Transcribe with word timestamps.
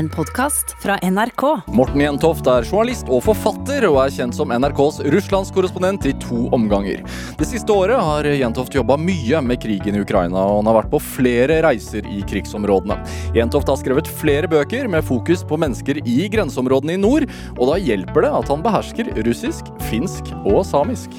en 0.00 0.08
podkast 0.08 0.76
fra 0.82 0.96
NRK. 1.02 1.42
Morten 1.76 2.00
Jentoft 2.00 2.46
er 2.48 2.64
journalist 2.64 3.08
og 3.12 3.20
forfatter, 3.26 3.84
og 3.90 3.98
er 4.00 4.14
kjent 4.14 4.36
som 4.36 4.52
NRKs 4.54 5.02
russlandskorrespondent 5.12 6.06
i 6.08 6.14
to 6.22 6.46
omganger. 6.56 7.02
Det 7.36 7.48
siste 7.50 7.74
året 7.74 8.00
har 8.00 8.28
Jentoft 8.32 8.78
jobba 8.78 8.96
mye 9.00 9.42
med 9.44 9.60
krigen 9.60 9.98
i 9.98 10.00
Ukraina, 10.00 10.40
og 10.40 10.62
han 10.62 10.70
har 10.70 10.78
vært 10.78 10.92
på 10.94 11.02
flere 11.04 11.60
reiser 11.66 12.08
i 12.08 12.22
krigsområdene. 12.32 12.96
Jentoft 13.36 13.68
har 13.68 13.80
skrevet 13.82 14.08
flere 14.22 14.48
bøker 14.48 14.88
med 14.88 15.04
fokus 15.04 15.44
på 15.44 15.60
mennesker 15.60 16.00
i 16.00 16.18
grenseområdene 16.32 16.96
i 16.96 17.04
nord, 17.04 17.28
og 17.58 17.74
da 17.74 17.78
hjelper 17.84 18.24
det 18.24 18.34
at 18.40 18.56
han 18.56 18.64
behersker 18.64 19.12
russisk, 19.28 19.68
finsk 19.92 20.32
og 20.46 20.62
samisk. 20.64 21.12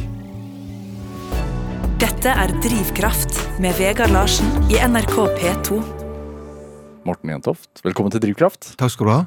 Dette 2.01 2.33
er 2.33 2.59
Drivkraft 2.65 3.43
med 3.61 3.77
Vegard 3.77 4.17
Larsen 4.17 4.49
i 4.73 4.81
NRK 4.81 5.19
P2. 5.37 6.00
Morten 7.01 7.31
Jentoft, 7.33 7.81
velkommen 7.81 8.13
til 8.13 8.21
Drivkraft. 8.21 8.75
Takk 8.77 8.91
skal 8.93 9.07
du 9.07 9.11
ha. 9.11 9.21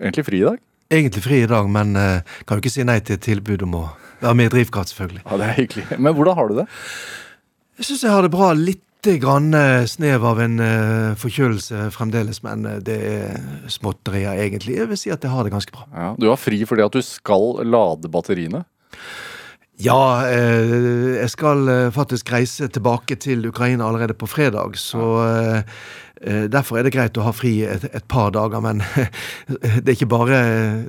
Egentlig 0.00 0.24
fri 0.24 0.38
i 0.40 0.46
dag? 0.46 0.62
Egentlig 0.88 1.22
fri 1.24 1.42
i 1.44 1.50
dag, 1.50 1.68
men 1.68 1.92
uh, 1.98 2.38
kan 2.48 2.56
jo 2.56 2.64
ikke 2.64 2.72
si 2.72 2.86
nei 2.86 2.96
til 3.04 3.18
et 3.18 3.24
tilbud 3.26 3.66
om 3.66 3.74
å 3.76 3.82
være 4.22 4.38
med 4.38 4.48
i 4.48 4.52
Drivkraft, 4.54 4.94
selvfølgelig. 4.94 5.24
Ja, 5.26 5.36
det 5.36 5.50
er 5.50 5.58
hyggelig. 5.58 5.84
Men 6.00 6.16
hvordan 6.16 6.38
har 6.38 6.48
du 6.48 6.54
det? 6.62 6.66
Jeg 7.76 7.88
syns 7.90 8.06
jeg 8.06 8.14
har 8.14 8.24
det 8.24 8.32
bra. 8.32 8.48
Litt 8.56 8.82
grann 9.20 9.52
eh, 9.54 9.84
snev 9.86 10.24
av 10.26 10.40
en 10.42 10.56
eh, 10.64 11.12
forkjølelse 11.20 11.90
fremdeles, 11.94 12.40
men 12.42 12.64
det 12.86 12.96
er 13.10 13.44
småtterier, 13.70 14.40
egentlig. 14.46 14.78
Jeg 14.80 14.88
vil 14.90 14.98
si 14.98 15.12
at 15.12 15.22
jeg 15.22 15.34
har 15.34 15.44
det 15.46 15.52
ganske 15.52 15.76
bra. 15.76 15.84
Ja, 15.92 16.10
du 16.16 16.30
har 16.32 16.40
fri 16.40 16.62
fordi 16.66 16.86
at 16.86 16.96
du 16.96 17.04
skal 17.04 17.60
lade 17.68 18.10
batteriene? 18.10 18.64
Ja, 19.76 20.24
eh, 20.24 21.20
jeg 21.20 21.28
skal 21.36 21.68
faktisk 21.92 22.32
reise 22.32 22.70
tilbake 22.72 23.20
til 23.20 23.44
Ukraina 23.52 23.84
allerede 23.90 24.16
på 24.16 24.30
fredag, 24.30 24.80
så 24.80 25.04
Derfor 26.24 26.78
er 26.78 26.86
det 26.86 26.94
greit 26.94 27.18
å 27.20 27.26
ha 27.26 27.32
fri 27.36 27.58
et, 27.68 27.82
et 27.92 28.04
par 28.08 28.30
dager, 28.32 28.62
men 28.64 28.80
det 29.82 29.82
er 29.84 29.92
ikke 29.92 30.08
bare 30.08 30.38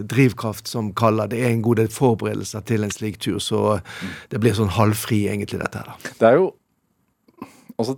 drivkraft 0.08 0.72
som 0.72 0.94
kaller. 0.96 1.28
Det 1.32 1.42
er 1.42 1.52
en 1.52 1.66
god 1.66 1.82
del 1.82 1.90
forberedelser 1.92 2.64
til 2.70 2.88
en 2.88 2.94
slik 2.94 3.20
tur, 3.24 3.42
så 3.44 3.82
det 4.32 4.40
blir 4.40 4.56
sånn 4.56 4.72
halvfri, 4.78 5.26
egentlig, 5.28 5.60
dette 5.60 5.84
her. 5.84 5.92
da. 5.92 6.16
Det 6.22 6.30
er 6.32 6.40
jo 6.40 6.48
Altså, 7.78 7.94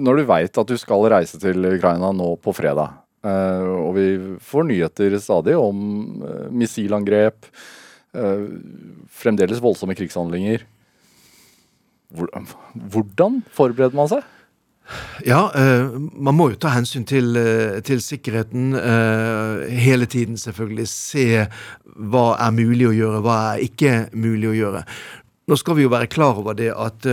når 0.00 0.16
du 0.16 0.28
veit 0.30 0.58
at 0.62 0.70
du 0.70 0.78
skal 0.80 1.04
reise 1.12 1.36
til 1.40 1.66
Ukraina 1.74 2.08
nå 2.16 2.30
på 2.40 2.54
fredag, 2.56 2.94
eh, 3.20 3.66
og 3.68 3.92
vi 3.98 4.06
får 4.40 4.64
nyheter 4.70 5.16
stadig 5.20 5.58
om 5.60 6.22
eh, 6.24 6.46
missilangrep, 6.48 7.50
eh, 8.16 8.46
fremdeles 9.20 9.60
voldsomme 9.60 9.96
krigshandlinger 9.98 10.64
Hvordan 12.10 13.36
forbereder 13.54 13.94
man 13.94 14.08
seg? 14.10 14.24
Ja, 15.26 15.50
eh, 15.54 15.88
man 16.12 16.36
må 16.36 16.50
jo 16.52 16.58
ta 16.60 16.72
hensyn 16.74 17.04
til, 17.08 17.36
eh, 17.36 17.80
til 17.86 18.00
sikkerheten 18.02 18.74
eh, 18.78 19.68
hele 19.80 20.08
tiden, 20.10 20.38
selvfølgelig. 20.40 20.88
Se 20.88 21.26
hva 21.96 22.26
er 22.40 22.54
mulig 22.56 22.88
å 22.88 22.94
gjøre, 22.96 23.22
hva 23.24 23.38
er 23.52 23.66
ikke 23.66 23.94
mulig 24.14 24.50
å 24.50 24.56
gjøre. 24.56 24.84
Nå 25.50 25.58
skal 25.58 25.76
vi 25.76 25.84
jo 25.84 25.92
være 25.92 26.10
klar 26.10 26.38
over 26.38 26.54
det 26.54 26.70
at 26.70 27.06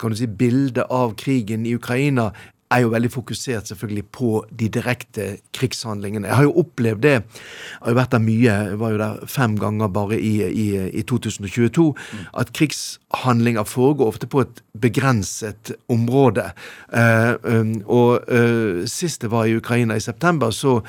kan 0.00 0.12
du 0.12 0.16
si, 0.16 0.26
bildet 0.26 0.86
av 0.88 1.12
krigen 1.20 1.66
i 1.68 1.74
Ukraina 1.76 2.30
er 2.70 2.82
jo 2.82 2.90
veldig 2.90 3.10
fokusert 3.12 3.68
selvfølgelig 3.70 4.04
på 4.14 4.30
de 4.58 4.68
direkte 4.72 5.26
krigshandlingene. 5.54 6.28
Jeg 6.28 6.36
har 6.36 6.46
jo 6.48 6.54
opplevd 6.62 7.02
det. 7.02 7.14
Jeg 7.14 7.82
har 7.82 7.94
jo 7.94 7.98
vært 8.00 8.14
der 8.16 8.24
mye. 8.24 8.56
Jeg 8.70 8.78
var 8.80 8.94
jo 8.94 9.00
der 9.02 9.26
fem 9.30 9.58
ganger 9.58 9.92
bare 9.92 10.20
i, 10.20 10.34
i, 10.46 10.66
i 10.90 11.02
2022. 11.02 11.86
At 12.34 12.52
krigshandlinger 12.56 13.64
foregår 13.64 14.10
ofte 14.14 14.26
på 14.30 14.42
et 14.42 14.62
begrenset 14.80 15.72
område. 15.88 16.50
Eh, 16.92 17.34
um, 17.42 17.76
og 17.86 18.26
eh, 18.28 18.82
sist 18.90 19.22
jeg 19.22 19.32
var 19.32 19.46
i 19.46 19.56
Ukraina 19.56 19.96
i 19.96 20.02
september, 20.02 20.50
så 20.50 20.80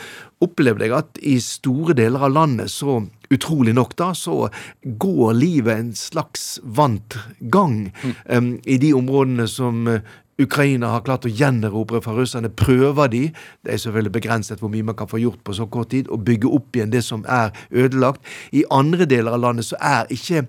opplevde 0.42 0.86
jeg 0.86 0.98
at 0.98 1.22
i 1.26 1.38
store 1.42 1.96
deler 1.98 2.28
av 2.28 2.34
landet 2.34 2.74
så 2.74 3.04
Utrolig 3.28 3.74
nok, 3.76 3.92
da, 4.00 4.14
så 4.16 4.48
går 4.82 5.34
livet 5.36 5.82
en 5.82 5.90
slags 6.00 6.62
vant 6.64 7.18
gang 7.52 7.90
um, 8.32 8.54
i 8.64 8.78
de 8.80 8.94
områdene 8.96 9.50
som 9.52 9.82
eh, 9.92 10.14
Ukraina 10.38 10.92
har 10.94 11.02
klart 11.06 11.26
å 11.26 11.32
gjenerobre 11.34 12.02
fra 12.06 12.14
russerne, 12.14 12.52
prøver 12.54 13.10
de, 13.10 13.24
det 13.66 13.74
er 13.74 13.82
selvfølgelig 13.82 14.14
begrenset 14.20 14.62
hvor 14.62 14.70
mye 14.74 14.86
man 14.86 14.98
kan 14.98 15.10
få 15.10 15.22
gjort 15.22 15.42
på 15.44 15.56
så 15.58 15.66
kort 15.72 15.90
tid, 15.96 16.12
å 16.14 16.20
bygge 16.22 16.52
opp 16.54 16.78
igjen 16.78 16.94
det 16.94 17.02
som 17.06 17.26
er 17.26 17.56
ødelagt. 17.74 18.22
I 18.54 18.66
andre 18.74 19.10
deler 19.10 19.34
av 19.34 19.42
landet 19.48 19.70
så 19.70 19.80
er 19.82 20.14
ikke 20.14 20.46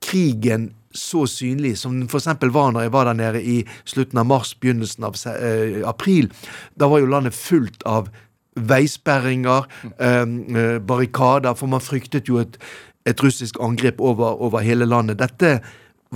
krigen 0.00 0.70
så 0.96 1.26
synlig 1.28 1.74
som 1.76 1.98
den 1.98 2.08
f.eks. 2.08 2.30
var 2.54 2.72
når 2.72 2.86
jeg 2.86 2.94
var 2.94 3.10
der 3.10 3.18
nede 3.18 3.42
i 3.44 3.58
slutten 3.84 4.22
av 4.22 4.28
mars, 4.30 4.54
begynnelsen 4.56 5.04
av 5.04 5.18
eh, 5.34 5.82
april. 5.88 6.30
Da 6.72 6.88
var 6.88 7.02
jo 7.02 7.12
landet 7.12 7.36
fullt 7.36 7.84
av 7.84 8.08
veisperringer, 8.56 9.68
eh, 10.00 10.22
eh, 10.24 10.78
barrikader, 10.80 11.52
for 11.58 11.68
man 11.68 11.84
fryktet 11.84 12.32
jo 12.32 12.40
et, 12.40 12.56
et 13.04 13.20
russisk 13.22 13.60
angrep 13.60 14.00
over, 14.00 14.40
over 14.40 14.64
hele 14.64 14.88
landet. 14.88 15.20
Dette 15.20 15.58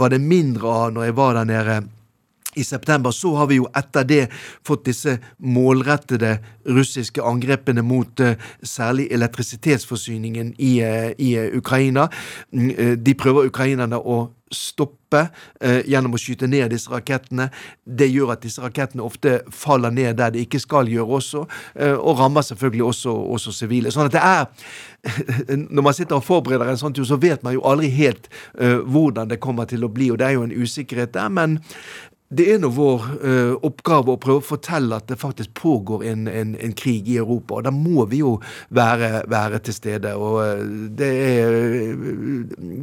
var 0.00 0.12
det 0.12 0.24
mindre 0.24 0.72
av 0.72 0.94
når 0.96 1.10
jeg 1.10 1.18
var 1.20 1.36
der 1.36 1.50
nede 1.50 1.80
i 2.54 2.64
september. 2.64 3.10
Så 3.10 3.34
har 3.36 3.46
vi 3.50 3.60
jo 3.60 3.68
etter 3.76 4.06
det 4.06 4.24
fått 4.66 4.86
disse 4.88 5.18
målrettede 5.38 6.38
russiske 6.66 7.22
angrepene 7.22 7.82
mot 7.86 8.20
uh, 8.20 8.34
særlig 8.62 9.08
elektrisitetsforsyningen 9.14 10.54
i, 10.58 10.74
uh, 10.82 11.10
i 11.18 11.34
eh, 11.38 11.56
Ukraina. 11.56 12.08
Mm, 12.52 13.02
De 13.04 13.14
prøver 13.14 13.50
ukrainerne 13.50 13.98
å 13.98 14.20
stoppe 14.50 15.28
eh, 15.60 15.80
gjennom 15.86 16.14
å 16.14 16.20
skyte 16.20 16.48
ned 16.50 16.72
disse 16.72 16.90
rakettene. 16.90 17.48
Det 17.84 18.08
gjør 18.10 18.34
at 18.34 18.42
disse 18.42 18.62
rakettene 18.62 19.04
ofte 19.06 19.38
faller 19.54 19.94
ned 19.94 20.18
der 20.18 20.34
de 20.34 20.42
ikke 20.44 20.60
skal 20.62 20.90
gjøre 20.90 21.18
også, 21.20 21.44
eh, 21.76 21.94
og 21.94 22.18
rammer 22.18 22.44
selvfølgelig 22.46 22.86
også, 22.90 23.14
også 23.36 23.54
sivile. 23.54 23.94
Sånn 23.94 24.10
at 24.10 24.16
det 24.16 24.24
er 24.24 24.46
Når 25.56 25.80
man 25.80 25.94
sitter 25.96 26.18
og 26.18 26.26
forbereder 26.26 26.68
en 26.68 26.76
sånn 26.76 26.92
tur, 26.92 27.06
så 27.08 27.16
vet 27.16 27.40
man 27.46 27.54
jo 27.54 27.62
aldri 27.64 27.88
helt 27.94 28.26
eh, 28.60 28.82
hvordan 28.84 29.30
det 29.30 29.40
kommer 29.40 29.64
til 29.70 29.86
å 29.86 29.88
bli, 29.88 30.10
og 30.12 30.18
det 30.20 30.26
er 30.26 30.34
jo 30.36 30.42
en 30.44 30.52
usikkerhet 30.52 31.14
der. 31.14 31.30
men 31.32 31.56
det 32.30 32.44
er 32.52 32.60
nå 32.62 32.68
vår 32.70 33.06
ø, 33.26 33.32
oppgave 33.66 34.12
å 34.14 34.18
prøve 34.22 34.38
å 34.38 34.46
fortelle 34.52 35.00
at 35.00 35.08
det 35.10 35.16
faktisk 35.18 35.50
pågår 35.58 36.04
en, 36.12 36.28
en, 36.30 36.52
en 36.62 36.74
krig 36.78 37.08
i 37.10 37.16
Europa, 37.18 37.56
og 37.58 37.64
da 37.66 37.72
må 37.74 38.04
vi 38.10 38.20
jo 38.20 38.36
være, 38.70 39.24
være 39.30 39.58
til 39.66 39.74
stede. 39.74 40.12
og 40.14 40.38
eh, 40.44 40.62
det 41.00 41.08
er, 41.10 41.56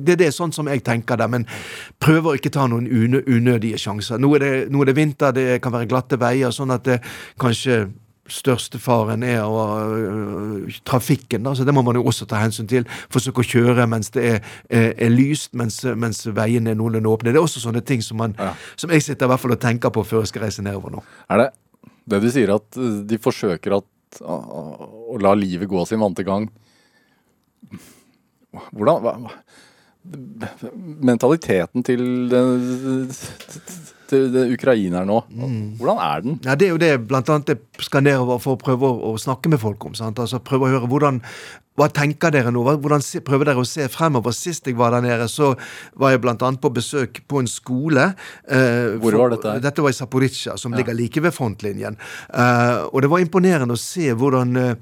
det 0.03 0.17
er 0.25 0.35
sånn 0.35 0.51
som 0.55 0.67
jeg 0.67 0.83
tenker 0.83 1.19
det, 1.21 1.29
men 1.31 1.47
prøver 2.03 2.33
å 2.33 2.41
ikke 2.41 2.51
ta 2.57 2.67
noen 2.67 2.89
unø, 2.91 3.23
unødige 3.23 3.79
sjanser. 3.79 4.19
Nå 4.19 4.33
er, 4.35 4.43
det, 4.43 4.51
nå 4.73 4.83
er 4.83 4.91
det 4.91 4.97
vinter, 4.99 5.31
det 5.31 5.47
kan 5.63 5.75
være 5.77 5.87
glatte 5.93 6.19
veier, 6.19 6.51
sånn 6.51 6.75
at 6.75 6.83
det 6.89 6.99
kanskje 7.39 7.85
største 8.31 8.79
faren 8.81 9.23
er 9.23 9.41
og, 9.43 9.97
øh, 9.97 10.77
trafikken, 10.85 11.43
da, 11.43 11.53
så 11.55 11.65
det 11.67 11.73
må 11.73 11.81
man 11.85 11.95
jo 11.95 12.03
også 12.09 12.25
ta 12.27 12.39
hensyn 12.41 12.67
til. 12.67 12.85
Forsøke 13.13 13.43
å 13.43 13.47
kjøre 13.47 13.87
mens 13.89 14.09
det 14.15 14.23
er, 14.35 14.39
er, 14.69 14.93
er 15.07 15.09
lyst, 15.13 15.53
mens, 15.57 15.81
mens 15.95 16.25
veiene 16.27 16.71
er 16.73 16.79
noenlunde 16.79 17.09
åpne. 17.11 17.31
Det 17.33 17.39
er 17.39 17.45
også 17.47 17.63
sånne 17.63 17.81
ting 17.87 18.01
som, 18.03 18.17
man, 18.17 18.35
Ja. 18.39 18.53
som 18.75 18.89
jeg 18.91 19.03
sitter 19.03 19.25
i 19.25 19.31
hvert 19.33 19.39
fall 19.43 19.55
og 19.57 19.61
tenker 19.63 19.89
på 19.95 20.03
før 20.05 20.23
jeg 20.25 20.33
skal 20.33 20.45
reise 20.47 20.61
nedover 20.65 20.91
nå. 20.97 21.03
Er 21.29 21.37
det 21.45 21.49
det 22.07 22.21
du 22.23 22.29
sier, 22.31 22.53
at 22.55 22.77
eh, 22.79 23.01
de 23.07 23.17
forsøker 23.19 23.77
at, 23.79 24.21
å, 24.23 24.35
å 25.15 25.17
la 25.21 25.33
livet 25.35 25.67
gå 25.69 25.85
sin 25.87 25.99
vante 25.99 26.23
gang? 26.27 26.47
Hvordan 28.71 29.01
hva- 29.03 29.31
Mentaliteten 31.03 31.83
til 31.83 32.01
den, 32.31 33.09
til 34.09 34.27
den 34.33 34.53
ukraineren 34.55 35.09
nå, 35.11 35.21
hvordan 35.79 36.01
er 36.03 36.25
den? 36.25 36.39
Ja, 36.45 36.55
Det 36.55 36.67
er 36.67 36.73
jo 36.75 36.81
det 36.81 37.07
blant 37.07 37.29
annet 37.29 37.53
jeg 37.55 37.85
skal 37.87 38.03
nedover 38.07 38.39
for 38.43 38.55
å 38.55 38.61
prøve 38.61 38.87
å, 38.87 39.13
å 39.13 39.17
snakke 39.21 39.51
med 39.51 39.59
folk 39.61 39.85
om. 39.89 39.95
Sant? 39.97 40.19
Altså 40.19 40.39
Prøve 40.39 40.67
å 40.67 40.75
høre 40.77 40.91
hvordan 40.91 41.21
hva 41.77 41.85
tenker 41.93 42.33
dere 42.33 42.49
nå? 42.49 42.63
Hvordan 42.81 43.03
prøver 43.21 43.51
dere 43.51 43.61
å 43.61 43.67
se 43.67 43.85
fremover? 43.93 44.33
Sist 44.33 44.65
jeg 44.65 44.77
var 44.79 44.95
der 44.95 45.03
nede, 45.05 45.27
så 45.29 45.51
var 45.93 46.15
jeg 46.15 46.23
annet 46.25 46.57
på 46.61 46.71
besøk 46.73 47.19
på 47.29 47.43
en 47.43 47.49
skole. 47.49 48.15
eh, 48.49 48.97
Hvor 48.97 49.13
var 49.13 49.35
dette? 49.35 49.59
Dette 49.61 49.83
var 49.85 49.93
i 49.93 49.93
Zaporizjzja, 49.93 50.57
som 50.57 50.73
ligger 50.73 50.97
like 50.97 51.21
ved 51.21 51.31
frontlinjen. 51.35 51.97
Eh, 52.33 52.81
og 52.89 53.01
det 53.01 53.11
var 53.11 53.21
imponerende 53.21 53.77
å 53.77 53.77
se 53.77 54.09
hvordan 54.09 54.57
eh, 54.57 54.75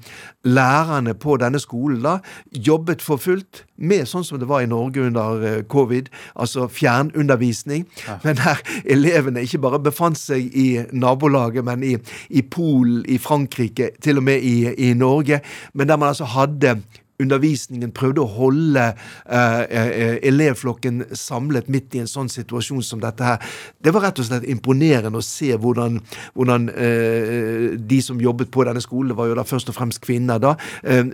lærerne 0.48 1.12
på 1.20 1.36
denne 1.36 1.60
skolen 1.60 2.00
da 2.00 2.16
jobbet 2.50 3.04
for 3.04 3.20
fullt 3.20 3.66
med 3.76 4.08
sånn 4.08 4.24
som 4.26 4.40
det 4.40 4.48
var 4.48 4.64
i 4.64 4.70
Norge 4.70 5.06
under 5.06 5.44
eh, 5.46 5.62
covid, 5.68 6.10
altså 6.34 6.68
fjernundervisning. 6.72 7.86
Men 8.24 8.38
der 8.40 8.62
elevene 8.84 9.44
ikke 9.46 9.62
bare 9.64 9.82
befant 9.82 10.20
seg 10.20 10.52
i 10.56 10.68
nabolaget, 10.92 11.64
men 11.66 11.84
i, 11.86 11.96
i 12.30 12.42
Polen, 12.42 13.04
i 13.08 13.18
Frankrike, 13.22 13.92
til 14.02 14.20
og 14.20 14.28
med 14.28 14.44
i, 14.44 14.72
i 14.90 14.94
Norge, 14.94 15.40
men 15.74 15.88
der 15.88 16.00
man 16.00 16.14
altså 16.14 16.28
hadde 16.36 16.78
undervisningen 17.22 17.92
prøvde 17.96 18.22
å 18.22 18.30
holde 18.36 18.84
eh, 18.92 19.62
eh, 19.64 20.16
elevflokken 20.28 21.04
samlet 21.16 21.70
midt 21.72 21.96
i 21.96 22.02
en 22.02 22.10
sånn 22.10 22.30
situasjon 22.32 22.84
som 22.84 23.02
dette 23.02 23.24
her. 23.24 23.58
Det 23.80 23.92
var 23.94 24.06
rett 24.08 24.20
og 24.20 24.28
slett 24.28 24.46
imponerende 24.48 25.20
å 25.20 25.24
se 25.24 25.52
hvordan, 25.56 26.00
hvordan 26.36 26.68
eh, 26.72 27.68
de 27.78 28.00
som 28.04 28.20
jobbet 28.22 28.52
på 28.52 28.66
denne 28.68 28.84
skolen, 28.84 29.12
det 29.12 29.18
var 29.18 29.30
jo 29.30 29.38
da 29.38 29.46
først 29.48 29.72
og 29.72 29.78
fremst 29.78 30.02
kvinner, 30.04 30.42
da, 30.42 30.56
eh, 30.84 31.04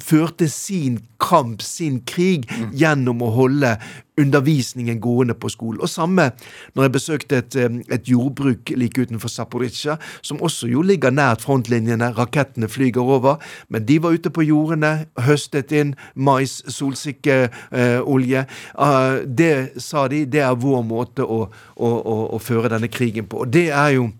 førte 0.00 0.48
sin 0.50 1.00
kamp, 1.20 1.64
sin 1.64 2.00
krig, 2.08 2.48
gjennom 2.76 3.20
å 3.24 3.34
holde 3.34 3.76
undervisningen 4.20 5.00
gående 5.00 5.34
på 5.34 5.50
skolen. 5.52 5.80
Og 5.80 5.90
samme 5.90 6.30
når 6.74 6.86
jeg 6.86 6.94
besøkte 6.96 7.40
et, 7.40 7.56
et 7.92 8.08
jordbruk 8.08 8.72
like 8.76 9.00
utenfor 9.00 9.32
Zaporizjzja, 9.32 9.96
som 10.22 10.42
også 10.42 10.68
jo 10.70 10.82
ligger 10.86 11.14
nært 11.14 11.44
frontlinjene. 11.44 12.12
Rakettene 12.18 12.68
flyger 12.68 13.00
over, 13.02 13.40
men 13.68 13.86
de 13.88 13.98
var 14.02 14.16
ute 14.16 14.30
på 14.30 14.44
jordene, 14.46 15.06
høstet 15.26 15.72
inn 15.76 15.94
mais, 16.14 16.60
solsikkeolje. 16.68 18.44
Uh, 18.74 19.20
det 19.26 19.52
sa 19.82 20.06
de, 20.10 20.24
det 20.30 20.44
er 20.44 20.58
vår 20.60 20.84
måte 20.86 21.24
å, 21.24 21.42
å, 21.76 21.88
å, 21.88 22.16
å, 22.36 22.40
føre 22.42 22.70
denne 22.72 22.90
krigen 22.92 23.28
på. 23.30 23.44
Og 23.44 23.52
det 23.52 23.68
er 23.70 23.96
jo 23.96 24.10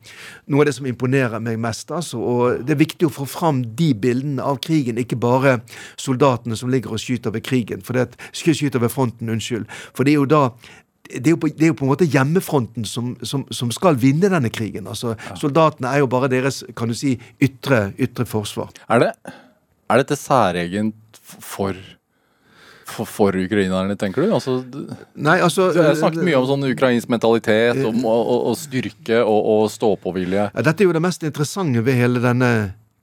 noe 0.46 0.64
av 0.64 0.70
det 0.70 0.76
som 0.78 0.88
imponerer 0.88 1.42
meg 1.42 1.58
mest. 1.60 1.90
Altså. 1.94 2.20
Og 2.20 2.64
det 2.66 2.74
er 2.74 2.82
viktig 2.82 3.08
å 3.08 3.14
få 3.14 3.26
fram 3.28 3.62
de 3.76 3.90
bildene 3.94 4.44
av 4.44 4.60
krigen, 4.64 5.00
ikke 5.00 5.18
bare 5.20 5.58
soldatene 6.00 6.58
som 6.58 6.72
ligger 6.72 6.96
og 6.96 7.02
skyter 7.02 7.34
ved 7.34 7.44
krigen, 7.46 7.84
for 7.86 7.98
det, 7.98 8.16
skyter 8.36 8.82
ved 8.82 8.92
fronten, 8.92 9.32
unnskyld. 9.32 9.68
For 9.96 10.06
det 10.06 10.14
er 10.14 10.22
jo 10.22 10.30
da 10.30 10.44
det 11.10 11.32
er, 11.32 11.36
på, 11.40 11.48
det 11.50 11.66
er 11.66 11.72
jo 11.72 11.76
på 11.80 11.86
en 11.86 11.90
måte 11.90 12.06
hjemmefronten 12.06 12.84
som, 12.86 13.16
som, 13.26 13.42
som 13.50 13.72
skal 13.74 13.98
vinne 13.98 14.30
denne 14.30 14.50
krigen. 14.52 14.86
Altså, 14.86 15.16
ja. 15.18 15.36
Soldatene 15.40 15.90
er 15.90 16.04
jo 16.04 16.10
bare 16.12 16.30
deres 16.30 16.62
kan 16.78 16.92
du 16.92 16.94
si, 16.94 17.16
ytre, 17.42 17.88
ytre 17.98 18.26
forsvar. 18.30 18.70
Er, 18.86 19.02
det, 19.02 19.34
er 19.90 20.02
dette 20.04 20.18
særegent 20.20 21.20
for 21.26 21.74
for, 22.90 23.08
for 23.08 23.36
ukrainerne, 23.38 23.96
tenker 24.00 24.26
du? 24.26 24.34
Altså, 24.36 24.58
Nei, 25.14 25.38
altså 25.40 25.70
Du 25.74 25.80
har 25.82 25.96
snakket 25.98 26.26
mye 26.26 26.40
om 26.40 26.48
sånn 26.48 26.68
ukrainsk 26.70 27.12
mentalitet, 27.12 27.80
om 27.86 28.04
og, 28.04 28.34
og, 28.50 28.58
styrke 28.58 29.22
og, 29.22 29.40
og 29.54 29.64
stå-på-vilje. 29.72 30.50
Ja, 30.50 30.66
dette 30.66 30.84
er 30.84 30.90
jo 30.90 30.96
det 30.96 31.04
mest 31.04 31.26
interessante 31.26 31.84
ved 31.86 31.98
hele 31.98 32.22
denne 32.24 32.52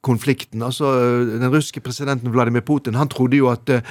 konflikten. 0.07 0.63
Altså, 0.63 0.85
Den 1.25 1.51
russiske 1.51 1.81
presidenten 1.81 2.31
Vladimir 2.31 2.61
Putin 2.61 2.95
han 2.95 3.09
trodde 3.11 3.39
jo 3.39 3.49
at 3.51 3.69
uh, 3.69 3.81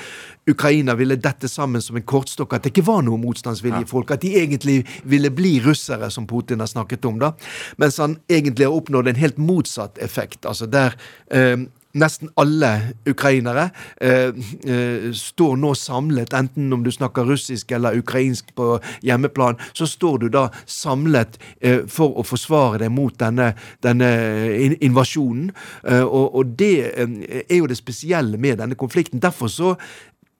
Ukraina 0.48 0.94
ville 0.94 1.18
dette 1.20 1.48
sammen 1.50 1.82
som 1.82 1.98
en 1.98 2.06
kortstokk, 2.06 2.54
at 2.56 2.64
det 2.64 2.72
ikke 2.72 2.86
var 2.86 3.02
noe 3.04 3.20
motstandsvilje 3.20 3.82
i 3.84 3.90
folk. 3.90 4.12
At 4.14 4.24
de 4.24 4.32
egentlig 4.40 4.78
ville 5.04 5.30
bli 5.34 5.58
russere, 5.64 6.10
som 6.10 6.26
Putin 6.26 6.62
har 6.64 6.70
snakket 6.72 7.04
om. 7.04 7.18
da, 7.20 7.32
Mens 7.76 7.98
han 8.02 8.18
egentlig 8.30 8.68
har 8.68 8.76
oppnådd 8.78 9.12
en 9.12 9.24
helt 9.24 9.38
motsatt 9.38 9.98
effekt. 9.98 10.46
altså 10.46 10.66
der 10.66 10.96
uh, 11.34 11.66
nesten 11.96 12.30
alle 12.40 12.70
ukrainere 13.08 13.70
eh, 14.00 14.30
eh, 14.68 15.08
står 15.16 15.56
nå 15.60 15.72
samlet, 15.78 16.34
enten 16.36 16.72
om 16.72 16.84
du 16.84 16.92
snakker 16.92 17.26
russisk 17.28 17.72
eller 17.76 17.98
ukrainsk 17.98 18.52
på 18.56 18.76
hjemmeplan, 19.06 19.60
så 19.72 19.88
står 19.88 20.18
du 20.24 20.28
da 20.36 20.48
samlet 20.66 21.38
eh, 21.60 21.84
for 21.88 22.18
å 22.20 22.26
forsvare 22.26 22.84
deg 22.84 22.92
mot 22.94 23.16
denne, 23.20 23.52
denne 23.84 24.10
invasjonen. 24.80 25.50
Eh, 25.84 26.04
og, 26.04 26.36
og, 26.36 26.52
det 26.58 26.74
eh, 26.92 27.16
er 27.46 27.56
jo 27.60 27.70
det 27.70 27.78
spesielle 27.80 28.38
med 28.40 28.60
denne 28.62 28.78
konflikten. 28.78 29.22
Derfor 29.22 29.52
så 29.52 29.74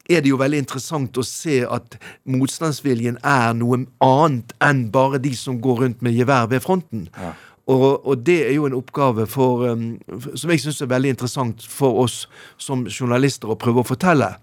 er 0.06 0.22
det 0.22 0.30
jo 0.30 0.38
veldig 0.38 0.60
interessant 0.62 1.18
å 1.18 1.24
se 1.26 1.62
at 1.66 1.96
motstandsviljen 2.30 3.18
er 3.26 3.56
noe 3.58 3.82
annet 4.04 4.54
enn 4.62 4.86
bare 4.94 5.18
de 5.22 5.32
som 5.38 5.58
går 5.62 5.82
rundt 5.82 6.04
med 6.06 6.14
gevær 6.14 6.46
ved 6.52 6.62
fronten. 6.62 7.08
Ja. 7.16 7.34
Og, 7.66 8.06
og, 8.06 8.18
det 8.22 8.38
er 8.46 8.52
jo 8.54 8.66
en 8.68 8.76
oppgave 8.78 9.26
for, 9.26 9.66
um, 9.66 9.96
som 10.38 10.52
jeg 10.52 10.62
syns 10.62 10.82
er 10.84 10.90
veldig 10.92 11.16
interessant 11.16 11.64
for 11.66 11.98
oss 12.04 12.24
som 12.62 12.84
journalister 12.86 13.50
å 13.50 13.58
prøve 13.58 13.82
å 13.82 13.88
fortelle. 13.88 14.36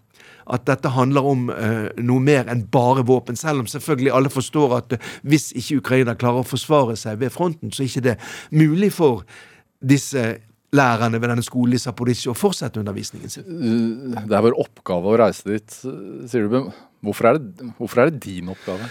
At 0.44 0.66
dette 0.68 0.92
handler 0.92 1.28
om 1.30 1.46
uh, 1.48 1.88
noe 2.04 2.24
mer 2.24 2.52
enn 2.52 2.66
bare 2.72 3.06
våpen. 3.08 3.40
Selv 3.40 3.64
om 3.64 3.70
selvfølgelig 3.72 4.12
alle 4.12 4.32
forstår 4.34 4.78
at 4.82 4.98
uh, 4.98 5.12
hvis 5.24 5.54
ikke 5.56 5.80
Ukraina 5.80 6.18
klarer 6.20 6.44
å 6.44 6.50
forsvare 6.50 6.98
seg 7.00 7.22
ved 7.24 7.32
fronten, 7.32 7.72
så 7.72 7.86
er 7.86 7.92
ikke 7.94 8.08
det 8.10 8.18
mulig 8.52 8.92
for 8.92 9.24
disse 9.80 10.34
lærerne 10.74 11.20
ved 11.22 11.32
denne 11.32 11.46
skolen 11.46 11.78
i 11.78 11.80
Zaporizjzja 11.80 12.34
å 12.34 12.38
fortsette 12.38 12.82
undervisningen 12.82 13.32
sin. 13.32 13.48
Det 14.18 14.36
er 14.36 14.44
vår 14.44 14.58
oppgave 14.60 15.12
å 15.12 15.20
reise 15.22 15.48
dit, 15.48 15.76
sier 16.28 16.50
du. 16.50 16.74
Hvorfor 17.04 17.30
er 17.30 17.40
det, 17.40 17.68
hvorfor 17.78 18.04
er 18.04 18.12
det 18.12 18.24
din 18.26 18.52
oppgave? 18.52 18.88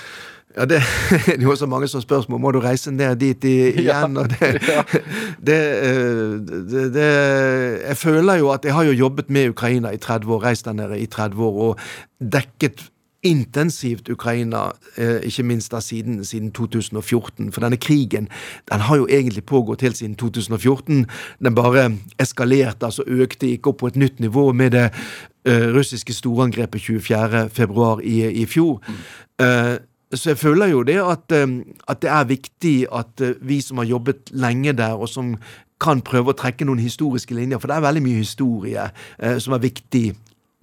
Ja, 0.56 0.64
det 0.70 0.82
er 1.26 1.42
jo 1.42 1.50
også 1.50 1.66
mange 1.66 1.88
som 1.88 2.00
spørsmål. 2.00 2.40
Må 2.40 2.50
du 2.50 2.60
reise 2.60 2.92
ned 2.92 3.16
dit 3.16 3.44
igjen? 3.48 4.16
Og 4.16 4.30
det, 4.30 4.52
det, 5.48 5.60
eh, 5.88 6.38
det, 6.70 6.86
det, 6.94 7.10
Jeg 7.88 7.96
føler 7.96 8.34
jo 8.34 8.50
at 8.50 8.64
jeg 8.64 8.74
har 8.74 8.82
jo 8.82 8.92
jobbet 8.92 9.30
med 9.30 9.48
Ukraina 9.48 9.90
i 9.90 9.96
30 9.96 10.34
år, 10.34 10.44
reist 10.44 10.64
der 10.64 10.72
nede 10.72 11.00
i 11.00 11.06
30 11.06 11.42
år 11.42 11.62
og 11.68 11.78
dekket 12.32 12.92
intensivt 13.22 14.08
Ukraina, 14.08 14.70
eh, 14.96 15.20
ikke 15.22 15.42
minst 15.42 15.72
da 15.72 15.80
siden, 15.80 16.24
siden, 16.24 16.50
2014. 16.52 17.52
For 17.52 17.60
denne 17.60 17.76
krigen 17.76 18.28
den 18.72 18.80
har 18.80 18.96
jo 18.96 19.06
egentlig 19.10 19.44
pågått 19.44 19.80
helt 19.80 19.96
siden 19.96 20.14
2014. 20.14 21.06
Den 21.44 21.54
bare 21.54 21.92
eskalerte, 22.18 22.86
altså 22.86 23.02
økte, 23.06 23.46
gikk 23.46 23.66
opp 23.66 23.78
på 23.78 23.86
et 23.86 23.96
nytt 23.96 24.20
nivå 24.20 24.52
med 24.52 24.70
det 24.70 24.90
uh, 25.48 25.70
russiske 25.76 26.12
storangrepet 26.12 26.80
24.2 26.80 28.00
i, 28.00 28.26
i 28.42 28.46
fjor. 28.46 28.82
Mm. 28.88 28.94
Uh, 29.42 29.76
så 30.12 30.32
jeg 30.32 30.38
føler 30.38 30.72
jo 30.72 30.82
det 30.82 30.98
at, 31.00 31.32
eh, 31.32 31.58
at, 31.88 32.02
det 32.02 32.10
er 32.10 32.24
viktig 32.28 32.76
at 32.92 33.20
eh, 33.20 33.36
vi 33.40 33.60
som 33.60 33.80
har 33.80 33.84
jobbet 33.84 34.32
lenge 34.32 34.72
der, 34.72 34.92
og 34.92 35.08
som 35.08 35.36
kan 35.82 36.02
prøve 36.04 36.32
å 36.32 36.38
trekke 36.38 36.66
noen 36.68 36.82
historiske 36.82 37.34
linjer, 37.34 37.58
for 37.58 37.70
det 37.70 37.78
er 37.78 37.86
veldig 37.88 38.04
mye 38.04 38.20
historie 38.20 38.90
eh, 39.18 39.38
som 39.42 39.56
er 39.56 39.64
viktig 39.64 40.12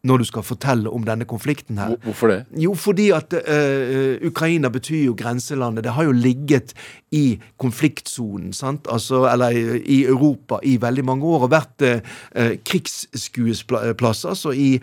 når 0.07 0.21
du 0.21 0.25
skal 0.29 0.45
fortelle 0.47 0.91
om 0.95 1.03
denne 1.03 1.25
konflikten 1.27 1.77
her. 1.77 1.97
Hvorfor 2.03 2.31
det? 2.31 2.37
Jo, 2.55 2.71
fordi 2.71 3.09
at 3.11 3.33
uh, 3.35 4.15
Ukraina 4.27 4.69
betyr 4.71 5.09
jo 5.09 5.15
grenselandet. 5.19 5.83
Det 5.83 5.91
har 5.91 6.07
jo 6.07 6.13
ligget 6.15 6.73
i 7.11 7.39
konfliktsonen, 7.59 8.53
sant? 8.55 8.87
Altså, 8.87 9.25
eller 9.27 9.51
i 9.83 10.05
Europa 10.05 10.61
i 10.63 10.77
veldig 10.81 11.05
mange 11.05 11.27
år 11.27 11.49
og 11.49 11.51
vært 11.51 11.83
uh, 11.83 12.15
krigsskuesplasser. 12.63 14.29
Altså 14.29 14.55
i 14.55 14.79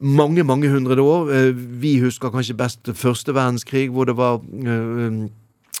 mange, 0.00 0.44
mange 0.44 0.70
hundre 0.70 1.00
år. 1.02 1.30
Vi 1.80 1.98
husker 2.02 2.30
kanskje 2.30 2.56
best 2.58 2.90
første 2.94 3.34
verdenskrig, 3.34 3.88
hvor 3.90 4.04
det 4.04 4.16
var 4.16 4.40
uh, 4.42 5.26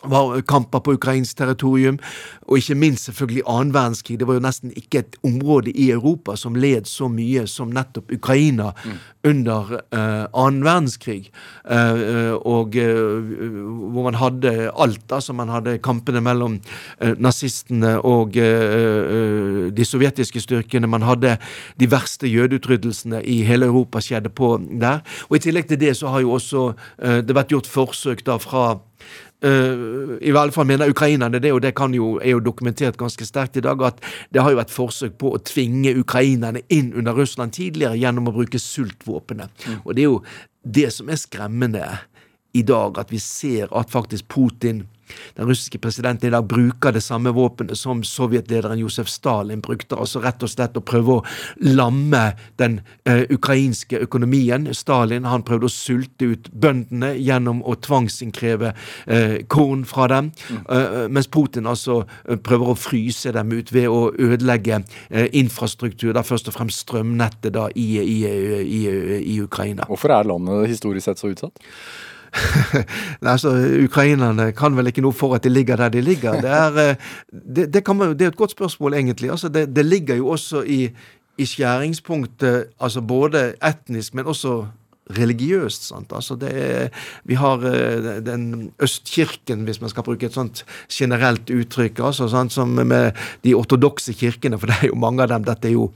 var 0.02 0.40
kamper 0.40 0.80
på 0.80 0.92
ukrainsk 0.92 1.38
territorium, 1.38 1.98
og 2.46 2.60
ikke 2.60 2.74
minst 2.78 3.08
selvfølgelig 3.08 3.42
annen 3.48 3.74
verdenskrig. 3.74 4.18
Det 4.20 4.28
var 4.28 4.36
jo 4.36 4.44
nesten 4.44 4.72
ikke 4.76 5.02
et 5.02 5.16
område 5.24 5.72
i 5.72 5.90
Europa 5.90 6.36
som 6.36 6.54
led 6.54 6.86
så 6.86 7.08
mye 7.08 7.46
som 7.50 7.72
nettopp 7.74 8.12
Ukraina 8.12 8.70
mm. 8.84 8.98
under 9.30 9.72
uh, 9.80 10.26
annen 10.30 10.64
verdenskrig. 10.66 11.30
Uh, 11.64 12.36
og 12.36 12.76
uh, 12.76 13.32
hvor 13.92 14.06
man 14.06 14.20
hadde 14.20 14.70
alt. 14.76 15.12
altså 15.12 15.32
Man 15.32 15.48
hadde 15.48 15.78
kampene 15.78 16.20
mellom 16.20 16.60
nazistene 17.18 17.96
og 18.04 18.32
de 18.36 19.84
sovjetiske 19.84 20.40
styrkene. 20.40 20.86
Man 20.86 21.02
hadde 21.02 21.36
de 21.80 21.90
verste 21.90 22.28
jødeutryddelsene 22.28 23.22
i 23.24 23.42
hele 23.46 23.66
Europa 23.66 24.00
skjedde 24.00 24.28
på 24.28 24.56
der. 24.80 25.00
Og 25.28 25.36
i 25.36 25.42
tillegg 25.46 25.68
til 25.68 25.80
det 25.80 25.96
så 25.96 26.12
har 26.12 26.24
jo 26.24 26.36
også 26.36 26.66
det 26.98 27.36
vært 27.36 27.52
gjort 27.54 27.70
forsøk 27.70 28.24
da 28.26 28.38
fra 28.42 28.76
Uh, 29.44 30.16
I 30.24 30.32
hvert 30.32 30.54
fall 30.54 30.64
mener 30.68 30.88
ukrainerne 30.88 31.38
det, 31.42 31.52
og 31.52 31.60
det 31.60 31.74
jo, 31.92 32.16
er 32.18 32.30
jo 32.30 32.40
dokumentert 32.40 32.96
ganske 32.96 33.26
sterkt 33.28 33.58
i 33.60 33.64
dag, 33.64 33.82
at 33.84 34.00
det 34.32 34.42
har 34.42 34.50
jo 34.50 34.60
vært 34.62 34.72
forsøk 34.72 35.18
på 35.20 35.34
å 35.36 35.42
tvinge 35.44 35.92
ukrainerne 36.00 36.62
inn 36.72 36.94
under 36.96 37.12
Russland 37.12 37.52
tidligere 37.52 38.00
gjennom 38.00 38.30
å 38.30 38.36
bruke 38.38 38.58
sultvåpenet. 38.58 39.52
Mm. 39.66 39.80
Og 39.84 39.94
det 39.94 40.02
er 40.02 40.08
jo 40.08 40.22
det 40.64 40.88
som 40.96 41.12
er 41.12 41.20
skremmende 41.20 41.84
i 42.56 42.64
dag, 42.64 42.96
at 42.98 43.12
vi 43.12 43.20
ser 43.20 43.68
at 43.76 43.92
faktisk 43.92 44.28
Putin 44.32 44.86
den 45.36 45.48
russiske 45.48 45.78
presidenten 45.82 46.28
i 46.28 46.34
dag 46.34 46.46
bruker 46.48 46.94
det 46.94 47.02
samme 47.04 47.32
våpenet 47.34 47.78
som 47.78 48.02
sovjetlederen 48.04 48.78
Josef 48.80 49.08
Stalin 49.10 49.62
brukte, 49.64 49.96
altså 49.96 50.22
rett 50.24 50.42
og 50.42 50.52
slett 50.52 50.76
å 50.78 50.84
prøve 50.84 51.18
å 51.18 51.24
lamme 51.66 52.24
den 52.60 52.80
eh, 53.04 53.24
ukrainske 53.32 54.00
økonomien. 54.06 54.68
Stalin 54.76 55.28
han 55.28 55.44
prøvde 55.46 55.70
å 55.70 55.72
sulte 55.72 56.30
ut 56.32 56.50
bøndene 56.52 57.14
gjennom 57.16 57.62
å 57.66 57.76
tvangsinnkreve 57.86 58.72
eh, 59.06 59.36
korn 59.52 59.84
fra 59.86 60.08
dem, 60.10 60.30
uh, 60.68 61.06
mens 61.12 61.28
Putin 61.32 61.66
altså 61.68 62.00
prøver 62.44 62.72
å 62.72 62.78
fryse 62.78 63.30
dem 63.34 63.52
ut 63.54 63.70
ved 63.74 63.88
å 63.90 64.10
ødelegge 64.12 64.80
infrastruktur, 65.36 66.12
da 66.14 66.22
først 66.26 66.50
og 66.50 66.56
fremst 66.56 66.84
strømnettet 66.86 67.54
da 67.56 67.66
i, 67.74 67.86
i, 68.00 68.18
i, 68.62 68.82
i 69.36 69.38
Ukraina. 69.42 69.86
Hvorfor 69.90 70.14
er 70.14 70.28
landet 70.28 70.68
historisk 70.70 71.08
sett 71.08 71.22
så 71.22 71.32
utsatt? 71.32 71.62
Altså, 73.32 73.52
Ukrainerne 73.84 74.50
kan 74.56 74.76
vel 74.76 74.90
ikke 74.90 75.04
noe 75.04 75.16
for 75.16 75.36
at 75.36 75.44
de 75.44 75.52
ligger 75.52 75.80
der 75.80 75.92
de 75.94 76.04
ligger. 76.04 76.40
Det 76.40 76.50
er, 76.50 76.80
eh, 76.82 77.12
det, 77.30 77.68
det 77.74 77.84
man, 77.88 78.14
det 78.14 78.28
er 78.28 78.34
et 78.34 78.40
godt 78.40 78.56
spørsmål, 78.56 78.94
egentlig. 78.94 79.30
Altså, 79.30 79.48
det, 79.48 79.68
det, 79.76 79.84
ligger 79.84 80.16
jo 80.16 80.28
også 80.28 80.62
i, 80.62 80.90
i 81.38 81.46
skjæringspunktet, 81.46 82.72
altså 82.80 83.00
både 83.00 83.54
etnisk, 83.62 84.14
men 84.14 84.26
også 84.26 84.64
religiøst. 85.18 85.88
sant? 85.88 86.12
Altså 86.12 86.36
det 86.36 86.50
er, 86.54 86.88
Vi 87.24 87.34
har 87.34 87.56
uh, 87.56 88.24
den 88.24 88.72
Østkirken, 88.82 89.64
hvis 89.64 89.80
man 89.80 89.90
skal 89.90 90.02
bruke 90.02 90.26
et 90.26 90.34
sånt 90.34 90.64
generelt 90.90 91.50
uttrykk, 91.50 92.00
altså 92.00 92.28
sant? 92.28 92.52
som 92.52 92.68
med 92.68 93.12
de 93.44 93.54
ortodokse 93.54 94.12
kirkene, 94.12 94.58
for 94.58 94.66
det 94.66 94.76
er 94.82 94.86
jo 94.90 94.98
mange 94.98 95.22
av 95.22 95.28
dem. 95.28 95.44
Dette 95.46 95.68
er 95.68 95.76
jo 95.76 95.90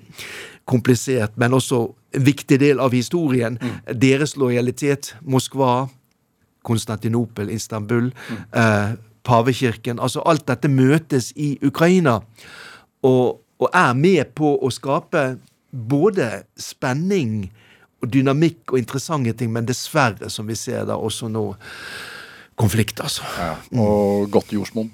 komplisert, 0.70 1.34
men 1.37 1.54
også 1.54 1.88
en 2.14 2.25
viktig 2.26 2.60
del 2.60 2.80
av 2.82 2.94
historien. 2.94 3.58
Mm. 3.60 3.96
Deres 4.00 4.37
lojalitet, 4.37 5.14
Moskva, 5.22 5.88
Konstantinopel, 6.62 7.50
Istanbul, 7.50 8.10
eh, 8.52 8.90
pavekirken. 9.22 10.00
Altså 10.00 10.22
alt 10.26 10.46
dette 10.48 10.68
møtes 10.68 11.32
i 11.36 11.56
Ukraina, 11.62 12.20
og, 13.02 13.40
og, 13.60 13.68
er 13.72 13.94
med 13.96 14.34
på 14.36 14.56
å 14.60 14.70
skape 14.72 15.24
både 15.70 16.44
spenning 16.58 17.50
og 18.00 18.08
dynamikk 18.12 18.72
og 18.72 18.80
interessante 18.80 19.32
ting, 19.36 19.52
men 19.52 19.68
dessverre, 19.68 20.30
som 20.32 20.48
vi 20.48 20.56
ser 20.56 20.86
da 20.88 20.96
også 20.96 21.28
nå, 21.32 21.44
konflikt, 22.60 23.00
altså. 23.00 23.24
Ja, 23.38 23.54
og 23.80 24.30
godt 24.32 24.52
jordsmonn. 24.52 24.90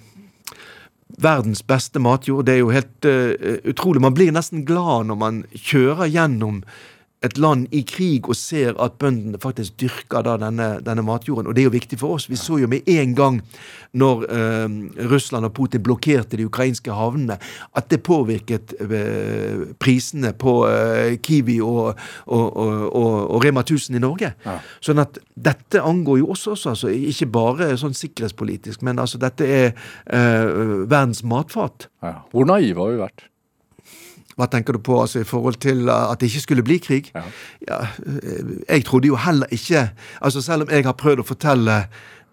Verdens 1.23 1.63
beste 1.63 2.03
matjord. 2.03 2.47
Det 2.47 2.57
er 2.57 2.61
jo 2.61 2.75
helt 2.75 3.07
uh, 3.07 3.59
utrolig. 3.67 4.03
Man 4.03 4.15
blir 4.15 4.35
nesten 4.35 4.67
glad 4.67 5.07
når 5.09 5.19
man 5.19 5.41
kjører 5.55 6.11
gjennom 6.11 6.61
et 7.27 7.39
land 7.41 7.67
i 7.75 7.83
krig 7.87 8.29
og 8.29 8.37
ser 8.39 8.77
at 8.83 8.99
bøndene 9.01 9.41
faktisk 9.43 9.77
dyrker 9.81 10.25
da 10.27 10.37
denne, 10.41 10.69
denne 10.85 11.05
matjorden. 11.07 11.51
Og 11.51 11.57
det 11.57 11.65
er 11.65 11.69
jo 11.71 11.77
viktig 11.77 11.99
for 12.01 12.17
oss. 12.17 12.29
Vi 12.31 12.39
så 12.41 12.61
jo 12.63 12.71
med 12.71 12.87
en 12.91 13.15
gang 13.17 13.41
når 13.97 14.25
eh, 14.29 14.77
Russland 15.11 15.49
og 15.49 15.55
Putin 15.57 15.85
blokkerte 15.85 16.39
de 16.39 16.47
ukrainske 16.47 16.93
havnene, 16.93 17.39
at 17.77 17.89
det 17.93 18.03
påvirket 18.07 18.77
eh, 18.85 19.67
prisene 19.83 20.33
på 20.37 20.57
eh, 20.69 21.17
Kiwi 21.23 21.59
og, 21.65 21.95
og, 22.27 22.47
og, 22.57 22.91
og, 22.91 23.39
Rema 23.45 23.65
1000 23.65 23.97
i 23.97 24.03
Norge. 24.03 24.33
Ja. 24.45 24.59
Sånn 24.85 25.01
at 25.03 25.21
dette 25.35 25.83
angår 25.85 26.21
jo 26.23 26.33
også 26.35 26.57
oss, 26.57 26.67
altså. 26.73 26.93
Ikke 26.93 27.31
bare 27.33 27.73
sånn 27.81 27.97
sikkerhetspolitisk, 27.97 28.85
men 28.87 29.01
altså 29.03 29.21
dette 29.23 29.47
er 29.47 29.73
verdens 30.07 31.23
matfat. 31.27 31.89
Ja. 32.05 32.21
Hvor 32.33 32.49
naive 32.49 32.83
har 32.83 32.93
vi 32.93 33.01
vært? 33.01 33.27
Hva 34.37 34.49
tenker 34.53 34.77
du 34.77 34.83
på 34.85 34.99
altså, 35.01 35.23
i 35.23 35.29
forhold 35.29 35.57
til 35.65 35.89
uh, 35.89 36.11
at 36.11 36.21
det 36.21 36.29
ikke 36.31 36.45
skulle 36.45 36.67
bli 36.67 36.77
krig? 36.83 37.11
Ja. 37.15 37.25
ja. 37.69 37.81
Uh, 38.05 38.61
jeg 38.69 38.85
trodde 38.85 39.09
jo 39.09 39.17
heller 39.17 39.47
ikke 39.51 39.89
altså 40.21 40.43
Selv 40.45 40.67
om 40.67 40.71
jeg 40.71 40.85
har 40.85 40.97
prøvd 40.97 41.25
å 41.25 41.27
fortelle 41.27 41.81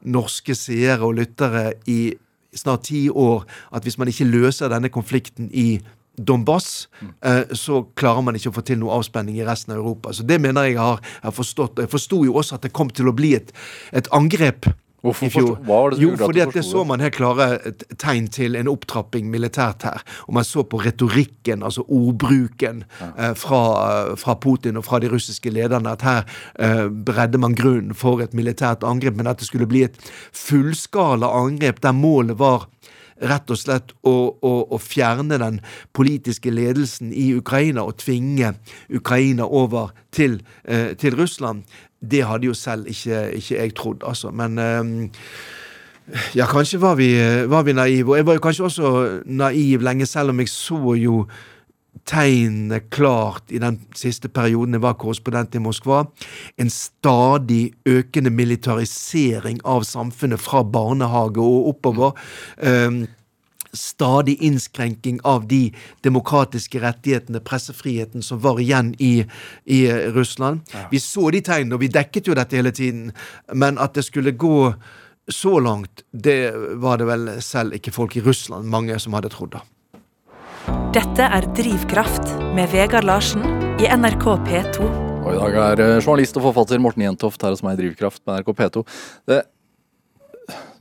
norske 0.03 0.55
seere 0.55 1.05
og 1.07 1.15
lyttere 1.15 1.73
i 1.87 2.13
snart 2.53 2.89
ti 2.89 3.07
år 3.09 3.45
at 3.73 3.85
hvis 3.87 3.97
man 3.97 4.11
ikke 4.11 4.27
løser 4.27 4.69
denne 4.69 4.91
konflikten 4.91 5.47
i 5.49 5.79
Donbass, 6.13 6.89
mm. 7.01 7.13
uh, 7.25 7.55
så 7.57 7.79
klarer 7.97 8.21
man 8.21 8.35
ikke 8.37 8.51
å 8.51 8.57
få 8.59 8.61
til 8.67 8.77
noe 8.83 8.99
avspenning 8.99 9.39
i 9.39 9.47
resten 9.47 9.73
av 9.73 9.79
Europa. 9.79 10.11
Så 10.13 10.25
det 10.27 10.37
mener 10.43 10.67
jeg 10.67 10.77
har, 10.77 10.99
har 11.23 11.33
forstått. 11.33 11.79
Jeg 11.81 11.89
forsto 11.89 12.19
jo 12.27 12.35
også 12.37 12.59
at 12.59 12.67
det 12.67 12.73
kom 12.75 12.91
til 12.93 13.09
å 13.09 13.15
bli 13.17 13.31
et, 13.39 13.49
et 13.95 14.09
angrep 14.13 14.69
Hvorfor 15.03 15.57
var 15.67 15.89
det 15.91 15.97
som 15.97 16.03
jo, 16.03 16.11
fordi 16.15 16.39
at 16.39 16.53
det 16.55 16.63
så 16.63 16.83
man 16.87 17.01
helt 17.03 17.17
klare 17.17 17.47
tegn 17.99 18.29
til 18.31 18.55
en 18.55 18.69
opptrapping 18.71 19.27
militært 19.27 19.83
her. 19.83 20.03
Og 20.29 20.37
man 20.37 20.47
så 20.47 20.63
på 20.63 20.79
retorikken, 20.79 21.63
altså 21.63 21.83
ordbruken, 21.91 22.85
ja. 23.01 23.09
eh, 23.17 23.33
fra, 23.35 24.15
fra, 24.15 24.37
Putin 24.39 24.79
og 24.79 24.85
fra 24.87 25.01
de 25.03 25.11
russiske 25.11 25.51
lederne, 25.51 25.91
at 25.91 26.07
her 26.07 26.23
eh, 26.55 26.87
bredde 26.87 27.41
man 27.41 27.55
grunnen 27.59 27.91
for 27.99 28.23
et 28.23 28.33
militært 28.33 28.87
angrep, 28.87 29.19
men 29.19 29.27
at 29.27 29.43
det 29.43 29.49
skulle 29.51 29.67
bli 29.67 29.83
et 29.89 29.99
fullskala 30.31 31.27
angrep 31.43 31.83
der 31.83 31.91
målet 31.91 32.39
var 32.39 32.69
rett 33.23 33.51
og 33.53 33.59
slett 33.59 33.93
å, 34.07 34.15
å, 34.41 34.53
å, 34.73 34.79
fjerne 34.81 35.37
den 35.41 35.59
politiske 35.95 36.51
ledelsen 36.51 37.13
i 37.13 37.29
Ukraina 37.37 37.85
og 37.87 37.99
tvinge 38.01 38.53
Ukraina 38.93 39.47
over 39.47 39.93
til, 40.13 40.41
eh, 40.63 40.93
til 40.99 41.17
Russland. 41.19 41.63
Det 42.11 42.25
hadde 42.27 42.49
jo 42.49 42.53
selv 42.57 42.87
ikke, 42.91 43.25
ikke 43.39 43.55
jeg 43.55 43.75
trodd, 43.75 44.03
altså. 44.07 44.31
Men 44.31 44.59
um, 44.59 45.09
ja, 46.35 46.45
kanskje 46.51 46.81
var 46.81 46.95
vi, 46.99 47.15
var 47.49 47.63
vi 47.63 47.73
naive. 47.73 48.11
Og 48.11 48.17
jeg 48.17 48.27
var 48.27 48.37
jo 48.37 48.43
kanskje 48.43 48.67
også 48.67 48.93
naiv 49.25 49.81
lenge, 49.81 50.05
selv 50.05 50.33
om 50.33 50.39
jeg 50.39 50.51
så 50.51 50.95
jo 50.99 51.23
tegnene 52.09 52.81
klart 52.91 53.51
i 53.53 53.59
den 53.61 53.77
siste 53.95 54.27
perioden 54.27 54.75
jeg 54.75 54.83
var 54.83 54.97
korrespondent 54.99 55.55
i 55.55 55.61
Moskva. 55.63 56.03
En 56.59 56.71
stadig 56.73 57.73
økende 57.87 58.33
militarisering 58.33 59.61
av 59.63 59.85
samfunnet 59.87 60.41
fra 60.41 60.63
barnehage 60.63 61.43
og 61.43 61.69
oppover. 61.73 62.17
Um, 62.59 63.05
stadig 63.73 64.37
innskrenking 64.41 65.19
av 65.23 65.47
de 65.47 65.73
demokratiske 66.05 66.81
rettighetene, 66.83 67.41
pressefriheten, 67.43 68.23
som 68.23 68.39
var 68.39 68.61
igjen 68.61 68.93
i, 68.99 69.25
i 69.65 69.81
Russland. 70.13 70.61
Ja. 70.73 70.87
Vi 70.91 71.01
så 71.01 71.29
de 71.33 71.41
tegnene, 71.41 71.75
og 71.75 71.83
vi 71.83 71.91
dekket 71.93 72.29
jo 72.29 72.37
dette 72.37 72.59
hele 72.59 72.71
tiden, 72.71 73.11
men 73.53 73.81
at 73.81 73.97
det 73.97 74.05
skulle 74.05 74.35
gå 74.37 74.73
så 75.31 75.59
langt, 75.59 76.03
det 76.11 76.51
var 76.83 76.99
det 76.99 77.07
vel 77.07 77.29
selv 77.41 77.77
ikke 77.77 77.93
folk 77.95 78.17
i 78.19 78.23
Russland 78.25 78.67
mange 78.67 78.99
som 78.99 79.15
hadde 79.15 79.31
trodd. 79.33 79.55
da. 79.55 79.63
Dette 80.93 81.25
er 81.25 81.47
Drivkraft 81.57 82.35
med 82.55 82.69
Vegard 82.71 83.07
Larsen 83.07 83.43
i 83.81 83.87
NRK 83.89 84.27
P2. 84.45 84.85
Og 85.23 85.31
I 85.31 85.39
dag 85.39 85.55
er 85.55 85.81
eh, 85.81 85.97
journalist 86.03 86.35
og 86.37 86.49
forfatter 86.49 86.81
Morten 86.83 87.05
Jentoft 87.05 87.43
her 87.43 87.53
hos 87.55 87.63
meg 87.63 87.77
i 87.77 87.85
Drivkraft 87.85 88.21
med 88.27 88.41
NRK 88.41 88.51
P2. 88.59 88.83
Det 89.31 89.39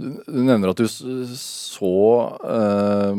du 0.02 0.40
nevner 0.42 0.72
at 0.72 0.80
du 0.80 0.86
så 0.88 1.92
uh, 2.42 3.12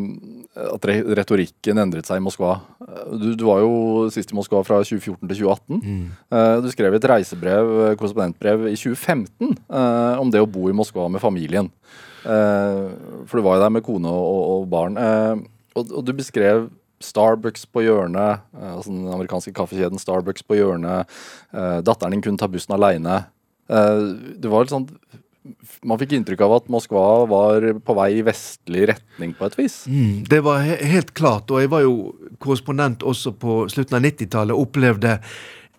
at 0.74 0.88
retorikken 1.18 1.80
endret 1.82 2.08
seg 2.10 2.20
i 2.20 2.24
Moskva. 2.24 2.58
Du, 3.16 3.32
du, 3.38 3.46
var 3.48 3.64
jo 3.64 4.10
sist 4.14 4.34
i 4.34 4.38
Moskva 4.38 4.64
fra 4.68 4.82
2014 4.84 5.22
til 5.22 5.44
2018. 5.46 5.80
Mm. 5.80 6.04
Uh, 6.34 6.58
du 6.66 6.70
skrev 6.74 6.98
et 6.98 7.10
reisebrev, 7.14 7.74
korrespondentbrev, 8.00 8.68
i 8.72 8.78
2015 8.80 9.56
uh, 9.72 10.20
om 10.22 10.34
det 10.34 10.44
å 10.44 10.50
bo 10.50 10.68
i 10.70 10.76
Moskva 10.76 11.08
med 11.12 11.24
familien. 11.24 11.72
for 12.24 13.36
du 13.36 13.44
var 13.44 13.58
jo 13.58 13.64
der 13.66 13.72
med 13.76 13.84
kone 13.84 14.08
og, 14.08 14.44
og 14.54 14.70
barn. 14.72 14.96
Og, 15.76 15.90
og, 15.90 16.00
du 16.08 16.14
beskrev 16.16 16.70
Starbucks 17.04 17.66
på 17.68 17.82
hjørnet, 17.84 18.46
altså 18.56 18.94
den 18.94 19.10
amerikanske 19.12 19.52
kaffekjeden 19.58 20.00
Starbucks 20.00 20.46
på 20.48 20.56
hjørnet. 20.56 21.12
datteren 21.84 22.16
din 22.16 22.24
kunne 22.24 22.40
ta 22.40 22.48
bussen 22.48 22.78
aleine. 22.78 23.26
det 23.68 24.48
var 24.48 24.64
litt 24.64 24.72
sånn 24.72 24.88
man 25.84 26.00
fikk 26.00 26.16
inntrykk 26.18 26.44
av 26.46 26.54
at 26.58 26.70
Moskva 26.72 27.08
var 27.30 27.66
på 27.84 27.96
vei 27.98 28.10
i 28.20 28.24
vestlig 28.26 28.88
retning 28.94 29.34
på 29.38 29.48
et 29.50 29.58
vis. 29.60 29.82
Mm, 29.92 30.24
det 30.30 30.40
var 30.46 30.64
he 30.64 30.78
helt 30.94 31.12
klart, 31.18 31.52
og 31.52 31.64
jeg 31.64 31.72
var 31.74 31.84
jo 31.84 31.98
korrespondent 32.44 33.04
også 33.04 33.36
på 33.40 33.64
slutten 33.72 34.00
av 34.00 34.06
90-tallet. 34.08 34.56
Opplevde 34.56 35.18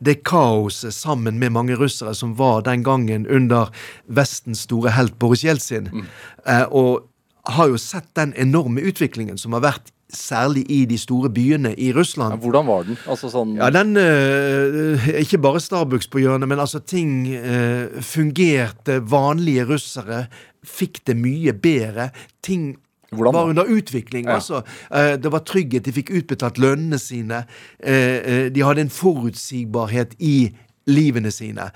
det 0.04 0.18
kaoset 0.26 0.94
sammen 0.94 1.38
med 1.40 1.54
mange 1.54 1.78
russere 1.80 2.12
som 2.18 2.35
var 2.37 2.64
den 2.66 2.85
gangen 2.85 3.26
under 3.30 3.73
Vestens 4.04 4.66
store 4.68 4.92
helt 4.97 5.16
Boris 5.23 5.44
Jeltsin. 5.47 5.88
Mm. 5.92 6.06
Eh, 6.44 6.66
og 6.68 7.09
har 7.54 7.68
jo 7.73 7.80
sett 7.80 8.09
den 8.16 8.33
enorme 8.40 8.85
utviklingen 8.85 9.38
som 9.40 9.56
har 9.56 9.64
vært 9.64 9.94
særlig 10.16 10.64
i 10.73 10.85
de 10.88 10.99
store 10.99 11.30
byene 11.35 11.75
i 11.78 11.92
Russland. 11.94 12.37
Ja, 12.37 12.40
hvordan 12.42 12.68
var 12.68 12.87
den? 12.88 12.99
Altså 13.11 13.30
sånn 13.33 13.56
Ja, 13.59 13.71
den 13.75 13.97
uh, 13.99 15.09
Ikke 15.21 15.40
bare 15.42 15.62
Starbucks 15.62 16.09
på 16.12 16.23
hjørnet, 16.23 16.49
men 16.50 16.62
altså 16.62 16.80
ting 16.80 17.26
uh, 17.35 18.00
fungerte. 18.04 19.00
Vanlige 19.11 19.66
russere 19.75 20.26
fikk 20.64 21.02
det 21.09 21.18
mye 21.21 21.52
bedre. 21.52 22.11
Ting 22.44 22.75
hvordan 23.14 23.35
var 23.37 23.50
under 23.52 23.68
utvikling. 23.71 24.26
Ja. 24.26 24.40
altså. 24.40 24.64
Det 24.90 25.30
var 25.30 25.44
trygghet, 25.47 25.85
de 25.87 25.92
fikk 25.94 26.09
utbetalt 26.18 26.56
lønnene 26.59 26.99
sine. 26.99 27.44
de 27.78 28.64
hadde 28.66 28.83
en 28.83 28.90
forutsigbarhet 28.90 30.16
i 30.18 30.50
livene 30.91 31.33
sine. 31.33 31.71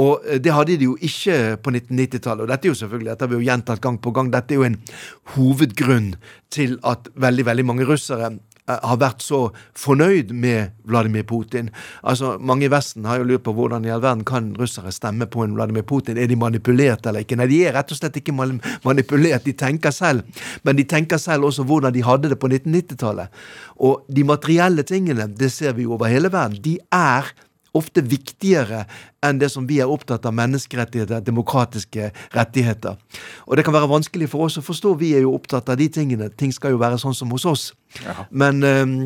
Og 0.00 0.24
eh, 0.24 0.40
det 0.42 0.54
hadde 0.54 0.78
de 0.80 0.88
jo 0.88 0.96
ikke 1.00 1.58
på 1.62 1.74
1990-tallet. 1.74 2.46
Og 2.46 2.50
dette 2.52 2.68
er 2.68 2.74
jo 2.74 2.80
selvfølgelig, 2.80 3.12
dette 3.12 3.26
har 3.26 3.34
vi 3.34 3.40
jo 3.40 3.50
gjentatt 3.50 3.84
gang 3.84 4.00
på 4.00 4.14
gang, 4.16 4.32
dette 4.32 4.54
er 4.54 4.62
jo 4.62 4.72
en 4.72 4.80
hovedgrunn 5.36 6.14
til 6.54 6.76
at 6.86 7.08
veldig, 7.20 7.46
veldig 7.50 7.66
mange 7.66 7.86
russere 7.88 8.30
eh, 8.32 8.80
har 8.80 9.00
vært 9.02 9.24
så 9.24 9.42
fornøyd 9.76 10.32
med 10.32 10.72
Vladimir 10.88 11.26
Putin. 11.28 11.68
Altså, 12.02 12.34
Mange 12.40 12.68
i 12.68 12.72
Vesten 12.72 13.04
har 13.08 13.20
jo 13.20 13.28
lurt 13.28 13.44
på 13.44 13.52
hvordan 13.56 13.84
i 13.84 13.92
all 13.92 14.02
verden 14.04 14.24
kan 14.28 14.52
russere 14.56 14.92
stemme 14.94 15.28
på 15.28 15.44
en 15.44 15.56
Vladimir 15.58 15.84
Putin. 15.84 16.16
Er 16.16 16.30
de 16.30 16.40
manipulert 16.40 17.06
eller 17.06 17.26
ikke? 17.26 17.36
Nei, 17.36 17.50
de 17.52 17.62
er 17.68 17.76
rett 17.76 17.92
og 17.92 18.00
slett 18.00 18.16
ikke 18.20 18.36
manipulert. 18.36 19.44
De 19.44 19.52
tenker 19.52 19.92
selv. 19.92 20.24
Men 20.64 20.80
de 20.80 20.88
tenker 20.88 21.20
selv 21.20 21.50
også 21.50 21.68
hvordan 21.68 21.92
de 21.92 22.06
hadde 22.06 22.32
det 22.32 22.40
på 22.40 22.48
1990-tallet. 22.48 23.42
Og 23.84 24.06
de 24.08 24.24
materielle 24.24 24.86
tingene, 24.88 25.28
det 25.28 25.52
ser 25.52 25.76
vi 25.76 25.84
jo 25.84 25.98
over 25.98 26.08
hele 26.08 26.32
verden, 26.32 26.62
de 26.64 26.78
er 26.94 27.34
ofte 27.74 28.04
viktigere 28.06 28.84
enn 29.24 29.40
det 29.40 29.50
som 29.52 29.66
vi 29.68 29.80
er 29.82 29.90
opptatt 29.90 30.26
av 30.28 30.34
menneskerettigheter, 30.36 31.24
demokratiske 31.24 32.10
rettigheter. 32.36 32.98
Og 33.48 33.58
det 33.58 33.66
kan 33.66 33.76
være 33.76 33.90
vanskelig 33.90 34.30
for 34.32 34.46
oss 34.46 34.60
å 34.60 34.64
forstå. 34.64 34.94
Vi 35.00 35.14
er 35.18 35.26
jo 35.26 35.34
opptatt 35.34 35.68
av 35.72 35.80
de 35.80 35.88
tingene. 35.92 36.30
Ting 36.30 36.54
skal 36.54 36.74
jo 36.74 36.82
være 36.82 37.00
sånn 37.02 37.16
som 37.16 37.32
hos 37.34 37.46
oss. 37.48 37.66
Jaha. 38.04 38.28
Men 38.30 38.62
um, 38.62 38.96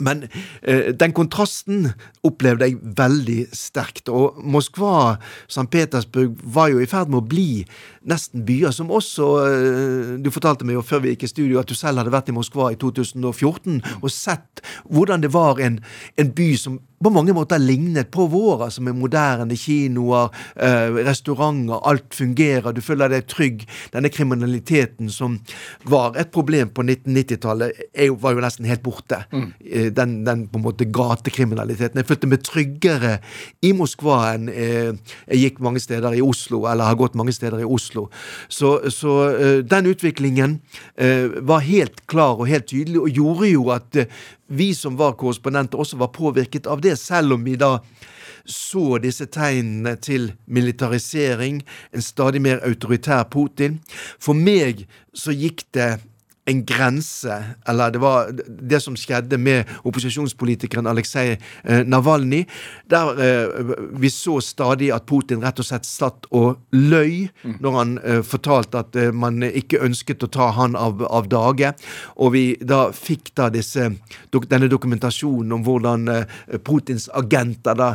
men 0.00 0.26
eh, 0.62 0.90
den 0.96 1.14
kontrasten 1.16 1.90
opplevde 2.26 2.68
jeg 2.68 2.80
veldig 2.98 3.38
sterkt. 3.56 4.10
Og 4.12 4.40
Moskva, 4.42 5.16
St. 5.46 5.68
Petersburg, 5.70 6.36
var 6.42 6.72
jo 6.72 6.80
i 6.82 6.88
ferd 6.90 7.12
med 7.12 7.22
å 7.22 7.28
bli 7.30 7.64
nesten 8.08 8.44
byer 8.48 8.72
som 8.72 8.88
også 8.96 9.26
eh, 9.44 10.12
Du 10.24 10.30
fortalte 10.32 10.64
meg 10.64 10.78
jo 10.78 10.84
før 10.86 11.04
vi 11.04 11.14
gikk 11.14 11.26
i 11.26 11.32
studio 11.34 11.60
at 11.60 11.68
du 11.68 11.76
selv 11.76 12.00
hadde 12.00 12.12
vært 12.14 12.30
i 12.32 12.36
Moskva 12.36 12.70
i 12.72 12.78
2014 12.80 13.80
og 14.00 14.12
sett 14.12 14.62
hvordan 14.88 15.20
det 15.24 15.32
var 15.34 15.60
en, 15.60 15.80
en 16.16 16.32
by 16.36 16.52
som 16.60 16.78
på 17.00 17.10
mange 17.12 17.32
måter 17.32 17.56
lignet 17.56 18.10
på 18.12 18.26
vår, 18.28 18.66
altså 18.66 18.82
med 18.84 18.98
moderne 19.00 19.56
kinoer, 19.56 20.28
eh, 20.60 20.98
restauranter, 21.06 21.78
alt 21.88 22.12
fungerer, 22.12 22.74
du 22.76 22.82
føler 22.84 23.08
deg 23.08 23.24
trygg. 23.24 23.64
Denne 23.94 24.10
kriminaliteten 24.12 25.08
som 25.08 25.38
var 25.88 26.18
et 26.20 26.28
problem 26.30 26.68
på 26.68 26.84
1990-tallet, 26.84 27.80
var 28.20 28.36
jo 28.36 28.44
nesten 28.44 28.68
helt 28.68 28.84
borte. 28.84 29.22
Mm. 29.32 29.48
Den, 29.96 30.20
den, 30.26 30.46
på 30.50 30.58
en 30.60 30.64
måte 30.64 30.86
gatekriminaliteten. 30.88 32.00
Jeg 32.00 32.08
følte 32.08 32.30
meg 32.30 32.44
tryggere 32.46 33.12
i 33.66 33.72
Moskva 33.76 34.18
enn 34.34 34.48
eh, 34.52 34.92
jeg 35.26 35.42
gikk 35.44 35.62
mange 35.64 35.82
steder 35.82 36.16
i 36.16 36.22
Oslo, 36.24 36.64
eller 36.70 36.90
har 36.90 36.98
gått 37.00 37.18
mange 37.18 37.34
steder 37.36 37.62
i 37.62 37.68
Oslo. 37.68 38.08
Så, 38.48 38.76
så 38.94 39.16
eh, 39.30 39.58
den 39.66 39.90
utviklingen 39.90 40.60
eh, 40.96 41.28
var 41.40 41.66
helt 41.66 42.04
klar 42.10 42.40
og 42.40 42.50
helt 42.50 42.68
tydelig, 42.70 43.00
og 43.02 43.20
gjorde 43.20 43.50
jo 43.52 43.66
at 43.74 44.04
vi 44.50 44.72
som 44.74 44.96
var 44.98 45.18
korrespondenter, 45.18 45.78
også 45.78 46.00
var 46.00 46.14
påvirket 46.14 46.66
av 46.66 46.82
det, 46.82 46.96
selv 46.98 47.36
om 47.36 47.44
vi 47.46 47.58
da 47.60 47.76
så 48.50 48.98
disse 49.02 49.26
tegnene 49.30 49.94
til 50.00 50.32
militarisering, 50.46 51.62
en 51.94 52.02
stadig 52.02 52.42
mer 52.42 52.62
autoritær 52.66 53.28
Putin. 53.30 53.78
For 54.18 54.34
meg 54.34 54.86
så 55.14 55.34
gikk 55.34 55.66
det 55.76 55.98
en 56.50 56.64
grense, 56.66 57.36
eller 57.68 57.92
det 57.94 58.00
var 58.02 58.30
det 58.48 58.80
som 58.82 58.96
skjedde 58.98 59.38
med 59.38 59.68
opposisjonspolitikeren 59.86 60.88
Aleksej 60.90 61.36
eh, 61.36 61.82
Navalny, 61.86 62.42
der 62.90 63.22
eh, 63.22 63.72
vi 64.00 64.10
så 64.10 64.40
stadig 64.44 64.90
at 64.94 65.06
Putin 65.10 65.44
rett 65.44 65.60
og 65.62 65.68
slett 65.68 65.86
satt 65.88 66.26
og 66.36 66.60
løy 66.74 67.28
mm. 67.42 67.58
når 67.62 67.78
han 67.78 67.94
eh, 68.02 68.22
fortalte 68.26 68.82
at 68.82 68.98
man 69.14 69.42
ikke 69.46 69.82
ønsket 69.86 70.26
å 70.26 70.30
ta 70.32 70.50
han 70.56 70.76
av, 70.78 71.04
av 71.06 71.28
dage. 71.30 71.72
Og 72.18 72.34
vi 72.34 72.44
da 72.60 72.88
fikk 72.94 73.32
da 73.38 73.48
disse, 73.52 73.90
denne 74.32 74.70
dokumentasjonen 74.70 75.54
om 75.56 75.64
hvordan 75.66 76.08
Putins 76.66 77.08
agenter 77.16 77.76
da 77.78 77.90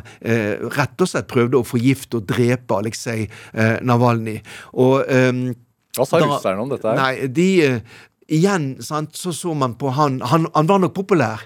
rett 0.75 1.01
og 1.01 1.09
slett 1.09 1.27
prøvde 1.31 1.59
å 1.59 1.67
forgifte 1.67 2.19
og 2.19 2.27
drepe 2.29 2.77
Aleksej 2.79 3.27
Navalny. 3.85 4.37
Og 4.81 5.03
hva 5.95 6.07
sa 6.07 6.19
russerne 6.19 6.63
om 6.63 6.71
dette? 6.71 6.91
her? 6.91 6.99
Nei, 6.99 7.27
de, 7.31 7.49
igjen 8.27 8.75
sant, 8.83 9.15
så 9.15 9.33
så 9.33 9.53
man 9.53 9.75
på 9.79 9.93
han, 9.95 10.21
han 10.21 10.47
Han 10.53 10.67
var 10.67 10.79
nok 10.79 10.95
populær 10.95 11.45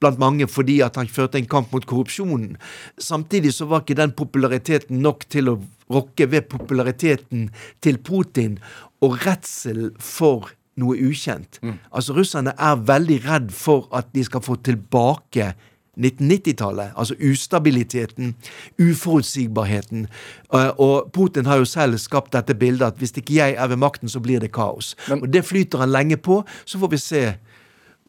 blant 0.00 0.20
mange 0.20 0.46
fordi 0.48 0.80
at 0.84 0.96
han 0.96 1.10
førte 1.12 1.38
en 1.38 1.48
kamp 1.48 1.72
mot 1.74 1.84
korrupsjonen. 1.86 2.56
Samtidig 2.98 3.52
så 3.52 3.68
var 3.68 3.82
ikke 3.84 3.98
den 3.98 4.14
populariteten 4.16 5.02
nok 5.04 5.26
til 5.28 5.52
å 5.52 5.58
rokke 5.92 6.30
ved 6.30 6.48
populariteten 6.48 7.50
til 7.84 7.98
Putin 7.98 8.58
og 9.04 9.20
redsel 9.26 9.90
for 10.00 10.54
noe 10.80 10.96
ukjent. 10.96 11.60
Mm. 11.60 11.76
Altså 11.92 12.16
Russerne 12.16 12.54
er 12.56 12.80
veldig 12.88 13.18
redd 13.26 13.50
for 13.52 13.90
at 13.96 14.08
de 14.14 14.24
skal 14.24 14.44
få 14.44 14.56
tilbake 14.64 15.52
1990-tallet. 15.98 16.92
Altså 16.96 17.14
ustabiliteten, 17.30 18.34
uforutsigbarheten. 18.80 20.06
Eh, 20.54 20.70
og 20.78 21.10
Putin 21.12 21.46
har 21.46 21.56
jo 21.56 21.64
selv 21.64 21.98
skapt 21.98 22.32
dette 22.32 22.54
bildet 22.54 22.86
at 22.86 22.98
hvis 22.98 23.16
ikke 23.16 23.34
jeg 23.34 23.54
er 23.58 23.66
ved 23.66 23.76
makten, 23.76 24.08
så 24.08 24.20
blir 24.20 24.40
det 24.40 24.52
kaos. 24.52 24.96
Men, 25.08 25.22
og 25.22 25.32
det 25.32 25.44
flyter 25.44 25.78
han 25.78 25.90
lenge 25.90 26.16
på. 26.16 26.44
Så 26.64 26.78
får 26.78 26.88
vi 26.88 26.96
se 26.96 27.24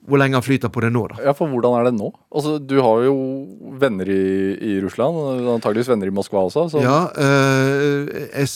hvor 0.07 0.17
lenge 0.17 0.37
han 0.39 0.45
flyter 0.45 0.71
på 0.73 0.81
det 0.81 0.89
nå, 0.95 1.03
da. 1.11 1.19
Ja, 1.27 1.33
for 1.37 1.51
hvordan 1.51 1.75
er 1.77 1.89
det 1.89 1.93
nå? 1.99 2.09
Altså, 2.33 2.55
Du 2.57 2.79
har 2.81 3.03
jo 3.05 3.15
venner 3.81 4.09
i, 4.09 4.21
i 4.57 4.77
Russland, 4.81 5.17
antageligvis 5.57 5.91
venner 5.91 6.09
i 6.09 6.15
Moskva 6.15 6.41
også? 6.47 6.67
Så. 6.73 6.81
Ja, 6.81 7.03
øh, 7.13 8.09
jeg 8.31 8.47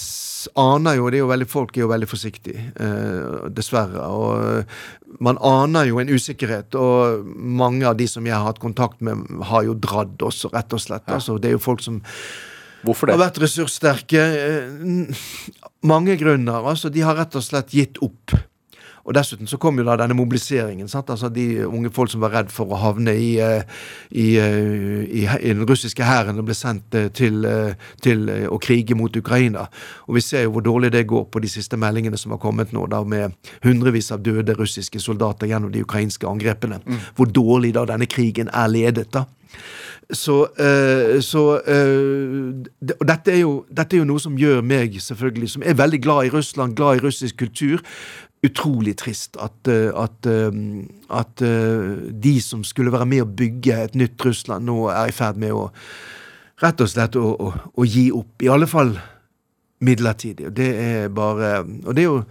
aner 0.62 0.98
jo 0.98 1.10
det 1.10 1.20
er 1.20 1.24
jo 1.24 1.30
veldig, 1.30 1.48
Folk 1.50 1.78
er 1.78 1.86
jo 1.86 1.92
veldig 1.92 2.10
forsiktige, 2.10 2.66
øh, 2.82 3.46
dessverre. 3.54 4.08
Og 4.10 5.22
man 5.22 5.38
aner 5.42 5.86
jo 5.90 6.02
en 6.02 6.10
usikkerhet, 6.10 6.76
og 6.76 7.26
mange 7.36 7.86
av 7.88 7.98
de 7.98 8.08
som 8.10 8.26
jeg 8.26 8.36
har 8.36 8.50
hatt 8.50 8.62
kontakt 8.64 9.02
med, 9.06 9.22
har 9.52 9.68
jo 9.70 9.78
dratt 9.78 10.26
også, 10.26 10.50
rett 10.54 10.74
og 10.74 10.82
slett. 10.82 11.06
Ja. 11.08 11.20
Altså, 11.20 11.38
det 11.38 11.52
er 11.52 11.58
jo 11.60 11.64
folk 11.64 11.86
som 11.86 12.02
Hvorfor 12.86 13.10
det? 13.10 13.16
har 13.16 13.24
vært 13.28 13.40
ressurssterke. 13.42 14.26
Mange 15.86 16.18
grunner. 16.22 16.66
altså 16.66 16.90
De 16.94 17.02
har 17.06 17.18
rett 17.18 17.38
og 17.38 17.46
slett 17.46 17.74
gitt 17.74 18.02
opp. 18.06 18.34
Og 19.06 19.14
dessuten 19.14 19.50
så 19.50 19.60
kom 19.62 19.78
jo 19.78 19.86
da 19.86 19.96
denne 20.02 20.18
mobiliseringen. 20.18 20.88
Sant? 20.90 21.12
Altså 21.14 21.30
De 21.30 21.66
unge 21.68 21.92
folk 21.94 22.10
som 22.12 22.24
var 22.26 22.34
redd 22.34 22.50
for 22.54 22.74
å 22.74 22.80
havne 22.82 23.14
i, 23.14 23.36
eh, 23.42 23.62
i, 24.10 24.28
eh, 24.42 25.06
i, 25.06 25.26
i 25.26 25.54
den 25.54 25.66
russiske 25.70 26.04
hæren 26.04 26.42
og 26.42 26.48
ble 26.50 26.58
sendt 26.58 26.98
eh, 26.98 27.12
til, 27.14 27.46
til, 28.02 28.26
å 28.50 28.58
krige 28.62 28.98
mot 28.98 29.16
Ukraina. 29.16 29.68
Og 30.10 30.18
vi 30.18 30.26
ser 30.26 30.48
jo 30.48 30.56
hvor 30.56 30.66
dårlig 30.66 30.92
det 30.96 31.06
går 31.08 31.28
på 31.30 31.42
de 31.44 31.52
siste 31.52 31.78
meldingene 31.78 32.18
som 32.18 32.34
har 32.34 32.42
kommet 32.42 32.74
nå, 32.74 32.88
da 32.90 33.04
med 33.06 33.38
hundrevis 33.64 34.12
av 34.16 34.26
døde 34.26 34.58
russiske 34.58 35.00
soldater 35.00 35.50
gjennom 35.52 35.74
de 35.74 35.86
ukrainske 35.86 36.28
angrepene. 36.28 36.82
Mm. 36.86 37.02
Hvor 37.16 37.30
dårlig 37.30 37.76
da 37.78 37.86
denne 37.86 38.10
krigen 38.10 38.50
er 38.54 38.74
ledet. 38.74 39.12
da. 39.14 39.28
Så, 40.14 40.48
øh, 40.60 41.22
så 41.22 41.60
uh, 41.68 42.92
Og 43.00 43.08
dette 43.08 43.32
er, 43.32 43.40
jo, 43.40 43.66
dette 43.78 43.96
er, 43.96 44.00
jo, 44.00 44.06
noe 44.06 44.22
som 44.22 44.38
gjør 44.38 44.62
meg, 44.62 45.02
selvfølgelig, 45.02 45.50
som 45.50 45.64
er 45.66 45.74
veldig 45.74 46.02
glad 46.02 46.26
i 46.26 46.30
Russland, 46.30 46.76
glad 46.76 46.96
i 46.96 47.00
russisk 47.00 47.38
kultur, 47.38 47.82
utrolig 48.46 48.96
trist 49.00 49.38
at, 49.42 49.68
eh, 49.72 49.90
at, 49.96 50.26
eh, 50.30 50.52
at, 51.10 51.42
eh, 51.42 52.12
de 52.12 52.36
som 52.42 52.64
skulle 52.64 52.94
være 52.94 53.08
med 53.10 53.24
å 53.24 53.32
bygge 53.42 53.78
et 53.84 53.96
nytt 53.96 54.26
Russland, 54.26 54.66
nå 54.66 54.90
er 54.92 55.10
i 55.10 55.16
ferd 55.16 55.40
med 55.42 55.56
å 55.56 55.70
rett 56.62 56.82
og 56.82 56.90
slett 56.90 57.18
å, 57.20 57.26
å, 57.36 57.54
å 57.76 57.88
gi 57.88 58.10
opp. 58.16 58.44
I 58.44 58.52
alle 58.52 58.68
fall 58.68 58.96
midlertidig. 59.84 60.48
Og 60.50 60.54
det 60.56 60.70
er 60.80 61.10
bare 61.12 61.60
Og 61.66 61.92
det 61.94 62.06
er 62.06 62.08
jo 62.08 62.22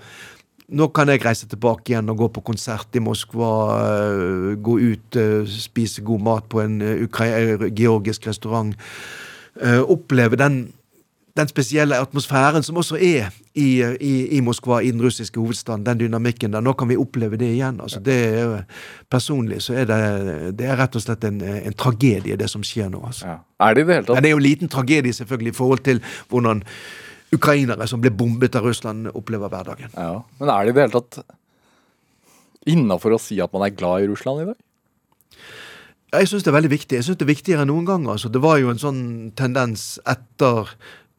nå 0.75 0.89
kan 0.97 1.11
jeg 1.13 1.21
reise 1.21 1.47
tilbake 1.47 1.93
igjen 1.93 2.09
og 2.09 2.23
gå 2.23 2.29
på 2.33 2.43
konsert 2.47 2.97
i 2.97 3.03
Moskva, 3.05 4.57
gå 4.57 4.79
ut, 4.81 5.19
spise 5.53 6.01
god 6.03 6.23
mat 6.25 6.47
på 6.49 6.63
en 6.63 6.79
georgisk 7.69 8.25
restaurant. 8.27 8.73
Oppleve 9.85 10.41
den 10.41 10.73
den 11.35 11.49
spesielle 11.51 11.99
atmosfæren 11.99 12.63
som 12.63 12.77
også 12.79 12.95
er 13.03 13.33
i, 13.55 13.83
i, 13.83 14.13
i, 14.37 14.41
Moskva, 14.41 14.79
i 14.81 14.91
den 14.95 15.03
russiske 15.03 15.41
hovedstaden, 15.41 15.83
den 15.87 15.99
dynamikken 16.05 16.53
der. 16.55 16.63
Nå 16.63 16.73
kan 16.79 16.89
vi 16.89 16.97
oppleve 16.97 17.37
det 17.37 17.49
igjen. 17.57 17.81
altså 17.81 18.01
det 18.01 18.19
er, 18.39 18.63
Personlig 19.11 19.63
så 19.63 19.75
er 19.75 19.89
det, 19.91 19.99
det 20.59 20.69
er 20.71 20.79
rett 20.79 20.95
og 20.95 21.03
slett 21.03 21.25
en, 21.27 21.41
en 21.43 21.75
tragedie, 21.79 22.37
det 22.39 22.51
som 22.51 22.63
skjer 22.63 22.93
nå. 22.93 23.03
altså. 23.07 23.27
Ja. 23.27 23.39
Er 23.67 23.75
det 23.75 23.83
i 23.83 23.89
det 23.89 23.97
hele 23.97 24.07
tatt? 24.07 24.15
Men 24.15 24.23
det 24.23 24.31
er 24.31 24.37
jo 24.37 24.43
en 24.43 24.49
liten 24.49 24.71
tragedie 24.71 25.13
selvfølgelig 25.13 25.55
i 25.55 25.59
forhold 25.59 25.83
til 25.91 26.03
hvordan 26.31 26.63
ukrainere 27.35 27.89
som 27.91 28.03
blir 28.03 28.15
bombet 28.15 28.55
av 28.55 28.67
Russland, 28.69 29.09
opplever 29.15 29.51
hverdagen. 29.51 29.91
Ja, 29.97 30.21
Men 30.39 30.49
er 30.55 30.65
det 30.65 30.71
i 30.71 30.77
det 30.77 30.87
hele 30.87 31.01
tatt 31.01 31.25
innafor 32.71 33.17
å 33.17 33.21
si 33.21 33.41
at 33.43 33.53
man 33.53 33.67
er 33.67 33.75
glad 33.75 34.05
i 34.05 34.09
Russland 34.13 34.45
i 34.45 34.49
dag? 34.53 34.61
Jeg 36.15 36.29
syns 36.31 36.45
det 36.47 36.53
er 36.53 36.61
veldig 36.61 36.71
viktig. 36.71 36.97
Jeg 36.97 37.05
synes 37.05 37.19
Det 37.19 37.27
er 37.27 37.35
viktigere 37.35 37.65
enn 37.65 37.73
noen 37.75 37.87
gang. 37.89 38.07
altså. 38.09 38.29
Det 38.31 38.43
var 38.43 38.59
jo 38.63 38.71
en 38.71 38.79
sånn 38.79 39.33
tendens 39.35 39.99
etter 40.07 40.71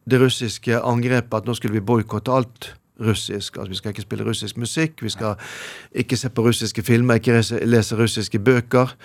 det 0.10 0.22
russiske 0.22 0.80
angrepet 0.82 1.42
at 1.42 1.48
nå 1.48 1.56
skulle 1.58 1.78
vi 1.78 1.86
boikotte 1.86 2.34
alt 2.34 2.74
russisk. 3.00 3.58
Altså 3.58 3.70
Vi 3.70 3.76
skal 3.76 3.90
ikke 3.90 4.06
spille 4.06 4.28
russisk 4.28 4.58
musikk, 4.58 5.04
vi 5.04 5.10
skal 5.10 5.36
ikke 5.92 6.18
se 6.18 6.30
på 6.30 6.46
russiske 6.46 6.84
filmer, 6.84 7.20
ikke 7.20 7.66
lese 7.66 7.96
russiske 7.96 8.40
bøker. 8.40 8.96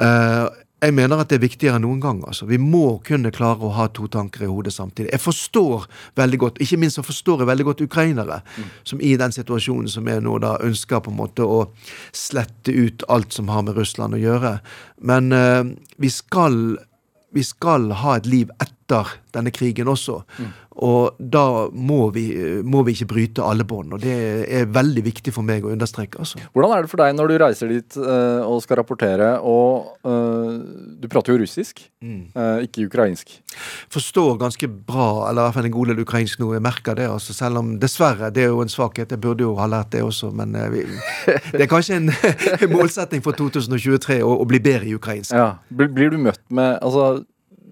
Uh, 0.00 0.48
jeg 0.80 0.94
mener 0.96 1.20
at 1.20 1.28
det 1.28 1.36
er 1.36 1.42
viktigere 1.44 1.76
enn 1.76 1.84
noen 1.84 2.00
gang. 2.00 2.22
altså. 2.26 2.46
Vi 2.48 2.56
må 2.56 3.02
kunne 3.04 3.32
klare 3.34 3.66
å 3.66 3.72
ha 3.76 3.86
to 3.92 4.06
tanker 4.08 4.46
i 4.46 4.48
hodet 4.48 4.72
samtidig. 4.72 5.10
Jeg 5.12 5.20
forstår 5.20 5.84
veldig 6.16 6.38
godt, 6.40 6.60
ikke 6.64 6.78
minst 6.80 6.96
så 6.96 7.04
forstår 7.04 7.42
jeg 7.42 7.50
veldig 7.50 7.66
godt 7.68 7.82
ukrainere, 7.84 8.40
mm. 8.56 8.70
som 8.84 9.00
i 9.04 9.12
den 9.20 9.32
situasjonen 9.32 9.88
som 9.92 10.08
er 10.08 10.22
nå, 10.24 10.38
da 10.40 10.56
ønsker 10.64 11.02
på 11.04 11.12
en 11.12 11.20
måte 11.20 11.44
å 11.44 11.66
slette 12.16 12.72
ut 12.72 13.04
alt 13.08 13.36
som 13.36 13.52
har 13.52 13.66
med 13.66 13.76
Russland 13.76 14.16
å 14.16 14.22
gjøre. 14.22 14.54
Men 15.04 15.32
uh, 15.36 15.68
vi 16.00 16.12
skal 16.14 16.78
vi 17.34 17.44
skal 17.46 17.90
ha 18.02 18.16
et 18.18 18.28
liv 18.30 18.50
etter 18.62 19.14
denne 19.34 19.52
krigen 19.54 19.90
også. 19.90 20.20
Mm. 20.38 20.52
Og 20.80 21.16
da 21.18 21.68
må 21.76 22.06
vi, 22.14 22.24
må 22.64 22.80
vi, 22.86 22.94
ikke 22.96 23.10
bryte 23.10 23.44
alle 23.44 23.66
bånd. 23.68 23.92
Og 23.96 24.00
det 24.00 24.14
er 24.48 24.70
veldig 24.72 25.02
viktig 25.04 25.32
for 25.34 25.44
meg 25.44 25.66
å 25.66 25.72
understreke. 25.74 26.22
Altså. 26.22 26.40
Hvordan 26.54 26.72
er 26.72 26.86
det 26.86 26.92
for 26.92 27.02
deg 27.02 27.16
når 27.18 27.28
du 27.28 27.36
reiser 27.42 27.72
dit 27.72 27.98
uh, 28.00 28.40
og 28.46 28.62
skal 28.64 28.80
rapportere, 28.80 29.28
og 29.44 29.90
uh, 30.08 30.56
du 31.00 31.04
prater 31.12 31.34
jo 31.34 31.42
russisk, 31.42 31.82
mm. 32.00 32.22
uh, 32.32 32.62
ikke 32.64 32.86
ukrainsk? 32.88 33.36
Forstår 33.92 34.38
ganske 34.40 34.70
bra, 34.70 35.28
eller 35.28 35.42
i 35.42 35.46
hvert 35.46 35.58
fall 35.58 35.68
en 35.68 35.76
god 35.76 35.92
del 35.92 36.04
ukrainsk 36.06 36.40
nå. 36.40 36.52
Jeg 36.56 36.64
merker 36.64 36.96
det. 36.96 37.10
Altså, 37.12 37.36
selv 37.36 37.60
om 37.60 37.74
dessverre, 37.82 38.32
det 38.32 38.46
er 38.46 38.54
jo 38.54 38.64
en 38.64 38.72
svakhet. 38.72 39.12
Jeg 39.12 39.20
burde 39.20 39.44
jo 39.44 39.52
ha 39.60 39.68
lært 39.68 39.92
det 39.92 40.04
også, 40.06 40.32
men 40.32 40.56
vi, 40.72 40.86
det 41.52 41.66
er 41.66 41.70
kanskje 41.70 42.00
en 42.00 42.12
målsetting 42.76 43.24
for 43.26 43.36
2023 43.36 44.22
å, 44.24 44.32
å 44.40 44.48
bli 44.48 44.62
bedre 44.64 44.88
i 44.88 44.96
ukrainsk. 44.96 45.36
Ja. 45.36 45.58
Blir, 45.68 45.92
blir 45.92 46.14
du 46.14 46.20
møtt 46.24 46.42
med 46.48 46.78
altså 46.80 47.20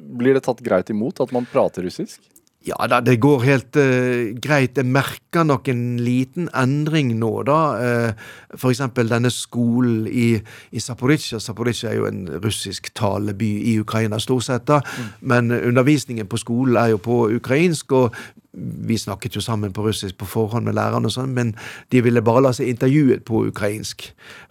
blir 0.09 0.37
det 0.37 0.45
tatt 0.47 0.61
greit 0.65 0.91
imot 0.93 1.21
at 1.21 1.33
man 1.35 1.47
prater 1.49 1.85
russisk? 1.85 2.21
Ja 2.69 2.87
da, 2.91 3.01
det 3.05 3.19
går 3.23 3.45
helt 3.47 3.79
uh, 3.81 4.35
greit. 4.43 4.77
Jeg 4.77 4.87
merker 4.87 5.47
nok 5.47 5.69
en 5.73 5.99
liten 6.03 6.49
endring 6.57 7.15
nå, 7.19 7.31
da. 7.49 7.59
Uh, 7.79 8.57
for 8.59 8.73
eksempel 8.73 9.09
denne 9.11 9.31
skolen 9.33 10.07
i, 10.09 10.31
i 10.73 10.83
Zaporizjzja. 10.83 11.41
Zaporizjzja 11.43 11.93
er 11.93 12.01
jo 12.01 12.09
en 12.11 12.25
russisk 12.45 12.93
taleby 12.99 13.51
i 13.73 13.79
Ukraina, 13.81 14.21
stort 14.23 14.49
sett. 14.49 14.67
da. 14.69 14.83
Mm. 14.85 15.09
Men 15.33 15.53
undervisningen 15.59 16.29
på 16.29 16.41
skolen 16.41 16.77
er 16.77 16.93
jo 16.95 17.03
på 17.03 17.23
ukrainsk, 17.39 17.93
og 17.93 18.17
vi 18.53 18.97
snakket 18.99 19.37
jo 19.37 19.41
sammen 19.45 19.73
på 19.73 19.83
russisk 19.85 20.17
på 20.19 20.27
forhånd 20.27 20.65
med 20.65 20.75
lærerne, 20.75 21.07
og 21.07 21.13
sånn, 21.13 21.35
men 21.37 21.51
de 21.93 22.01
ville 22.03 22.23
bare 22.25 22.41
la 22.47 22.53
seg 22.57 22.71
intervjuet 22.73 23.21
på 23.29 23.43
ukrainsk 23.51 24.07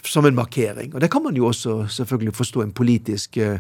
som 0.05 0.27
en 0.29 0.37
markering. 0.37 0.93
Og 0.93 1.01
det 1.01 1.09
kan 1.11 1.23
man 1.25 1.35
jo 1.35 1.47
også 1.49 1.87
selvfølgelig 1.91 2.35
forstå, 2.37 2.61
en 2.61 2.71
politisk 2.77 3.39
uh, 3.41 3.57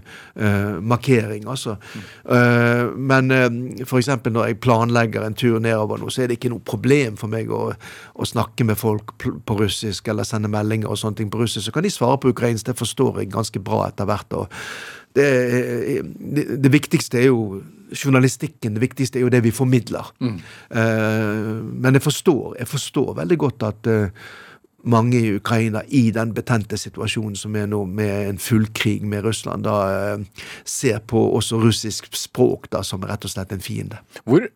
markering, 0.81 1.47
altså. 1.49 1.75
Uh, 2.23 2.93
men 2.95 3.33
uh, 3.33 3.47
for 3.89 3.97
eksempel 3.97 4.35
når 4.35 4.51
jeg 4.51 4.59
planlegger 4.63 5.25
en 5.25 5.37
tur 5.37 5.57
nedover 5.59 5.97
nå, 5.97 6.11
så 6.13 6.23
er 6.23 6.29
det 6.29 6.37
ikke 6.37 6.53
noe 6.53 6.63
problem 6.65 7.17
for 7.17 7.33
meg 7.33 7.49
å, 7.51 7.71
å 8.13 8.29
snakke 8.29 8.67
med 8.67 8.77
folk 8.77 9.17
på 9.17 9.57
russisk 9.57 10.07
eller 10.07 10.27
sende 10.27 10.51
meldinger 10.53 10.93
og 10.93 11.01
sånne 11.01 11.23
ting 11.23 11.33
på 11.33 11.41
russisk. 11.41 11.65
Så 11.65 11.73
kan 11.75 11.85
de 11.85 11.91
svare 11.93 12.21
på 12.21 12.31
ukrainsk, 12.35 12.69
det 12.69 12.77
forstår 12.77 13.23
jeg 13.23 13.33
ganske 13.33 13.59
bra 13.63 13.87
etter 13.89 14.07
hvert. 14.07 14.37
og 14.37 14.53
det, 15.17 16.03
det, 16.19 16.45
det 16.61 16.71
viktigste 16.71 17.17
er 17.17 17.31
jo 17.31 17.63
journalistikken, 17.95 18.75
det 18.75 18.83
viktigste 18.83 19.19
er 19.19 19.25
jo 19.25 19.31
det 19.33 19.43
vi 19.45 19.53
formidler. 19.55 20.09
Mm. 20.19 20.35
Uh, 20.71 21.63
men 21.73 21.97
jeg 21.97 22.03
forstår, 22.03 22.57
jeg 22.59 22.67
forstår 22.67 23.13
veldig 23.21 23.37
godt 23.37 23.65
at 23.67 23.89
uh, 23.91 24.27
mange 24.87 25.19
i 25.19 25.33
Ukraina, 25.35 25.81
i 25.87 26.11
den 26.15 26.33
betente 26.35 26.77
situasjonen 26.79 27.35
som 27.35 27.55
er 27.59 27.67
nå, 27.67 27.83
med 27.85 28.33
en 28.33 28.41
fullkrig 28.41 29.01
med 29.07 29.25
Russland, 29.27 29.67
da 29.67 30.17
uh, 30.17 30.45
ser 30.65 30.99
på 30.99 31.23
også 31.39 31.59
russisk 31.63 32.11
språk 32.15 32.69
da 32.71 32.83
som 32.83 33.03
rett 33.07 33.25
og 33.27 33.33
slett 33.33 33.55
en 33.55 33.63
fiende. 33.63 34.03
Hvor 34.23 34.47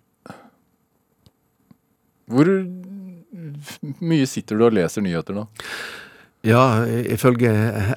Hvor 2.31 2.47
mye 3.99 4.27
sitter 4.29 4.55
du 4.55 4.63
og 4.69 4.75
leser 4.77 5.03
nyheter 5.03 5.35
nå? 5.35 5.49
Ja, 6.41 6.85
ifølge 6.87 7.51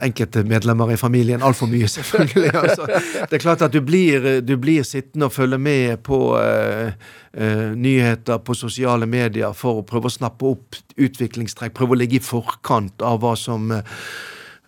enkelte 0.05 0.43
medlemmer 0.45 0.91
i 0.93 0.99
familien 1.01 1.43
altfor 1.43 1.69
mye, 1.71 1.89
selvfølgelig. 1.89 2.51
Altså, 2.61 2.85
det 3.31 3.39
er 3.39 3.41
klart 3.41 3.65
at 3.65 3.73
du 3.73 3.81
blir, 3.81 4.43
du 4.45 4.59
blir 4.61 4.85
sittende 4.85 5.31
og 5.31 5.33
følge 5.33 5.59
med 5.59 6.03
på 6.05 6.19
uh, 6.37 6.93
uh, 7.41 7.71
nyheter 7.73 8.43
på 8.45 8.57
sosiale 8.59 9.09
medier 9.09 9.57
for 9.57 9.81
å 9.81 9.87
prøve 9.89 10.13
å 10.13 10.17
snappe 10.19 10.51
opp 10.51 10.77
utviklingstrekk, 11.01 11.73
prøve 11.73 11.97
å 11.97 12.01
ligge 12.03 12.21
i 12.21 12.25
forkant 12.25 13.01
av 13.01 13.23
hva 13.25 13.33
som 13.41 13.73
uh, 13.73 14.05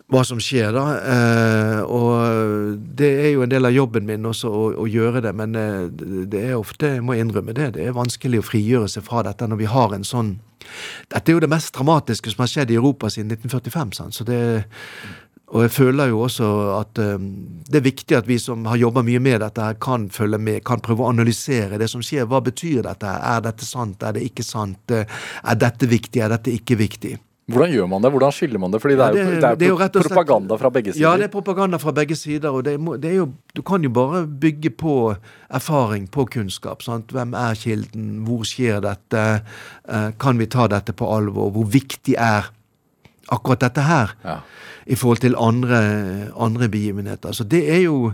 hva 0.07 0.23
som 0.23 0.39
skjer, 0.39 0.71
da. 0.71 0.85
Eh, 1.03 1.81
og 1.83 2.77
det 2.99 3.09
er 3.25 3.29
jo 3.33 3.43
en 3.43 3.51
del 3.51 3.67
av 3.67 3.75
jobben 3.75 4.07
min 4.07 4.27
også 4.29 4.51
å, 4.51 4.63
å 4.83 4.87
gjøre 4.87 5.21
det, 5.25 5.33
men 5.35 5.55
eh, 5.59 5.83
det 6.31 6.43
er 6.47 6.55
ofte, 6.55 6.93
jeg 6.95 7.03
må 7.03 7.17
innrømme 7.19 7.55
det, 7.55 7.73
det 7.75 7.87
er 7.87 7.97
vanskelig 7.97 8.39
å 8.39 8.47
frigjøre 8.47 8.87
seg 8.91 9.03
fra 9.07 9.25
dette 9.27 9.49
når 9.49 9.63
vi 9.63 9.71
har 9.71 9.95
en 9.95 10.07
sånn 10.07 10.37
Dette 11.07 11.31
er 11.31 11.37
jo 11.37 11.41
det 11.43 11.47
mest 11.51 11.69
dramatiske 11.75 12.31
som 12.33 12.41
har 12.43 12.49
skjedd 12.51 12.73
i 12.73 12.75
Europa 12.75 13.07
siden 13.13 13.29
1945. 13.31 13.91
Sant? 13.95 14.15
Så 14.17 14.25
det, 14.27 14.39
og 15.53 15.63
jeg 15.63 15.71
føler 15.71 16.09
jo 16.11 16.23
også 16.25 16.49
at 16.75 16.99
um, 16.99 17.29
det 17.69 17.79
er 17.79 17.85
viktig 17.85 18.17
at 18.17 18.27
vi 18.27 18.35
som 18.41 18.65
har 18.67 18.81
jobba 18.81 19.05
mye 19.05 19.21
med 19.23 19.39
dette, 19.45 19.63
her 19.63 19.77
kan 19.79 20.09
følge 20.11 20.41
med, 20.43 20.65
kan 20.67 20.83
prøve 20.83 21.05
å 21.05 21.13
analysere 21.13 21.79
det 21.79 21.87
som 21.93 22.03
skjer. 22.03 22.27
Hva 22.27 22.41
betyr 22.43 22.81
dette? 22.89 23.13
Er 23.29 23.45
dette 23.45 23.69
sant? 23.69 24.03
Er 24.03 24.17
det 24.17 24.25
ikke 24.27 24.43
sant? 24.43 24.91
Er 24.91 25.61
dette 25.61 25.87
viktig? 25.87 26.25
Er 26.25 26.35
dette 26.35 26.51
ikke 26.51 26.81
viktig? 26.81 27.15
Hvordan 27.47 27.71
gjør 27.71 27.85
man 27.87 28.03
det? 28.03 28.09
Hvordan 28.11 28.33
skiller 28.35 28.59
man 28.59 28.73
det? 28.73 28.81
Fordi 28.83 28.95
det 28.99 29.03
er 29.05 29.13
jo, 29.13 29.15
det, 29.15 29.25
det 29.25 29.47
er 29.47 29.55
det 29.55 29.67
er 29.67 29.69
jo 29.69 29.77
slett, 29.79 29.93
propaganda 30.09 30.55
fra 30.59 30.71
begge 30.75 30.91
sider. 30.93 31.03
Ja, 31.05 31.13
det 31.15 31.27
er 31.29 31.31
propaganda 31.31 31.77
fra 31.79 31.93
begge 31.95 32.15
sider. 32.19 32.49
og 32.49 32.67
må, 32.83 32.95
er 32.99 33.15
jo, 33.15 33.29
Du 33.55 33.61
kan 33.61 33.83
jo 33.83 33.89
bare 33.89 34.25
bygge 34.27 34.69
på 34.69 35.15
erfaring, 35.49 36.09
på 36.11 36.25
kunnskap. 36.25 36.83
Sant? 36.83 37.13
Hvem 37.15 37.31
er 37.33 37.55
kilden? 37.55 38.09
Hvor 38.27 38.43
skjer 38.43 38.83
dette? 38.83 39.23
Eh, 39.87 40.09
kan 40.19 40.39
vi 40.39 40.49
ta 40.51 40.67
dette 40.67 40.91
på 40.91 41.07
alvor? 41.07 41.53
Hvor 41.55 41.71
viktig 41.71 42.17
er 42.19 42.51
akkurat 43.31 43.63
dette 43.63 43.81
her 43.81 44.11
ja. 44.25 44.37
i 44.85 44.95
forhold 44.95 45.23
til 45.23 45.39
andre, 45.39 45.79
andre 46.35 46.67
begivenheter? 46.67 47.31
Så 47.31 47.47
det 47.47 47.63
er 47.71 47.85
jo 47.87 48.11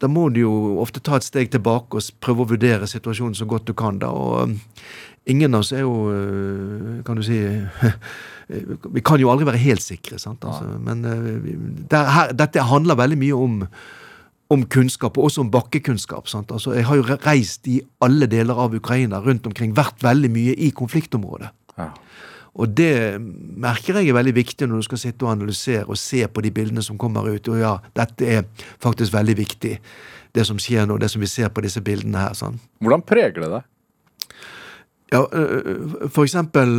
da 0.00 0.08
må 0.08 0.30
du 0.32 0.40
jo 0.40 0.52
ofte 0.80 1.02
ta 1.04 1.18
et 1.20 1.26
steg 1.26 1.50
tilbake 1.52 1.98
og 1.98 2.20
prøve 2.24 2.46
å 2.46 2.50
vurdere 2.54 2.88
situasjonen 2.88 3.36
så 3.36 3.44
godt 3.44 3.68
du 3.68 3.74
kan. 3.76 3.98
da, 4.00 4.08
og 4.08 4.56
Ingen 5.28 5.54
av 5.54 5.64
oss 5.64 5.72
er 5.76 5.84
jo, 5.84 5.94
eh, 6.14 7.00
kan 7.04 7.18
du 7.18 7.24
si 7.26 7.38
Vi 8.96 9.02
kan 9.06 9.20
jo 9.20 9.28
aldri 9.30 9.46
være 9.46 9.60
helt 9.62 9.84
sikre, 9.84 10.18
sant? 10.18 10.42
Altså, 10.42 10.78
men 10.82 11.04
eh, 11.06 11.50
der, 11.92 12.08
her, 12.10 12.32
dette 12.34 12.64
handler 12.66 12.98
veldig 12.98 13.18
mye 13.20 13.36
om, 13.36 13.60
om 14.50 14.64
kunnskap, 14.66 15.18
og 15.18 15.28
også 15.28 15.44
om 15.44 15.52
bakkekunnskap. 15.54 16.26
Altså, 16.34 16.74
jeg 16.74 16.88
har 16.88 16.98
jo 16.98 17.18
reist 17.28 17.68
i 17.70 17.78
alle 18.02 18.26
deler 18.26 18.58
av 18.58 18.74
Ukraina 18.74 19.20
rundt 19.22 19.46
omkring, 19.46 19.76
vært 19.76 20.02
veldig 20.02 20.32
mye 20.34 20.56
i 20.58 20.72
konfliktområdet. 20.74 21.52
Ja. 21.78 21.92
Og 22.58 22.72
det 22.74 23.20
merker 23.20 24.00
jeg 24.00 24.10
er 24.10 24.16
veldig 24.16 24.34
viktig 24.34 24.66
når 24.66 24.82
du 24.82 24.88
skal 24.88 25.00
sitte 25.04 25.26
og 25.26 25.34
analysere 25.36 25.86
og 25.86 25.98
se 26.00 26.24
på 26.26 26.42
de 26.42 26.50
bildene 26.54 26.82
som 26.82 26.98
kommer 26.98 27.28
ut. 27.30 27.48
Og 27.52 27.60
ja, 27.60 27.76
dette 27.96 28.26
er 28.26 28.48
faktisk 28.82 29.14
veldig 29.14 29.36
viktig, 29.38 29.76
det 30.34 30.46
som 30.46 30.58
skjer 30.58 30.88
nå, 30.90 30.98
det 30.98 31.12
som 31.12 31.22
vi 31.22 31.30
ser 31.30 31.52
på 31.54 31.62
disse 31.62 31.82
bildene 31.84 32.26
her. 32.26 32.34
Sånn. 32.38 32.58
Hvordan 32.82 33.06
preger 33.06 33.38
det 33.44 33.52
deg? 33.54 33.68
Ja, 35.10 35.24
for 36.08 36.22
eksempel 36.22 36.78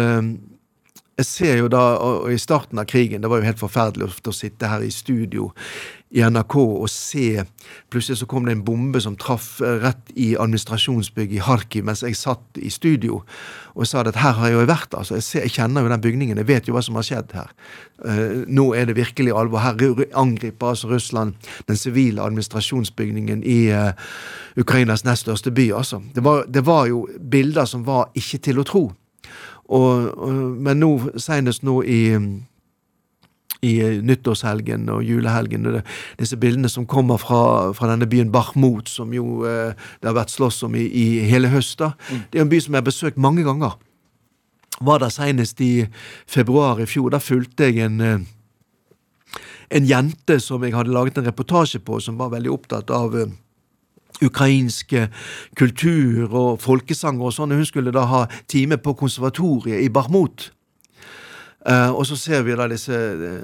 jeg 1.19 1.27
ser 1.27 1.57
jo 1.59 1.67
da, 1.69 1.81
og 1.99 2.31
I 2.31 2.39
starten 2.41 2.79
av 2.81 2.87
krigen 2.89 3.21
det 3.21 3.29
var 3.29 3.41
jo 3.41 3.49
helt 3.49 3.61
forferdelig 3.61 4.07
å 4.07 4.33
sitte 4.35 4.69
her 4.71 4.81
i 4.85 4.93
studio 4.93 5.49
i 6.11 6.23
NRK 6.27 6.55
og 6.59 6.89
se 6.91 7.43
Plutselig 7.91 8.19
så 8.19 8.27
kom 8.29 8.45
det 8.47 8.55
en 8.57 8.63
bombe 8.65 8.99
som 9.03 9.15
traff 9.19 9.61
rett 9.61 10.11
i 10.19 10.33
administrasjonsbygget 10.39 11.39
i 11.39 11.43
Harkiv 11.45 11.85
mens 11.87 12.03
jeg 12.03 12.17
satt 12.19 12.59
i 12.59 12.71
studio 12.71 13.21
og 13.75 13.87
sa 13.87 14.03
at 14.03 14.19
her 14.19 14.35
har 14.35 14.49
jeg 14.49 14.57
jo 14.57 14.67
vært. 14.67 14.93
altså 14.97 15.15
Jeg, 15.15 15.23
ser, 15.23 15.45
jeg 15.45 15.53
kjenner 15.55 15.85
jo 15.85 15.91
den 15.91 16.01
bygningen, 16.03 16.37
jeg 16.41 16.47
vet 16.47 16.67
jo 16.67 16.75
hva 16.75 16.81
som 16.83 16.97
har 16.99 17.05
skjedd 17.07 17.35
her. 17.37 17.51
Uh, 18.03 18.43
nå 18.51 18.65
er 18.75 18.89
det 18.89 18.97
virkelig 18.97 19.31
alvor. 19.31 19.63
Her 19.63 19.79
angriper 20.19 20.73
altså 20.73 20.89
Russland 20.91 21.33
den 21.67 21.79
sivile 21.79 22.23
administrasjonsbygningen 22.25 23.43
i 23.47 23.59
uh, 23.71 23.93
Ukrainas 24.59 25.05
nest 25.07 25.27
største 25.27 25.51
by. 25.51 25.71
altså. 25.71 26.01
Det 26.15 26.23
var, 26.23 26.43
det 26.47 26.65
var 26.65 26.87
jo 26.91 27.07
bilder 27.31 27.65
som 27.65 27.85
var 27.87 28.09
ikke 28.15 28.41
til 28.43 28.59
å 28.59 28.67
tro. 28.67 28.83
Og, 29.71 30.17
og, 30.17 30.33
men 30.59 30.81
nå, 30.83 30.91
senest 31.21 31.63
nå 31.63 31.79
i, 31.87 32.01
i 33.61 33.75
nyttårshelgen 34.01 34.89
og 34.89 35.03
julehelgen, 35.05 35.67
og 35.69 35.77
det, 35.77 35.83
disse 36.19 36.37
bildene 36.41 36.69
som 36.69 36.87
kommer 36.89 37.21
fra, 37.21 37.69
fra 37.77 37.91
denne 37.91 38.07
byen 38.09 38.31
Bachmut, 38.33 38.89
som 38.89 39.13
jo 39.13 39.43
eh, 39.45 39.77
det 40.01 40.09
har 40.09 40.17
vært 40.17 40.33
slåss 40.33 40.63
om 40.65 40.75
i, 40.75 40.87
i 40.87 41.05
hele 41.29 41.51
høst. 41.53 41.77
da. 41.79 41.91
Mm. 42.09 42.23
Det 42.31 42.39
er 42.39 42.45
en 42.45 42.53
by 42.53 42.61
som 42.63 42.73
jeg 42.73 42.81
har 42.81 42.89
besøkt 42.89 43.21
mange 43.21 43.45
ganger. 43.45 43.77
Var 44.81 45.03
der 45.03 45.13
senest 45.13 45.61
i 45.61 45.85
februar 46.25 46.81
i 46.81 46.87
fjor. 46.89 47.11
Da 47.13 47.21
fulgte 47.21 47.69
jeg 47.69 47.85
en 47.85 48.01
eh, 48.01 48.29
en 49.71 49.85
jente 49.87 50.35
som 50.43 50.63
jeg 50.65 50.75
hadde 50.75 50.91
laget 50.91 51.17
en 51.17 51.29
reportasje 51.29 51.79
på, 51.79 51.99
som 52.03 52.17
var 52.19 52.33
veldig 52.33 52.51
opptatt 52.51 52.89
av 52.91 53.13
eh, 53.15 53.29
ukrainsk 54.21 54.93
kultur 55.57 56.33
og 56.33 56.59
folkesanger 56.61 57.29
og 57.29 57.35
sånn. 57.35 57.55
Hun 57.55 57.67
skulle 57.67 57.93
da 57.95 58.03
ha 58.09 58.25
time 58.51 58.77
på 58.81 58.93
konservatoriet 58.99 59.85
i 59.85 59.89
Barmut. 59.93 60.49
Uh, 61.69 61.91
og 61.93 62.07
så 62.09 62.15
ser 62.17 62.41
vi 62.41 62.55
da 62.57 62.65
disse, 62.65 62.97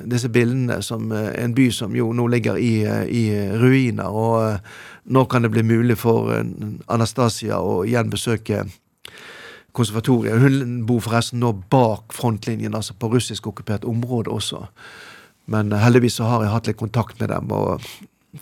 disse, 0.09 0.29
bildene 0.33 0.79
som 0.81 1.11
uh, 1.13 1.29
en 1.37 1.53
by 1.53 1.67
som 1.69 1.93
jo 1.93 2.09
nå 2.17 2.25
ligger 2.33 2.57
i, 2.57 2.71
uh, 2.89 3.03
i 3.05 3.29
ruiner. 3.61 4.09
Og 4.09 5.13
nå 5.13 5.25
kan 5.29 5.45
det 5.45 5.51
bli 5.53 5.61
mulig 5.63 5.99
for 6.01 6.33
Anastasia 6.33 7.61
å 7.61 7.83
igjen 7.85 8.09
besøke 8.09 8.63
konservatoriet. 9.77 10.41
Hun 10.41 10.81
bor 10.89 11.03
forresten 11.05 11.43
nå 11.43 11.53
bak 11.69 12.15
frontlinjen, 12.17 12.73
altså 12.73 12.97
på 12.97 13.11
russisk 13.13 13.51
okkupert 13.51 13.85
område 13.85 14.33
også. 14.33 14.65
Men 15.53 15.69
heldigvis 15.77 16.17
så 16.17 16.31
har 16.31 16.43
jeg 16.43 16.55
hatt 16.55 16.69
litt 16.71 16.79
kontakt 16.81 17.21
med 17.21 17.29
dem. 17.29 17.51
og 17.53 17.85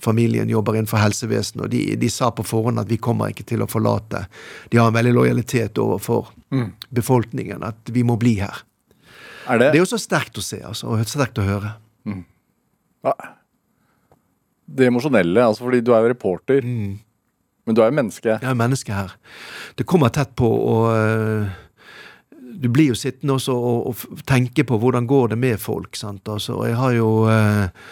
familien 0.00 0.48
jobber 0.48 0.76
innenfor 0.76 1.00
helsevesenet, 1.00 1.64
og 1.64 1.70
de, 1.70 1.82
de, 1.96 2.08
sa 2.10 2.30
på 2.34 2.44
forhånd 2.44 2.80
at 2.82 2.90
vi 2.90 2.98
kommer 3.00 3.32
ikke 3.32 3.46
til 3.48 3.62
å 3.62 3.68
forlate. 3.70 4.26
De 4.72 4.80
har 4.80 4.90
en 4.90 4.96
veldig 4.96 5.14
lojalitet 5.14 5.78
overfor 5.80 6.32
mm. 6.52 6.70
befolkningen, 6.90 7.64
at 7.64 7.92
vi 7.92 8.04
må 8.04 8.18
bli 8.20 8.34
her. 8.40 8.64
Er 9.46 9.60
det? 9.60 9.72
det 9.72 9.80
er 9.80 9.84
jo 9.84 9.90
så 9.90 10.00
sterkt 10.00 10.38
å 10.40 10.44
se, 10.44 10.60
altså, 10.66 10.92
og 10.92 11.10
sterkt 11.10 11.38
å 11.42 11.46
høre. 11.46 11.74
Mm. 12.06 12.22
Ja. 13.06 13.14
Det 14.66 14.88
emosjonelle, 14.88 15.44
altså 15.46 15.66
fordi 15.66 15.82
du 15.86 15.92
er 15.94 16.02
jo 16.02 16.14
reporter. 16.14 16.64
Mm. 16.66 16.96
Men 17.66 17.74
du 17.74 17.82
er 17.82 17.90
jo 17.90 17.98
menneske. 17.98 18.34
Jeg 18.34 18.50
er 18.50 18.58
menneske 18.58 18.94
her. 18.94 19.14
Det 19.78 19.86
kommer 19.88 20.12
tett 20.14 20.34
på, 20.38 20.46
og 20.46 20.84
uh, 20.94 21.48
du 22.30 22.68
blir 22.72 22.92
jo 22.92 22.98
sittende 22.98 23.38
også 23.38 23.54
og, 23.54 23.88
og, 23.90 24.20
tenke 24.26 24.64
på 24.66 24.78
hvordan 24.82 25.08
går 25.10 25.34
det 25.34 25.40
med 25.42 25.62
folk. 25.62 25.98
sant? 25.98 26.26
Altså, 26.30 26.60
og 26.60 26.68
jeg 26.70 26.78
har 26.78 26.94
jo 26.94 27.10
uh, 27.26 27.90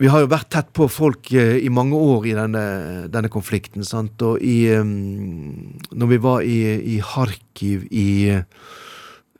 vi 0.00 0.10
har 0.12 0.22
jo 0.22 0.30
vært 0.30 0.50
tett 0.52 0.72
på 0.76 0.86
folk 0.92 1.30
eh, 1.32 1.56
i 1.64 1.70
mange 1.72 1.96
år 1.96 2.26
i 2.28 2.34
denne, 2.36 2.64
denne 3.12 3.30
konflikten. 3.32 3.84
Sant? 3.86 4.20
Og 4.26 4.42
i, 4.44 4.68
um, 4.76 5.72
når 5.90 6.10
vi 6.10 6.18
var 6.20 6.44
i, 6.44 6.58
i 6.96 6.98
Kharkiv 7.00 7.86
i 7.88 8.08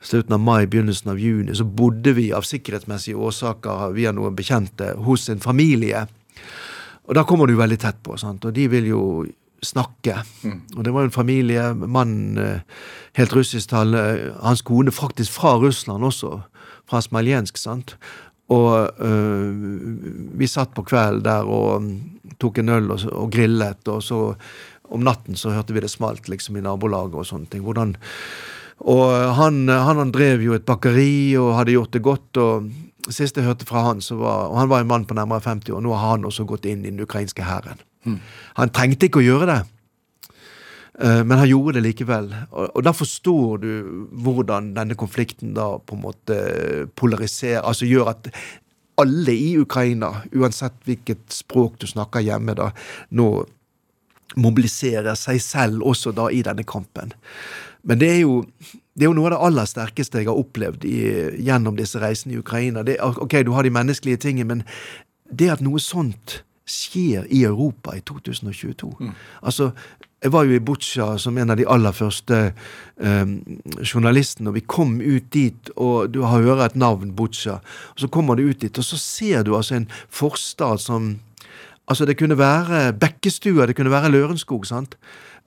slutten 0.00 0.36
av 0.36 0.40
mai, 0.40 0.66
begynnelsen 0.70 1.12
av 1.12 1.20
juni, 1.20 1.54
så 1.56 1.64
bodde 1.64 2.14
vi 2.16 2.30
av 2.32 2.46
sikkerhetsmessige 2.48 3.20
årsaker 3.20 3.92
via 3.96 4.14
noen 4.16 4.36
bekjente 4.36 4.94
hos 5.04 5.28
en 5.32 5.42
familie. 5.42 6.06
Og 7.08 7.16
da 7.18 7.26
kommer 7.28 7.50
du 7.50 7.56
veldig 7.58 7.78
tett 7.82 8.00
på, 8.06 8.16
sant? 8.20 8.44
og 8.46 8.56
de 8.56 8.66
vil 8.72 8.88
jo 8.92 9.02
snakke. 9.64 10.22
Mm. 10.46 10.60
Og 10.78 10.84
det 10.86 10.94
var 10.94 11.04
en 11.04 11.12
familie, 11.12 11.66
mann 11.74 12.14
helt 13.18 13.36
russisktalende, 13.36 14.32
hans 14.40 14.62
kone 14.64 14.94
faktisk 14.94 15.36
fra 15.36 15.58
Russland 15.60 16.06
også, 16.06 16.38
fra 16.88 17.02
Smaljensk, 17.04 17.60
sant. 17.60 17.96
Og 18.50 19.02
øh, 19.04 19.50
vi 20.40 20.48
satt 20.50 20.72
på 20.74 20.82
kvelden 20.82 21.22
der 21.26 21.46
og 21.46 21.86
tok 22.42 22.58
en 22.58 22.72
øl 22.74 22.90
og, 22.90 23.04
og, 23.12 23.28
grillet, 23.30 23.88
og 23.88 24.02
så 24.02 24.22
om 24.90 25.04
natten 25.06 25.38
så 25.38 25.52
hørte 25.54 25.74
vi 25.76 25.84
det 25.84 25.92
smalt 25.92 26.26
liksom 26.28 26.58
i 26.58 26.64
nabolaget 26.64 27.14
og 27.14 27.28
sånne 27.28 27.46
ting. 27.52 27.62
Hvordan 27.62 27.94
og 28.80 29.34
han, 29.36 29.66
han, 29.68 29.98
han 30.00 30.12
drev 30.14 30.44
jo 30.44 30.54
et 30.56 30.64
bakeri 30.68 31.36
og 31.40 31.56
hadde 31.58 31.74
gjort 31.74 31.92
det 31.96 32.04
godt. 32.04 32.40
og 32.40 32.70
Sist 33.12 33.36
jeg 33.36 33.44
hørte 33.44 33.68
fra 33.68 33.84
han, 33.90 34.00
så 34.04 34.16
var, 34.20 34.48
og 34.48 34.60
han 34.60 34.70
var 34.70 34.84
en 34.84 34.88
mann 34.90 35.04
på 35.08 35.16
nærmere 35.16 35.44
50 35.44 35.74
år, 35.76 35.82
nå 35.84 35.92
har 35.96 36.14
han 36.14 36.24
også 36.28 36.46
gått 36.48 36.68
inn 36.68 36.84
i 36.84 36.92
den 36.92 37.02
ukrainske 37.04 37.44
hæren. 37.44 37.82
Mm. 38.08 38.16
Han 38.56 38.72
trengte 38.72 39.08
ikke 39.08 39.20
å 39.20 39.26
gjøre 39.26 39.48
det, 39.50 39.58
eh, 41.00 41.20
men 41.24 41.36
han 41.36 41.48
gjorde 41.50 41.76
det 41.76 41.84
likevel. 41.90 42.32
Og, 42.48 42.70
og, 42.70 42.80
da 42.86 42.94
forstår 42.96 43.62
du 43.64 43.70
hvordan 44.24 44.72
denne 44.76 44.96
konflikten 45.00 45.52
da 45.56 45.74
på 45.78 45.98
en 45.98 46.04
måte 46.06 46.40
polariserer, 46.96 47.64
altså 47.64 47.88
gjør 47.88 48.14
at 48.14 48.32
alle 49.00 49.32
i 49.32 49.54
Ukraina, 49.60 50.12
uansett 50.36 50.76
hvilket 50.88 51.24
språk 51.32 51.80
du 51.80 51.88
snakker 51.88 52.24
hjemme, 52.24 52.56
da, 52.56 52.70
nå 53.16 53.30
mobiliserer 54.38 55.16
seg 55.18 55.40
selv 55.42 55.82
også 55.88 56.12
da 56.14 56.28
i 56.30 56.44
denne 56.46 56.64
kampen. 56.68 57.16
Men 57.82 58.00
det 58.00 58.10
er 58.16 58.20
jo 58.24 58.44
det 59.00 59.06
er 59.06 59.08
jo 59.08 59.16
noe 59.16 59.30
av 59.30 59.32
det 59.32 59.44
aller 59.46 59.68
sterkeste 59.70 60.20
jeg 60.20 60.28
har 60.28 60.36
opplevd 60.36 60.84
i, 60.84 60.98
gjennom 61.46 61.78
disse 61.78 62.00
reisene 62.02 62.34
i 62.34 62.40
Ukraina. 62.42 62.82
Det, 62.84 62.98
ok, 63.00 63.38
du 63.46 63.54
har 63.56 63.64
de 63.64 63.72
menneskelige 63.72 64.20
tingene, 64.26 64.48
men 64.50 64.62
det 65.32 65.48
at 65.54 65.62
noe 65.64 65.80
sånt 65.80 66.42
skjer 66.70 67.24
i 67.32 67.42
Europa 67.48 67.96
i 67.96 68.02
2022 68.06 68.90
mm. 69.00 69.14
Altså, 69.48 69.70
jeg 70.20 70.32
var 70.34 70.44
jo 70.44 70.54
i 70.54 70.62
Butsja 70.62 71.06
som 71.18 71.38
en 71.40 71.50
av 71.50 71.56
de 71.58 71.66
aller 71.66 71.94
første 71.96 72.40
eh, 72.50 73.32
journalistene, 73.80 74.50
og 74.50 74.58
vi 74.58 74.66
kom 74.68 74.98
ut 75.00 75.30
dit, 75.32 75.72
og 75.80 76.12
du 76.12 76.20
har 76.26 76.44
hørt 76.44 76.66
et 76.66 76.78
navn, 76.78 77.14
Butsja, 77.16 77.58
og 77.94 78.04
så 78.04 78.10
kommer 78.12 78.36
du 78.36 78.44
ut 78.50 78.60
dit, 78.60 78.78
og 78.78 78.84
så 78.84 79.00
ser 79.00 79.48
du 79.48 79.54
altså 79.56 79.80
en 79.80 79.90
forstad 80.08 80.84
som 80.84 81.16
Altså, 81.90 82.04
det 82.06 82.20
kunne 82.20 82.36
være 82.38 82.92
Bekkestua, 82.94 83.64
det 83.66 83.74
kunne 83.74 83.90
være 83.90 84.12
Lørenskog, 84.12 84.62
sant? 84.68 84.92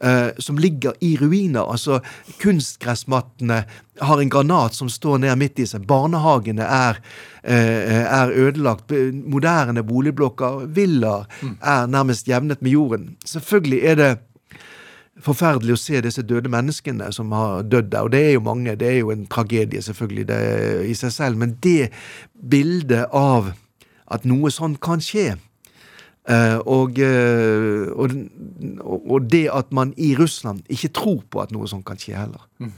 Uh, 0.04 0.36
som 0.38 0.58
ligger 0.60 0.98
i 1.00 1.14
ruiner. 1.16 1.64
Altså, 1.64 2.02
kunstgressmattene 2.42 3.62
har 4.04 4.20
en 4.20 4.32
granat 4.34 4.76
som 4.76 4.90
står 4.92 5.22
ned 5.24 5.38
midt 5.40 5.62
i 5.64 5.68
seg. 5.70 5.86
Barnehagene 5.88 6.66
er, 6.68 7.00
uh, 7.48 8.02
er 8.04 8.34
ødelagt. 8.36 8.92
Moderne 9.24 9.86
boligblokker, 9.88 10.66
villaer, 10.76 11.24
mm. 11.40 11.56
er 11.62 11.88
nærmest 11.88 12.28
jevnet 12.28 12.60
med 12.60 12.76
jorden. 12.76 13.08
Selvfølgelig 13.24 13.80
er 13.94 14.00
det 14.02 14.12
forferdelig 15.24 15.78
å 15.78 15.80
se 15.80 16.02
disse 16.04 16.24
døde 16.26 16.52
menneskene 16.52 17.08
som 17.16 17.32
har 17.36 17.64
dødd 17.70 17.92
der. 17.94 18.04
Og 18.04 18.12
det 18.12 18.24
er 18.28 18.36
jo 18.36 18.44
mange. 18.44 18.76
Det 18.80 18.90
er 18.90 19.00
jo 19.00 19.14
en 19.14 19.26
tragedie, 19.32 19.82
selvfølgelig, 19.82 20.28
det 20.30 20.40
i 20.90 20.96
seg 20.98 21.16
selv. 21.16 21.40
Men 21.40 21.56
det 21.64 21.94
bildet 22.34 23.08
av 23.14 23.54
at 24.14 24.28
noe 24.28 24.52
sånt 24.52 24.82
kan 24.84 25.02
skje, 25.04 25.38
og, 26.24 27.00
uh, 27.00 27.92
og, 28.00 28.14
og, 29.12 29.26
det 29.28 29.50
at 29.52 29.74
man 29.76 29.92
i 30.00 30.14
Russland 30.16 30.64
ikke 30.72 30.94
tror 30.96 31.20
på 31.30 31.42
at 31.44 31.52
noe 31.52 31.68
sånt 31.68 31.84
kan 31.88 32.00
skje 32.00 32.16
heller. 32.16 32.46
Mm. 32.64 32.72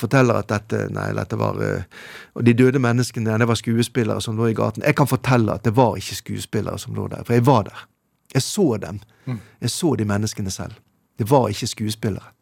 Forteller 0.00 0.40
at 0.40 0.50
dette 0.52 0.82
nei, 0.92 1.06
dette 1.16 1.36
var 1.40 1.56
uh, 1.56 2.02
Og 2.36 2.44
de 2.44 2.54
døde 2.56 2.80
menneskene, 2.80 3.38
det 3.40 3.48
var 3.48 3.58
skuespillere 3.58 4.20
som 4.20 4.36
lå 4.36 4.50
i 4.50 4.56
gaten. 4.56 4.84
Jeg 4.84 4.98
kan 5.00 5.08
fortelle 5.08 5.56
at 5.56 5.64
det 5.64 5.72
var 5.76 5.96
ikke 5.96 6.18
skuespillere 6.18 6.80
som 6.80 6.96
lå 6.96 7.06
der, 7.12 7.24
for 7.24 7.36
jeg 7.38 7.46
var 7.48 7.64
der. 7.70 7.86
Jeg 8.34 8.44
så 8.46 8.66
dem. 8.82 9.00
Mm. 9.24 9.40
Jeg 9.64 9.72
så 9.74 9.94
de 9.96 10.04
menneskene 10.04 10.52
selv. 10.52 10.76
Det 11.18 11.28
var 11.30 11.48
ikke 11.48 11.66
skuespillere. 11.72 12.34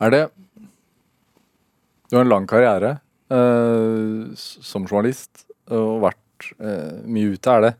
Er 0.00 0.10
det 0.10 0.22
Du 2.10 2.16
har 2.16 2.26
en 2.26 2.28
lang 2.28 2.46
karriere 2.46 2.98
som 4.36 4.84
journalist 4.84 5.46
og 5.72 6.02
vært 6.02 6.48
mye 7.08 7.32
ute. 7.32 7.50
Er 7.50 7.60
det 7.64 7.70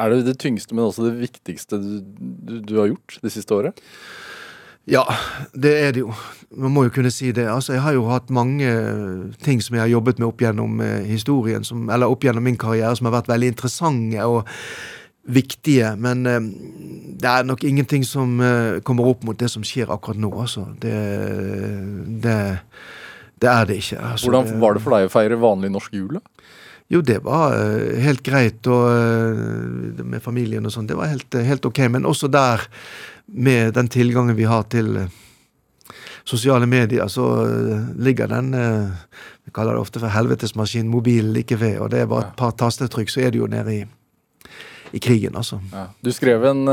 Er 0.00 0.14
det 0.14 0.24
det 0.26 0.38
tyngste, 0.40 0.74
men 0.74 0.86
også 0.86 1.10
det 1.10 1.18
viktigste 1.20 1.78
du, 1.80 1.92
du, 2.00 2.58
du, 2.64 2.74
har 2.80 2.90
gjort 2.92 3.18
det 3.22 3.32
siste 3.34 3.56
året? 3.56 3.80
Ja, 4.88 5.04
det 5.52 5.72
er 5.76 5.92
det 5.92 6.00
jo. 6.02 6.12
Man 6.56 6.72
må 6.74 6.86
jo 6.86 6.94
kunne 6.94 7.12
si 7.14 7.30
det. 7.36 7.44
Altså, 7.46 7.74
Jeg 7.76 7.82
har 7.84 7.92
jo 7.94 8.06
hatt 8.10 8.30
mange 8.32 8.70
ting 9.44 9.60
som 9.62 9.76
jeg 9.76 9.84
har 9.84 9.92
jobbet 9.92 10.18
med 10.18 10.30
opp 10.30 10.40
gjennom 10.42 10.80
eh, 10.82 11.04
historien, 11.06 11.66
som, 11.66 11.84
eller 11.92 12.10
opp 12.10 12.24
gjennom 12.24 12.44
min 12.48 12.58
karriere, 12.58 12.94
som 12.96 13.06
har 13.06 13.20
vært 13.20 13.30
veldig 13.30 13.52
interessante 13.52 14.24
og 14.24 14.48
viktige. 15.30 15.92
Men 16.00 16.26
eh, 16.26 16.40
det 17.20 17.28
er 17.28 17.46
nok 17.46 17.64
ingenting 17.68 18.06
som 18.08 18.40
eh, 18.40 18.80
kommer 18.86 19.12
opp 19.12 19.22
mot 19.28 19.38
det 19.38 19.50
som 19.52 19.66
skjer 19.66 19.92
akkurat 19.92 20.18
nå, 20.18 20.32
altså. 20.42 20.66
Det, 20.80 20.96
det, 22.24 22.38
det 23.42 23.52
er 23.52 23.68
det 23.68 23.82
ikke. 23.84 24.00
Altså, 24.00 24.30
Hvordan 24.30 24.54
var 24.64 24.74
det 24.74 24.84
for 24.86 24.96
deg 24.96 25.10
å 25.10 25.12
feire 25.12 25.40
vanlig 25.44 25.74
norsk 25.76 26.00
jul, 26.00 26.18
da? 26.18 26.39
Jo, 26.90 27.00
det 27.06 27.20
var 27.22 27.54
uh, 27.54 27.98
helt 28.02 28.22
greit 28.26 28.66
og, 28.66 28.88
uh, 28.90 30.02
med 30.02 30.22
familien 30.24 30.66
og 30.66 30.74
sånn. 30.74 30.88
Det 30.90 30.96
var 30.98 31.12
helt, 31.12 31.28
uh, 31.38 31.44
helt, 31.46 31.66
ok. 31.66 31.84
Men 31.94 32.08
også 32.08 32.26
der, 32.32 32.64
med 33.30 33.76
den 33.76 33.90
tilgangen 33.92 34.34
vi 34.34 34.48
har 34.50 34.66
til 34.72 34.98
sosiale 36.26 36.66
medier, 36.66 37.06
så 37.08 37.24
ligger 37.98 38.28
den 38.30 38.50
Vi 38.52 39.52
kaller 39.54 39.74
det 39.74 39.80
ofte 39.80 39.98
for 40.02 40.10
helvetesmaskin, 40.10 40.90
mobilen 40.90 41.32
like 41.32 41.56
ved. 41.58 41.78
Og 41.80 41.90
det 41.90 42.02
er 42.02 42.10
bare 42.10 42.28
et 42.28 42.36
par 42.38 42.52
tastetrykk, 42.58 43.10
så 43.10 43.22
er 43.22 43.30
det 43.30 43.38
jo 43.38 43.46
nede 43.50 43.74
i, 43.74 43.84
i 44.92 44.98
krigen, 44.98 45.36
altså. 45.36 45.60
Ja. 45.72 45.86
Du 46.04 46.12
skrev 46.12 46.44
en 46.50 46.66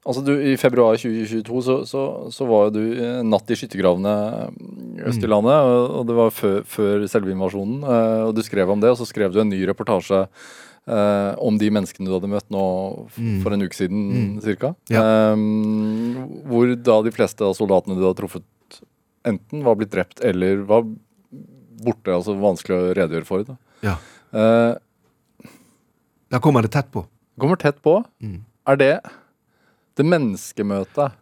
Altså 0.00 0.22
du, 0.24 0.32
I 0.32 0.54
februar 0.56 0.96
2022 0.96 1.62
så, 1.66 1.74
så, 1.84 2.02
så 2.32 2.46
var 2.48 2.68
jo 2.68 2.78
du 2.78 2.84
natt 3.28 3.50
i 3.52 3.56
skyttergravene 3.58 4.14
øst 5.04 5.20
i 5.20 5.28
mm. 5.28 5.32
landet. 5.34 5.58
Og, 5.60 5.82
og 5.98 6.08
det 6.08 6.16
var 6.16 6.32
før, 6.32 6.56
før, 6.64 7.04
selve 7.12 7.34
invasjonen. 7.34 7.82
Uh, 7.84 8.22
og 8.30 8.34
Du 8.38 8.40
skrev 8.46 8.72
om 8.72 8.80
det, 8.80 8.94
og 8.94 9.00
så 9.00 9.08
skrev 9.08 9.34
du 9.34 9.42
en 9.42 9.52
ny 9.52 9.60
reportasje 9.68 10.24
eh, 10.88 11.32
om 11.38 11.58
de 11.60 11.68
menneskene 11.72 12.08
du 12.08 12.14
hadde 12.14 12.30
møtt 12.30 12.48
nå 12.52 12.64
mm. 13.12 13.36
for 13.44 13.54
en 13.54 13.66
uke 13.66 13.76
siden 13.76 14.06
mm. 14.10 14.32
ca. 14.60 14.72
Ja. 14.92 15.04
Eh, 15.04 15.44
hvor 16.48 16.74
da 16.76 17.00
de 17.06 17.14
fleste 17.14 17.46
av 17.46 17.56
soldatene 17.58 17.98
du 17.98 18.04
hadde 18.06 18.18
truffet, 18.22 18.80
enten 19.28 19.64
var 19.66 19.78
blitt 19.78 19.92
drept 19.94 20.24
eller 20.24 20.64
var 20.68 20.86
borte. 21.84 22.12
Altså 22.14 22.36
vanskelig 22.40 22.76
å 22.76 22.92
redegjøre 22.96 23.28
for. 23.28 23.44
Da. 23.46 23.58
Ja. 23.84 23.96
Uh, 24.30 25.46
da 26.30 26.38
kommer 26.42 26.64
det 26.64 26.72
tett 26.74 26.90
på. 26.92 27.04
Kommer 27.40 27.58
tett 27.60 27.80
på. 27.84 27.98
Mm. 28.22 28.42
Er 28.70 28.78
det 28.78 28.92
det 30.00 30.08
menneskemøtet. 30.08 31.18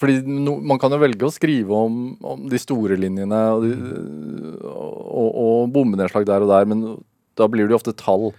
Fordi 0.00 0.20
no, 0.24 0.56
Man 0.64 0.80
kan 0.80 0.92
jo 0.94 1.00
velge 1.00 1.26
å 1.28 1.32
skrive 1.32 1.76
om, 1.76 1.96
om 2.24 2.44
de 2.50 2.60
store 2.60 2.96
linjene 3.00 3.40
og, 3.54 3.66
de, 3.66 3.94
og, 4.64 5.28
og 5.28 5.72
bombenedslag 5.74 6.28
der 6.28 6.46
og 6.46 6.52
der, 6.52 6.68
men 6.68 6.84
da 7.38 7.48
blir 7.48 7.68
det 7.68 7.76
jo 7.76 7.80
ofte 7.80 7.96
tall. 7.96 8.30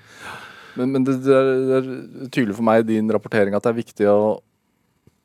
Men, 0.78 0.94
men 0.96 1.06
det, 1.06 1.20
det, 1.26 1.36
er, 1.36 1.52
det, 1.68 1.78
er, 1.82 2.32
tydelig 2.32 2.58
for 2.58 2.66
meg 2.66 2.84
i 2.84 2.90
din 2.94 3.12
rapportering 3.14 3.56
at 3.56 3.66
det 3.66 3.74
er 3.74 3.78
viktig 3.82 4.10
å, 4.10 4.20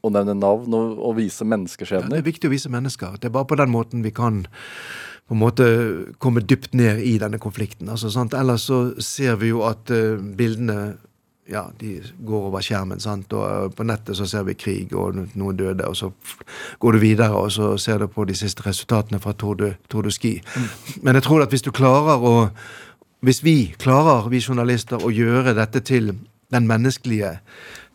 å 0.04 0.12
nevne 0.12 0.36
navn 0.36 0.76
og, 0.76 0.96
og 0.98 1.16
vise 1.20 1.46
menneskeskjebner. 1.48 2.10
Ja, 2.10 2.16
det 2.18 2.22
er 2.24 2.30
viktig 2.30 2.50
å 2.50 2.54
vise 2.54 2.72
mennesker. 2.72 3.18
Det 3.20 3.30
er 3.30 3.36
bare 3.36 3.48
på 3.48 3.58
den 3.60 3.72
måten 3.72 4.04
vi 4.04 4.14
kan 4.14 4.44
på 5.26 5.34
en 5.34 5.42
måte 5.42 5.66
komme 6.22 6.44
dypt 6.44 6.76
ned 6.78 7.00
i 7.02 7.16
denne 7.18 7.40
konflikten. 7.42 7.88
Altså, 7.90 8.12
Ellers 8.38 8.68
så 8.68 8.80
ser 9.02 9.40
vi 9.40 9.50
jo 9.50 9.64
at 9.66 9.90
uh, 9.90 10.20
bildene 10.38 10.96
ja, 11.48 11.70
de 11.80 12.02
går 12.26 12.48
over 12.48 12.60
skjermen. 12.60 13.00
sant? 13.00 13.32
Og 13.32 13.64
eh, 13.64 13.70
På 13.76 13.84
nettet 13.86 14.16
så 14.16 14.26
ser 14.26 14.46
vi 14.46 14.54
krig 14.54 14.94
og 14.94 15.18
noen 15.34 15.56
døde, 15.56 15.86
og 15.86 15.96
så 15.96 16.10
går 16.80 16.92
du 16.92 16.98
videre 16.98 17.34
og 17.34 17.52
så 17.52 17.76
ser 17.78 17.98
du 17.98 18.06
på 18.06 18.24
de 18.24 18.34
siste 18.34 18.66
resultatene 18.66 19.20
fra 19.20 19.32
Tour 19.32 19.54
de, 19.54 19.74
Tour 19.88 20.02
de 20.02 20.10
Ski. 20.10 20.40
Mm. 20.56 20.68
Men 21.02 21.14
jeg 21.14 21.22
tror 21.22 21.42
at 21.42 21.54
hvis 21.54 21.62
du 21.62 21.70
klarer 21.70 22.22
å 22.22 22.48
Hvis 23.20 23.42
vi 23.42 23.74
klarer, 23.78 24.28
vi 24.28 24.38
journalister, 24.38 25.00
å 25.02 25.10
gjøre 25.10 25.54
dette 25.56 25.80
til 25.80 26.12
den 26.52 26.66
menneskelige 26.68 27.38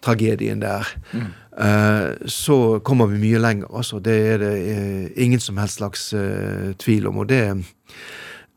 tragedien 0.01 0.59
der, 0.61 0.87
mm. 1.13 1.27
uh, 1.61 2.27
så 2.27 2.79
kommer 2.79 3.05
vi 3.05 3.19
mye 3.21 3.39
lenger. 3.39 3.67
Altså, 3.69 3.99
det 3.99 4.15
er 4.33 4.37
det 4.37 4.51
uh, 4.57 5.23
ingen 5.23 5.39
som 5.39 5.57
helst 5.57 5.77
slags 5.77 6.13
uh, 6.13 6.73
tvil 6.73 7.07
om. 7.07 7.17
Og 7.17 7.29
det, 7.29 7.63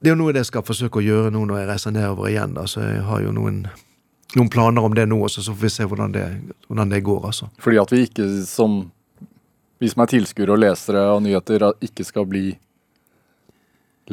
det 0.00 0.09
er 0.09 0.16
jo 0.16 0.22
noe 0.22 0.35
jeg 0.35 0.46
skal 0.46 0.64
forsøke 0.64 0.98
å 0.98 1.04
gjøre 1.04 1.30
nå 1.30 1.44
når 1.44 1.59
jeg 1.59 1.68
reiser 1.68 1.94
nedover 1.94 2.33
igjen. 2.33 2.57
Altså, 2.59 2.80
jeg 2.80 3.04
har 3.04 3.20
jo 3.22 3.37
noen 3.37 3.66
noen 4.38 4.51
planer 4.51 4.85
om 4.85 4.94
det 4.97 5.07
nå 5.09 5.18
også, 5.27 5.44
så 5.44 5.55
får 5.55 5.66
vi 5.66 5.73
se 5.73 5.87
hvordan 5.88 6.14
det, 6.14 6.27
hvordan 6.68 6.90
det 6.90 7.05
går. 7.07 7.27
altså. 7.31 7.49
Fordi 7.62 7.81
at 7.83 7.92
vi 7.94 8.05
ikke 8.09 8.29
som 8.49 8.83
vi 9.83 9.90
som 9.90 10.05
er 10.05 10.11
tilskuere 10.14 10.55
og 10.55 10.62
lesere 10.62 11.05
av 11.12 11.23
nyheter, 11.23 11.66
ikke 11.85 12.07
skal 12.07 12.27
bli 12.31 12.49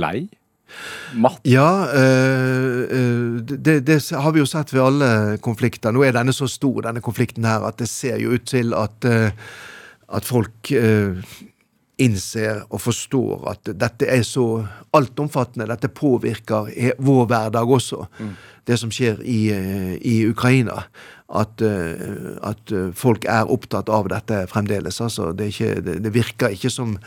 lei? 0.01 0.27
Matt? 1.19 1.41
Ja, 1.47 1.87
øh, 1.99 3.41
det, 3.43 3.81
det, 3.87 3.97
har 4.11 4.31
vi 4.31 4.39
jo 4.39 4.47
sett 4.47 4.71
ved 4.73 4.83
alle 4.85 5.37
konflikter. 5.43 5.91
Nå 5.91 6.05
er 6.07 6.15
denne 6.15 6.33
så 6.35 6.47
stor, 6.47 6.81
denne 6.87 7.03
konflikten 7.03 7.47
her, 7.47 7.65
at 7.67 7.79
det 7.81 7.89
ser 7.91 8.19
jo 8.21 8.37
ut 8.37 8.47
til 8.47 8.75
at, 8.77 9.07
øh, 9.07 9.31
at 10.15 10.27
folk 10.27 10.71
øh, 10.71 11.19
innser 12.01 12.63
og 12.69 12.81
forstår 12.81 13.45
at 13.51 13.71
dette 13.79 14.09
er 14.09 14.23
så 14.27 14.45
altomfattende. 14.97 15.69
Dette 15.69 15.91
påvirker 15.93 16.71
vår 16.99 17.27
hverdag 17.29 17.77
også. 17.77 18.05
Mm 18.19 18.33
det 18.67 18.77
som 18.79 18.91
skjer 18.93 19.21
i, 19.25 19.39
eh, 19.53 19.93
i 20.01 20.21
Ukraina. 20.29 20.83
At, 21.29 21.61
eh, 21.61 22.37
at, 22.43 22.71
eh, 22.71 22.91
folk 22.93 23.25
er 23.25 23.49
opptatt 23.49 23.89
av 23.89 24.09
dette 24.09 24.45
fremdeles. 24.47 25.01
Altså, 25.01 25.31
det, 25.31 25.53
ikke, 25.53 25.81
det, 25.81 26.03
det, 26.03 26.13
virker 26.13 26.51
ikke 26.51 26.69
som, 26.69 26.97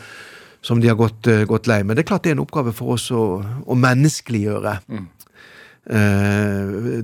som 0.62 0.80
de 0.80 0.88
har 0.88 0.96
gått, 0.96 1.28
gått, 1.46 1.66
lei. 1.66 1.83
Men 1.83 1.96
det 1.96 2.04
er 2.04 2.11
klart 2.14 2.24
det 2.24 2.33
er 2.33 2.38
en 2.38 2.46
oppgave 2.46 2.72
for 2.72 2.96
oss 2.96 3.11
å, 3.12 3.44
å 3.66 3.76
menneskeliggjøre 3.76 4.78
mm. 4.88 5.09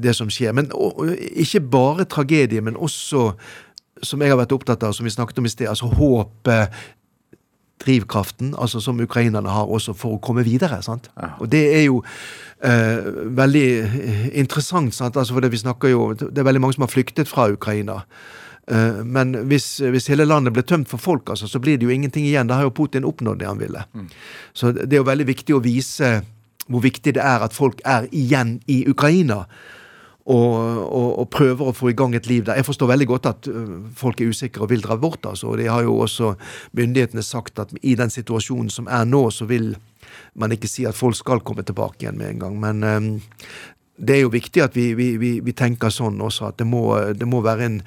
det 0.00 0.14
som 0.16 0.31
skjer. 0.33 0.55
Men 0.57 0.70
og, 0.72 1.05
ikke 1.12 1.61
bare 1.61 2.09
tragedie, 2.09 2.64
men 2.64 2.76
også, 2.81 3.35
som 4.03 4.24
jeg 4.24 4.33
har 4.33 4.40
vært 4.40 4.57
opptatt 4.57 4.88
av, 4.88 4.96
som 4.96 5.05
vi 5.05 5.12
snakket 5.12 5.42
om 5.42 5.50
i 5.50 5.53
sted, 5.53 5.68
altså 5.68 5.92
håpet, 5.92 6.72
drivkraften, 7.81 8.55
altså 8.59 8.81
som 8.81 9.01
ukrainerne 9.01 9.49
har 9.49 9.71
også 9.73 9.95
for 9.97 10.16
å 10.16 10.21
komme 10.21 10.45
videre. 10.45 10.83
sant? 10.83 11.09
Og 11.40 11.49
det 11.53 11.62
er 11.79 11.85
jo 11.87 12.03
eh, 12.62 13.09
veldig 13.40 13.69
interessant, 14.35 14.95
sant? 14.95 15.16
Altså, 15.16 15.35
for 15.35 15.40
det, 15.40 15.53
vi 15.53 15.62
snakker 15.62 15.88
jo, 15.95 16.12
det 16.14 16.38
er 16.38 16.45
veldig 16.49 16.61
mange 16.61 16.77
som 16.77 16.85
har 16.85 16.93
flyktet 16.93 17.29
fra 17.29 17.49
Ukraina. 17.53 18.03
Eh, 18.69 19.01
Men 19.05 19.33
hvis, 19.49 19.79
hvis 19.81 20.11
hele 20.12 20.25
landet 20.29 20.53
blir 20.53 20.62
tømt 20.69 20.88
for 20.93 20.99
folk, 21.01 21.31
altså, 21.31 21.49
så 21.49 21.59
blir 21.59 21.79
det 21.79 21.88
jo 21.88 21.95
ingenting 21.95 22.27
igjen. 22.29 22.47
Da 22.51 22.61
har 22.61 22.69
jo 22.69 22.77
Putin 22.77 23.05
oppnådd 23.09 23.40
det 23.40 23.49
han 23.49 23.59
ville. 23.59 23.85
Så 24.53 24.73
det 24.77 24.93
er 24.93 25.01
jo 25.03 25.09
veldig 25.09 25.27
viktig 25.27 25.57
å 25.57 25.64
vise 25.64 26.21
hvor 26.71 26.83
viktig 26.85 27.16
det 27.16 27.23
er 27.25 27.43
at 27.43 27.57
folk 27.57 27.81
er 27.85 28.05
igjen 28.12 28.61
i 28.71 28.85
Ukraina. 28.87 29.47
Og, 30.31 30.53
og, 30.87 31.09
og 31.19 31.27
prøver 31.35 31.71
å 31.71 31.75
få 31.75 31.88
i 31.90 31.97
gang 31.99 32.12
et 32.14 32.29
liv 32.31 32.45
der. 32.47 32.61
Jeg 32.61 32.69
forstår 32.69 32.93
veldig 32.93 33.07
godt 33.11 33.25
at 33.27 33.49
øh, 33.51 33.71
folk 33.99 34.21
er 34.21 34.31
usikre 34.31 34.62
og 34.62 34.71
vil 34.71 34.85
dra 34.85 34.95
bort. 35.01 35.27
altså, 35.27 35.49
og 35.51 35.59
De 35.59 35.66
har 35.66 35.83
jo 35.83 35.97
også 36.05 36.35
myndighetene 36.79 37.25
sagt 37.27 37.59
at 37.59 37.73
i 37.83 37.97
den 37.99 38.12
situasjonen 38.14 38.71
som 38.71 38.87
er 38.87 39.09
nå, 39.11 39.25
så 39.35 39.49
vil 39.51 39.73
man 40.38 40.55
ikke 40.55 40.71
si 40.71 40.87
at 40.87 40.95
folk 40.95 41.19
skal 41.19 41.43
komme 41.43 41.64
tilbake 41.66 42.05
igjen 42.05 42.21
med 42.21 42.37
en 42.37 42.45
gang. 42.45 42.61
Men 42.62 42.85
um, 42.87 43.11
det 43.99 44.16
er 44.16 44.23
jo 44.23 44.33
viktig 44.33 44.62
at 44.62 44.77
vi, 44.77 44.93
vi, 44.95 45.16
vi, 45.21 45.33
vi 45.45 45.57
tenker 45.57 45.90
sånn 45.93 46.21
også, 46.23 46.53
at 46.53 46.61
det 46.62 46.69
må, 46.69 46.85
det 47.16 47.29
må 47.29 47.43
være 47.45 47.66
en, 47.66 47.81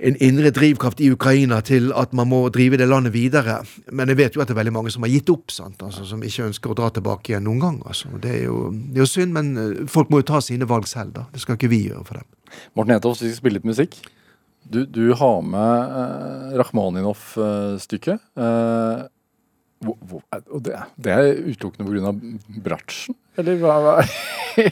en 0.00 0.16
indre 0.24 0.50
drivkraft 0.54 1.00
i 1.04 1.10
Ukraina 1.12 1.60
til 1.66 1.90
at 1.96 2.14
man 2.16 2.30
må 2.30 2.40
drive 2.52 2.78
det 2.80 2.88
landet 2.88 3.12
videre. 3.14 3.58
Men 3.92 4.08
jeg 4.08 4.20
vet 4.20 4.36
jo 4.36 4.42
at 4.42 4.48
det 4.48 4.54
er 4.54 4.60
veldig 4.62 4.74
mange 4.74 4.92
som 4.94 5.04
har 5.04 5.12
gitt 5.12 5.30
opp? 5.32 5.52
Altså, 5.52 6.06
som 6.08 6.22
ikke 6.24 6.46
ønsker 6.48 6.72
å 6.72 6.78
dra 6.78 6.88
tilbake 6.94 7.32
igjen 7.32 7.46
noen 7.48 7.60
gang. 7.62 7.78
Altså. 7.84 8.08
Det, 8.22 8.32
er 8.38 8.46
jo, 8.48 8.70
det 8.72 9.00
er 9.00 9.04
jo 9.04 9.10
synd, 9.10 9.36
men 9.36 9.52
øh, 9.60 9.84
folk 9.90 10.12
må 10.12 10.22
jo 10.22 10.30
ta 10.32 10.40
sine 10.44 10.68
valg 10.70 10.88
selv, 10.90 11.12
da. 11.18 11.26
Det 11.34 11.42
skal 11.42 11.58
ikke 11.58 11.72
vi 11.72 11.84
gjøre 11.90 12.06
for 12.08 12.20
dem. 12.20 12.28
Morten 12.78 12.96
Etoft, 12.96 13.22
vi 13.22 13.30
skal 13.30 13.42
spille 13.42 13.60
litt 13.60 13.68
musikk. 13.68 14.00
Du, 14.70 14.82
du 14.86 15.12
har 15.18 15.40
med 15.44 15.96
eh, 16.00 16.58
Rakhmaninov-stykket. 16.60 18.28
Eh, 18.40 19.08
det, 20.60 20.80
det 21.00 21.12
er 21.14 21.30
utelukkende 21.48 21.88
pga. 21.88 22.12
bratsjen? 22.64 23.16
Eller 23.38 23.56
hva? 23.62 23.78
hva? 23.86 23.96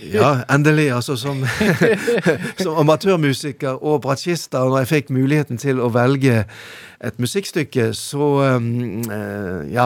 Ja, 0.02 0.40
endelig. 0.50 0.88
Altså 0.92 1.14
som, 1.16 1.38
som 2.62 2.74
amatørmusiker 2.82 3.78
og 3.78 4.02
bratsjist, 4.04 4.52
når 4.52 4.80
jeg 4.82 4.88
fikk 4.90 5.12
muligheten 5.14 5.56
til 5.62 5.78
å 5.80 5.86
velge 5.94 6.42
et 6.98 7.14
musikkstykke, 7.22 7.92
så 7.94 8.26
um, 8.58 9.04
eh, 9.06 9.68
Ja, 9.70 9.84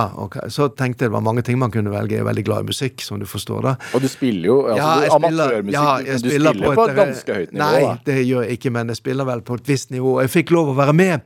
så 0.49 0.71
tenkte 0.73 1.05
jeg 1.05 1.11
det 1.11 1.15
var 1.19 1.21
mange 1.27 1.45
ting 1.45 1.59
man 1.61 1.71
kunne 1.71 1.93
velge. 1.93 2.17
Jeg 2.17 2.25
er 2.25 2.29
veldig 2.31 2.45
glad 2.49 2.65
i 2.65 2.71
musikk, 2.73 3.05
som 3.05 3.21
du 3.21 3.27
forstår. 3.29 3.61
da. 3.69 3.75
Og 3.93 4.01
du 4.03 4.09
spiller 4.09 4.49
jo 4.49 4.57
altså, 4.65 4.81
Ja, 4.81 4.95
du, 4.97 5.17
amatørmusikk, 5.19 5.77
ja, 5.77 5.85
jeg 6.01 6.09
men 6.09 6.23
du 6.25 6.31
spiller 6.33 6.57
på 6.57 6.65
på 6.65 6.75
på 6.81 6.87
et- 6.87 6.95
et 6.95 7.01
ganske 7.03 7.37
høyt 7.37 7.53
nivå. 7.53 7.61
Nei, 7.67 7.83
da. 7.85 7.93
det 8.09 8.17
gjør 8.31 8.47
jeg 8.49 8.59
ikke, 8.59 8.73
men 8.79 8.95
jeg 8.95 8.97
spiller 9.03 9.29
vel 9.29 9.45
på 9.53 9.59
et 9.61 9.69
visst 9.75 9.93
nivå. 9.93 10.17
Jeg 10.25 10.33
fikk 10.39 10.55
lov 10.57 10.73
å 10.73 10.79
være 10.81 10.97
med 10.97 11.21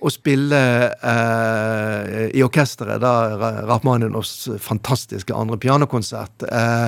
og 0.00 0.12
spille 0.12 0.62
eh, 1.04 2.30
i 2.32 2.42
orkesteret, 2.44 3.00
da 3.04 3.12
Ra- 3.36 3.52
Rachmaninovs 3.68 4.34
fantastiske 4.64 5.36
andre 5.36 5.60
pianokonsert. 5.60 6.48
Eh, 6.48 6.85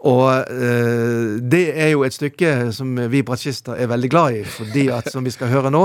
og 0.00 0.30
eh, 0.48 1.36
det 1.52 1.64
er 1.76 1.90
jo 1.92 2.04
et 2.06 2.16
stykke 2.16 2.70
som 2.72 2.94
vi 3.12 3.20
bratsjister 3.26 3.76
er 3.76 3.90
veldig 3.90 4.10
glad 4.12 4.38
i, 4.38 4.42
fordi 4.48 4.86
at, 4.96 5.10
som 5.12 5.26
vi 5.26 5.32
skal 5.34 5.52
høre 5.52 5.72
nå, 5.72 5.82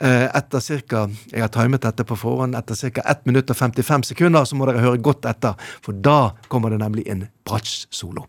eh, 0.00 0.26
etter 0.32 0.64
cirka, 0.64 1.06
Jeg 1.30 1.44
har 1.44 1.52
timet 1.52 1.82
dette 1.82 2.04
på 2.04 2.16
forhånd. 2.16 2.56
Etter 2.56 2.74
ca. 2.74 3.04
1 3.04 3.26
minutt 3.26 3.50
og 3.50 3.56
55 3.56 4.14
sekunder 4.14 4.44
så 4.44 4.56
må 4.56 4.66
dere 4.66 4.84
høre 4.84 4.98
godt 4.98 5.28
etter, 5.28 5.54
for 5.84 5.92
da 5.92 6.32
kommer 6.48 6.70
det 6.70 6.80
nemlig 6.80 7.08
en 7.08 7.28
bratsj-solo. 7.44 8.24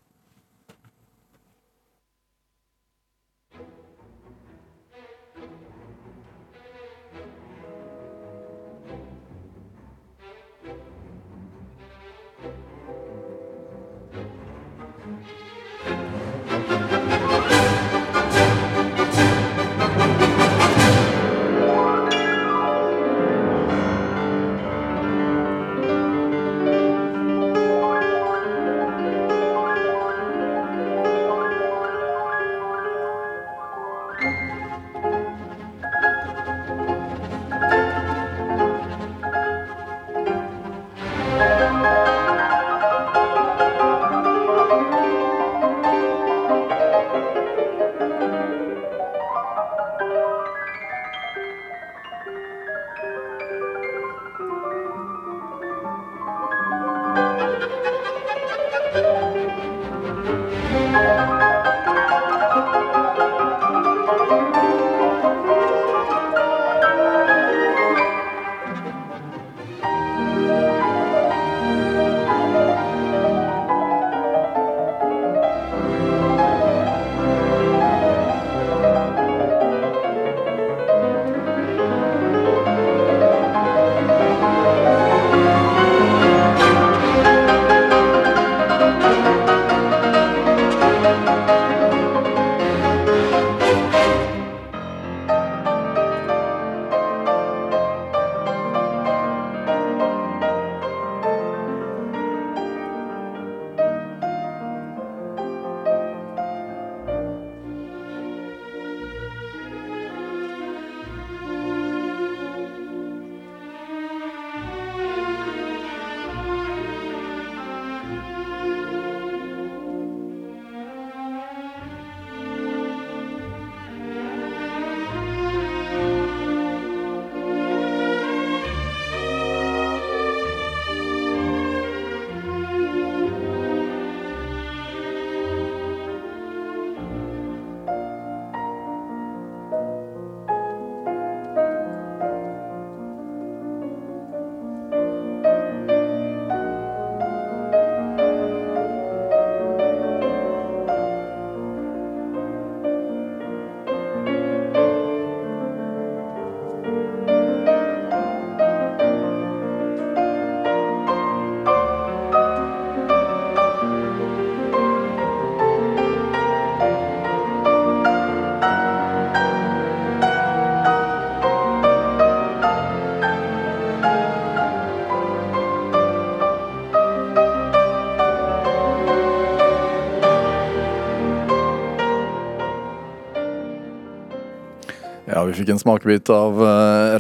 Vi 185.52 185.62
fikk 185.62 185.74
en 185.76 185.82
smakebit 185.82 186.32
av 186.34 186.60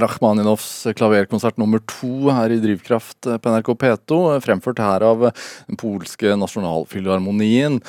Rachmaninovs 0.01 0.31
Rakhmaninovs 0.41 0.87
klaverkonsert 0.97 1.57
nummer 1.57 1.81
to 1.87 2.31
her 2.31 2.51
i 2.51 2.59
Drivkraft 2.61 3.27
eh, 3.27 3.37
på 3.37 3.51
NRK 3.51 3.73
P2, 3.81 4.39
fremført 4.43 4.79
her 4.79 5.03
av 5.05 5.27
den 5.31 5.77
polske 5.79 6.35
nasjonalfilharmonien. 6.39 7.81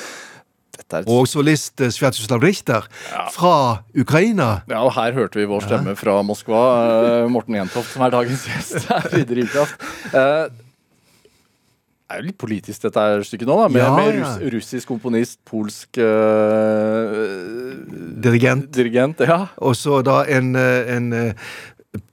Et... 0.83 0.97
Og 1.07 1.29
solist 1.31 1.79
Svjatoslav 1.79 2.43
Richter 2.43 2.89
ja. 3.13 3.27
fra 3.33 3.55
Ukraina. 3.95 4.63
Ja, 4.69 4.83
og 4.83 4.93
her 4.97 5.15
hørte 5.17 5.39
vi 5.39 5.47
vår 5.49 5.65
stemme 5.69 5.95
fra 5.97 6.19
Moskva. 6.27 6.63
Morten 7.31 7.57
Jentoft, 7.57 7.93
som 7.95 8.05
er 8.05 8.13
dagens 8.13 8.45
gjest 8.49 8.91
her 8.91 9.09
i 9.21 9.25
Drivkraft. 9.29 9.87
Er 12.13 12.21
jo 12.21 12.27
litt 12.29 12.37
politisk 12.37 12.83
dette 12.85 13.03
stykket 13.25 13.49
nå, 13.49 13.55
da, 13.57 13.69
med, 13.73 13.81
ja, 13.81 13.93
med 13.97 14.19
russ, 14.19 14.35
russisk 14.53 14.91
komponist, 14.93 15.39
polsk 15.49 15.97
øh, 15.97 17.79
Dirigent. 18.23 18.69
dirigent 18.77 19.23
ja. 19.25 19.39
Og 19.65 19.73
så 19.79 20.03
da 20.05 20.19
en, 20.29 20.53
eh, 20.59 20.93
en 20.93 21.09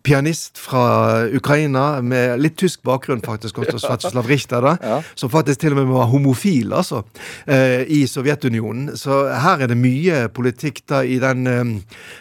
pianist 0.03 0.57
fra 0.59 1.23
Ukraina 1.31 2.01
med 2.03 2.41
litt 2.43 2.57
tysk 2.59 2.81
bakgrunn, 2.83 3.21
faktisk, 3.23 3.61
også 3.63 4.23
Richter, 4.27 4.61
da, 4.63 4.73
ja. 4.83 4.97
som 5.15 5.31
faktisk 5.31 5.61
til 5.61 5.75
og 5.75 5.79
med 5.79 5.93
var 5.93 6.09
homofil, 6.11 6.73
altså, 6.75 7.03
eh, 7.47 7.85
i 7.87 8.01
Sovjetunionen. 8.07 8.97
Så 8.99 9.21
her 9.31 9.63
er 9.63 9.71
det 9.71 9.77
mye 9.79 10.27
politikk 10.35 10.81
da 10.89 10.99
i 11.03 11.19
den, 11.23 11.47
eh, 11.47 11.63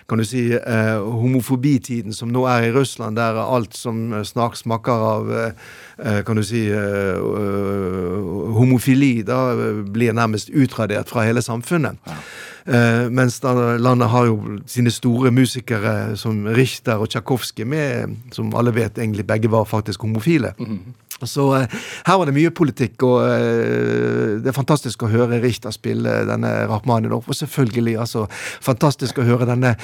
kan 0.09 0.19
du 0.19 0.25
si, 0.25 0.53
eh, 0.55 0.99
homofobitiden 0.99 2.15
som 2.15 2.31
nå 2.31 2.47
er 2.47 2.69
i 2.69 2.73
Russland, 2.73 3.17
der 3.17 3.35
alt 3.43 3.75
som 3.75 4.25
snart 4.25 4.57
smaker 4.57 4.93
av 4.93 5.53
kan 5.99 6.37
du 6.37 6.43
si 6.47 6.71
homofili, 8.55 9.25
da 9.27 9.55
blir 9.83 10.13
nærmest 10.15 10.49
utradert 10.55 11.09
fra 11.09 11.25
hele 11.27 11.43
samfunnet. 11.43 11.99
Ja. 12.07 12.15
Uh, 12.69 13.07
mens 13.09 13.39
landet 13.81 14.11
har 14.13 14.27
jo 14.29 14.59
sine 14.69 14.91
store 14.93 15.31
musikere 15.33 16.17
som 16.21 16.43
Richter 16.53 17.01
og 17.01 17.09
Tsjajkovskij 17.09 17.65
med, 17.65 18.17
som 18.33 18.53
alle 18.57 18.75
vet 18.77 18.99
egentlig 18.99 19.27
begge 19.27 19.49
var 19.51 19.65
faktisk 19.65 20.03
homofile. 20.03 20.53
Mm 20.59 20.67
-hmm. 20.67 21.27
Så 21.27 21.41
uh, 21.41 21.65
her 22.07 22.19
var 22.19 22.25
det 22.25 22.35
mye 22.35 22.51
politikk, 22.51 23.03
og 23.03 23.23
uh, 23.23 24.43
det 24.43 24.47
er 24.47 24.53
fantastisk 24.53 25.03
å 25.03 25.07
høre 25.07 25.43
Richter 25.43 25.71
spille 25.71 26.11
denne 26.27 26.69
Rachmaninov. 26.69 27.25
Og 27.29 27.35
selvfølgelig, 27.35 27.99
altså, 27.99 28.27
fantastisk 28.61 29.19
å 29.19 29.23
høre 29.23 29.47
denne 29.47 29.77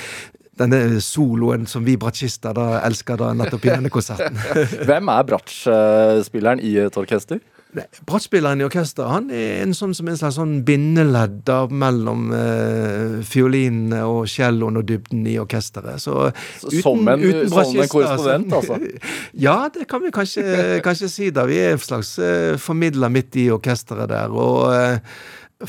denne 0.58 1.00
soloen 1.00 1.66
som 1.66 1.84
vi 1.84 1.96
bratsjister 1.96 2.54
da 2.54 2.80
elsker 2.86 3.16
da 3.16 3.32
nettopp 3.34 3.64
i 3.64 3.72
denne 3.72 3.90
konserten. 3.90 4.38
Hvem 4.88 5.08
er 5.08 5.26
bratsjspilleren 5.26 6.60
i 6.60 6.76
et 6.84 6.96
orkester? 6.96 7.40
Brattspilleren 7.74 8.62
i 8.62 8.66
orkesteret 8.66 9.10
han 9.10 9.30
er 9.34 9.62
en 9.64 9.74
sånn 9.76 9.94
som 9.96 10.08
en 10.10 10.18
slags 10.18 10.38
sånn 10.38 10.54
bindeledd 10.66 11.50
mellom 11.74 12.28
eh, 12.36 13.20
fiolinene 13.26 14.04
og 14.06 14.28
celloen 14.30 14.78
og 14.80 14.86
dybden 14.88 15.26
i 15.30 15.36
orkesteret. 15.42 16.02
Så, 16.02 16.30
uten, 16.62 16.80
som 16.80 17.08
en, 17.10 17.24
uten 17.24 17.50
som 17.50 17.80
en 17.82 17.90
korrespondent, 17.90 18.58
altså? 18.60 18.78
ja, 19.46 19.56
det 19.74 19.88
kan 19.90 20.04
vi 20.04 20.12
kanskje, 20.14 20.44
kanskje, 20.84 21.10
si. 21.10 21.30
da. 21.34 21.46
Vi 21.50 21.58
er 21.62 21.74
en 21.74 21.82
slags 21.82 22.16
eh, 22.22 22.54
formidler 22.60 23.12
midt 23.12 23.40
i 23.42 23.48
orkesteret 23.54 24.12
der. 24.12 24.34
og 24.34 24.68
eh, 24.74 25.16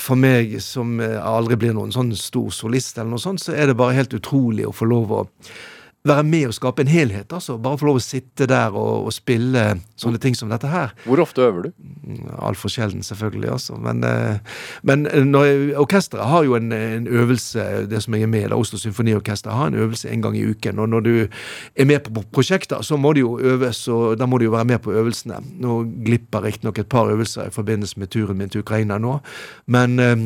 for 0.02 0.20
meg 0.20 0.58
som 0.64 1.00
eh, 1.04 1.18
aldri 1.22 1.58
blir 1.60 1.76
noen 1.76 1.94
sånn 1.94 2.12
stor 2.20 2.52
solist, 2.54 2.98
eller 2.98 3.16
noe 3.16 3.22
sånt, 3.22 3.44
så 3.44 3.56
er 3.56 3.70
det 3.70 3.80
bare 3.80 3.98
helt 3.98 4.16
utrolig 4.18 4.68
å 4.68 4.74
få 4.76 4.88
lov 4.90 5.14
å 5.14 5.24
være 6.06 6.24
med 6.24 6.48
og 6.50 6.54
skape 6.54 6.84
en 6.86 6.92
helhet. 6.92 7.34
altså. 7.34 7.58
Bare 7.58 7.78
få 7.78 7.90
lov 7.90 8.00
å 8.00 8.04
sitte 8.04 8.48
der 8.50 8.76
og, 8.76 9.08
og 9.08 9.14
spille 9.14 9.64
sånne 10.00 10.20
ting 10.22 10.36
som 10.38 10.52
dette 10.52 10.70
her. 10.70 10.94
Hvor 11.06 11.22
ofte 11.24 11.42
øver 11.46 11.68
du? 11.68 11.70
Mm, 12.06 12.30
altfor 12.46 12.70
sjelden, 12.70 13.04
selvfølgelig. 13.04 13.50
altså. 13.52 13.78
Men, 13.82 14.04
eh, 14.04 14.38
men 14.84 15.08
når 15.32 15.76
orkesteret 15.82 16.30
har 16.30 16.46
jo 16.46 16.56
en, 16.56 16.72
en, 16.72 17.08
øvelse, 17.08 17.88
det 17.90 18.04
som 18.04 18.14
jeg 18.14 18.28
er 18.28 18.32
med 18.32 18.48
i, 18.48 18.54
Oslo 18.56 18.80
Symfoniorkester 18.80 19.52
har 19.52 19.68
en 19.68 19.80
øvelse 19.82 20.10
en 20.10 20.22
gang 20.22 20.38
i 20.38 20.46
uken. 20.46 20.80
Og 20.80 20.90
når 20.90 21.00
du 21.00 21.14
er 21.76 21.86
med 21.86 22.00
på 22.00 22.24
prosjekter, 22.32 22.82
så 22.82 22.98
må 22.98 23.14
du 23.14 23.20
jo 23.20 23.40
øves, 23.40 23.88
og 23.88 24.20
da 24.20 24.26
må 24.26 24.38
du 24.38 24.46
jo 24.50 24.56
være 24.56 24.70
med 24.76 24.80
på 24.86 24.94
øvelsene. 24.94 25.42
Nå 25.60 25.84
glipper 26.06 26.44
riktignok 26.46 26.80
et 26.80 26.90
par 26.90 27.10
øvelser 27.10 27.50
i 27.50 27.56
forbindelse 27.56 28.00
med 28.00 28.08
turen 28.08 28.38
min 28.38 28.50
til 28.50 28.62
Ukraina 28.62 28.98
nå, 28.98 29.20
men 29.68 30.00
eh, 30.00 30.26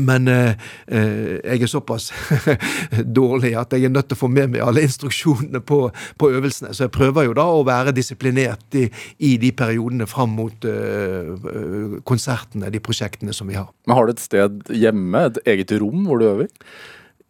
men 0.00 0.28
eh, 0.28 0.54
eh, 0.86 1.38
jeg 1.44 1.66
er 1.66 1.70
såpass 1.70 2.10
dårlig 3.20 3.52
at 3.60 3.74
jeg 3.74 3.86
er 3.86 3.92
nødt 3.92 4.08
til 4.10 4.16
å 4.16 4.22
få 4.22 4.30
med 4.32 4.54
meg 4.54 4.64
alle 4.64 4.84
instruksjonene 4.86 5.60
på, 5.68 5.82
på 6.18 6.30
øvelsene. 6.32 6.72
Så 6.72 6.86
jeg 6.86 6.94
prøver 6.94 7.28
jo 7.28 7.36
da 7.36 7.44
å 7.52 7.64
være 7.68 7.94
disiplinert 7.96 8.78
i, 8.78 8.86
i 9.24 9.34
de 9.42 9.52
periodene 9.56 10.08
fram 10.08 10.32
mot 10.38 10.64
eh, 10.68 12.00
konsertene, 12.08 12.72
de 12.72 12.80
prosjektene 12.84 13.36
som 13.36 13.50
vi 13.52 13.58
har. 13.60 13.68
Men 13.86 13.98
Har 13.98 14.08
du 14.08 14.14
et 14.14 14.24
sted 14.24 14.72
hjemme, 14.72 15.26
et 15.28 15.42
eget 15.54 15.76
rom 15.82 16.08
hvor 16.08 16.22
du 16.22 16.28
øver? 16.30 16.50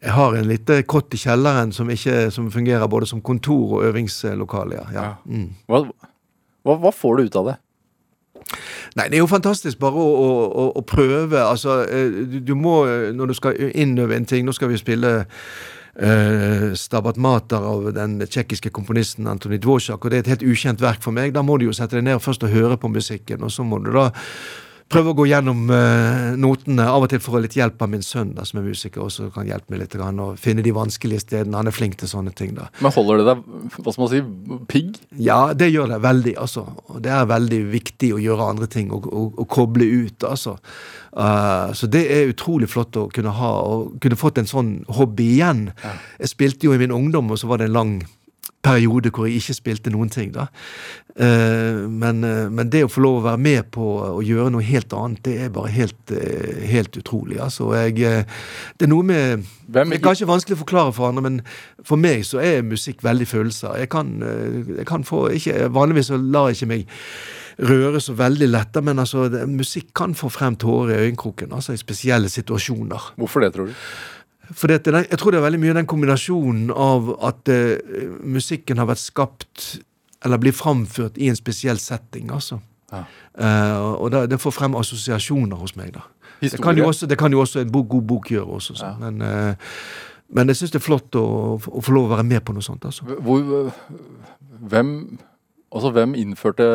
Jeg 0.02 0.16
har 0.16 0.34
en 0.34 0.48
lite 0.50 0.80
kott 0.90 1.14
i 1.14 1.20
kjelleren 1.20 1.70
som, 1.74 1.90
ikke, 1.90 2.26
som 2.34 2.48
fungerer 2.50 2.90
både 2.90 3.06
som 3.10 3.22
kontor 3.22 3.78
og 3.78 3.84
øvingslokale. 3.86 4.80
Ja. 4.80 4.88
ja. 4.94 5.10
Mm. 5.26 5.52
Hva, 5.70 5.84
hva, 6.66 6.78
hva 6.82 6.94
får 6.94 7.18
du 7.18 7.28
ut 7.28 7.38
av 7.38 7.52
det? 7.52 7.58
Nei, 8.98 9.08
det 9.08 9.18
er 9.18 9.22
jo 9.22 9.30
fantastisk 9.30 9.80
bare 9.82 10.00
å, 10.00 10.24
å, 10.46 10.64
å 10.78 10.82
prøve. 10.86 11.40
Altså, 11.40 11.82
eh, 11.86 12.18
du, 12.28 12.40
du, 12.52 12.54
må, 12.58 12.82
når 13.14 13.32
du 13.32 13.36
skal 13.38 13.70
innøve 13.70 14.16
en 14.16 14.28
ting 14.28 14.46
Nå 14.46 14.54
skal 14.56 14.72
vi 14.72 14.80
spille 14.80 15.12
uh, 15.22 16.66
Stabat 16.78 17.20
Mater 17.20 17.64
av 17.68 17.88
den 17.96 18.18
tsjekkiske 18.24 18.72
komponisten 18.74 19.30
Antoni 19.30 19.60
Dvorak, 19.62 20.02
og 20.02 20.10
det 20.10 20.18
er 20.18 20.26
et 20.26 20.32
helt 20.34 20.46
ukjent 20.52 20.82
verk 20.82 21.04
for 21.04 21.14
meg. 21.14 21.34
Da 21.36 21.44
må 21.46 21.58
du 21.58 21.68
jo 21.68 21.76
sette 21.76 21.98
deg 21.98 22.06
ned 22.08 22.22
først 22.24 22.44
og 22.46 22.54
høre 22.54 22.80
på 22.80 22.92
musikken, 22.92 23.44
og 23.46 23.54
så 23.54 23.66
må 23.66 23.80
du 23.82 23.92
da 23.94 24.10
prøve 24.92 25.12
å 25.12 25.16
gå 25.16 25.26
gjennom 25.30 25.64
uh, 25.72 26.32
notene. 26.38 26.86
Av 26.88 27.04
og 27.04 27.10
til 27.10 27.22
får 27.22 27.38
jeg 27.38 27.46
litt 27.46 27.56
hjelp 27.58 27.82
av 27.84 27.90
min 27.92 28.04
sønn, 28.06 28.34
da, 28.36 28.44
som 28.48 28.60
er 28.60 28.66
musiker, 28.68 29.02
og 29.04 29.12
så 29.14 29.28
kan 29.34 29.48
hjelpe 29.48 29.72
meg 29.72 29.82
litt 29.82 29.96
grann, 29.96 30.20
og 30.22 30.40
finne 30.40 30.64
de 30.64 30.74
vanskelige 30.76 31.24
stedene. 31.24 31.58
Han 31.58 31.70
er 31.70 31.76
flink 31.76 31.98
til 32.00 32.10
sånne 32.10 32.34
ting. 32.38 32.54
da. 32.58 32.68
Men 32.84 32.94
holder 32.94 33.22
det 33.22 33.26
deg 33.30 33.44
hva 33.78 33.94
skal 33.94 34.04
man 34.04 34.12
si, 34.12 34.22
pigg? 34.70 35.02
Ja, 35.22 35.40
det 35.56 35.72
gjør 35.72 35.94
det 35.94 36.02
veldig. 36.04 36.36
altså. 36.44 36.66
Det 37.02 37.12
er 37.12 37.30
veldig 37.30 37.60
viktig 37.72 38.12
å 38.16 38.22
gjøre 38.22 38.48
andre 38.54 38.70
ting 38.72 38.92
og, 38.94 39.08
og, 39.10 39.36
og 39.40 39.50
koble 39.52 39.88
ut. 40.06 40.28
altså. 40.28 40.56
Uh, 41.12 41.72
så 41.76 41.88
det 41.92 42.06
er 42.12 42.32
utrolig 42.32 42.70
flott 42.72 42.96
å 42.96 43.08
kunne 43.12 43.34
ha, 43.36 43.52
og 43.68 44.00
kunne 44.02 44.20
fått 44.20 44.40
en 44.40 44.50
sånn 44.50 44.74
hobby 44.96 45.34
igjen. 45.36 45.70
Ja. 45.84 45.96
Jeg 46.22 46.36
spilte 46.36 46.68
jo 46.68 46.76
i 46.76 46.82
min 46.82 46.94
ungdom, 46.94 47.32
og 47.32 47.40
så 47.40 47.50
var 47.50 47.60
det 47.60 47.70
en 47.70 47.78
lang 47.78 47.94
periode 48.62 49.10
hvor 49.10 49.26
jeg 49.26 49.40
ikke 49.40 49.56
spilte 49.56 49.92
noen 49.92 50.10
ting. 50.12 50.32
da. 50.34 50.46
Uh, 51.12 51.90
men, 51.90 52.22
uh, 52.24 52.48
men, 52.48 52.70
det 52.72 52.84
å 52.86 52.90
få 52.90 53.02
lov 53.04 53.18
å 53.20 53.24
være 53.26 53.42
med 53.42 53.66
på 53.74 53.84
å 54.06 54.22
gjøre 54.24 54.52
noe 54.54 54.64
helt 54.64 54.94
annet, 54.96 55.20
det 55.26 55.34
er 55.44 55.52
bare 55.52 55.72
helt, 55.74 55.98
uh, 56.14 56.62
helt 56.70 56.96
utrolig. 56.96 57.40
altså. 57.42 57.68
Jeg, 57.76 58.24
det 58.78 58.86
er 58.86 58.92
noe 58.92 59.04
med 59.06 59.44
Det 59.66 59.84
er 59.84 60.02
kanskje 60.04 60.30
vanskelig 60.30 60.56
å 60.56 60.62
forklare 60.62 60.96
for 60.96 61.10
andre, 61.10 61.26
men 61.26 61.38
for 61.84 62.00
meg 62.00 62.24
så 62.28 62.40
er 62.40 62.64
musikk 62.64 63.04
veldig 63.04 63.28
følelser. 63.28 63.76
Jeg 63.82 63.92
kan, 63.92 64.14
jeg 64.78 64.88
kan 64.88 65.04
få 65.04 65.26
ikke, 65.36 65.68
Vanligvis 65.72 66.12
så 66.12 66.18
lar 66.20 66.50
jeg 66.50 66.62
ikke 66.62 66.72
meg 66.72 66.98
røre 67.62 68.00
så 68.00 68.14
veldig 68.16 68.48
lett, 68.48 68.78
men 68.84 69.02
altså, 69.02 69.26
musikk 69.50 69.92
kan 69.96 70.16
få 70.16 70.30
frem 70.32 70.56
tårer 70.56 70.94
i 70.94 71.08
øyekroken 71.08 71.52
altså 71.52 71.76
i 71.76 71.80
spesielle 71.80 72.30
situasjoner. 72.32 73.12
Hvorfor 73.20 73.44
det, 73.44 73.52
tror 73.54 73.68
du? 73.68 73.76
For 74.52 74.68
det, 74.68 74.82
jeg 74.86 75.18
tror 75.18 75.32
det 75.32 75.40
er 75.40 75.46
veldig 75.46 75.60
mye 75.62 75.76
den 75.76 75.88
kombinasjonen 75.88 76.70
av 76.74 77.08
at 77.24 77.48
uh, 77.52 78.12
musikken 78.20 78.80
har 78.80 78.90
vært 78.90 79.02
skapt 79.02 79.72
eller 80.22 80.38
blir 80.38 80.54
framført 80.54 81.18
i 81.18 81.28
en 81.32 81.38
spesiell 81.38 81.80
setting, 81.82 82.30
altså. 82.30 82.60
Ja. 82.92 83.04
Uh, 83.32 84.02
og 84.02 84.10
det, 84.12 84.26
det, 84.30 84.38
får 84.40 84.54
frem 84.54 84.76
assosiasjoner 84.78 85.56
hos 85.58 85.74
meg, 85.76 85.94
da. 85.96 86.04
Det 86.42 86.58
kan, 86.62 86.78
også, 86.82 87.06
det 87.06 87.18
kan, 87.18 87.32
jo 87.32 87.40
også, 87.40 87.60
en 87.62 87.72
bok, 87.72 87.88
god 87.88 88.02
bok 88.02 88.30
gjøre 88.30 88.58
også. 88.58 88.74
Ja. 88.80 88.94
Men, 89.00 89.22
uh, 89.22 89.76
men, 90.28 90.50
jeg 90.50 90.60
syns 90.60 90.74
det 90.74 90.80
er 90.80 90.86
flott 90.86 91.18
å, 91.18 91.26
å, 91.56 91.82
få 91.82 91.94
lov 91.94 92.10
å 92.10 92.14
være 92.16 92.26
med 92.26 92.42
på 92.46 92.54
noe 92.54 92.64
sånt. 92.66 92.84
altså. 92.84 93.06
Hvor, 93.06 93.70
hvem, 94.72 94.94
altså, 95.72 95.92
hvem 95.94 96.16
innførte 96.18 96.66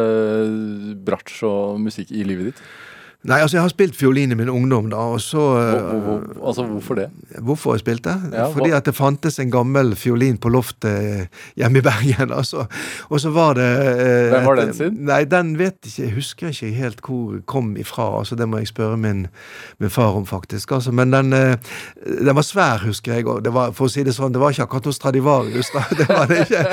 bratsj 1.07 1.43
og 1.47 1.81
musikk 1.83 2.11
i 2.15 2.23
livet 2.27 2.51
ditt? 2.51 2.63
Nei, 3.25 3.39
altså 3.41 3.57
jeg 3.57 3.63
har 3.65 3.71
spilt 3.73 3.95
fiolin 3.97 4.31
i 4.31 4.35
min 4.37 4.49
ungdom, 4.49 4.91
da, 4.91 5.01
og 5.15 5.19
så 5.19 5.41
hvor, 5.41 6.01
hvor, 6.05 6.19
Altså 6.47 6.63
hvorfor 6.69 6.95
det? 6.99 7.07
Hvorfor 7.41 7.73
jeg 7.73 7.81
spilte? 7.81 8.13
Ja, 8.31 8.45
Fordi 8.53 8.69
at 8.77 8.85
det 8.85 8.93
fantes 8.95 9.39
en 9.41 9.49
gammel 9.51 9.95
fiolin 9.97 10.37
på 10.37 10.51
loftet 10.53 11.33
hjemme 11.57 11.81
i 11.81 11.85
Bergen. 11.85 12.31
Altså. 12.37 12.67
Og 13.09 13.19
så 13.21 13.31
var 13.33 13.55
det 13.57 13.65
eh, 13.65 14.29
Hvem 14.29 14.45
var 14.45 14.55
den 14.59 14.73
sin? 14.77 14.97
Nei, 15.07 15.23
den 15.25 15.55
vet 15.57 15.79
ikke, 15.81 16.03
jeg 16.03 16.13
husker 16.13 16.51
ikke 16.53 16.69
helt 16.77 17.01
hvor 17.01 17.39
kom 17.49 17.73
ifra. 17.81 18.05
altså 18.19 18.35
Det 18.37 18.47
må 18.47 18.61
jeg 18.61 18.69
spørre 18.69 18.97
min, 18.97 19.25
min 19.79 19.89
far 19.89 20.13
om, 20.13 20.25
faktisk. 20.25 20.71
altså. 20.71 20.91
Men 20.91 21.11
den, 21.11 21.33
eh, 21.33 21.57
den 22.05 22.35
var 22.35 22.45
svær, 22.45 22.85
husker 22.85 23.13
jeg. 23.17 23.27
og 23.27 23.43
det 23.43 23.53
var, 23.53 23.71
For 23.71 23.89
å 23.89 23.91
si 23.91 24.05
det 24.05 24.13
sånn, 24.15 24.35
det 24.35 24.43
var 24.43 24.53
ikke 24.53 24.69
akkurat 24.69 24.91
hos 24.91 25.01
Stradivarius, 25.01 25.73
da. 25.73 25.83
det 25.99 26.07
var 26.09 26.29
det 26.29 26.43
ikke. 26.45 26.65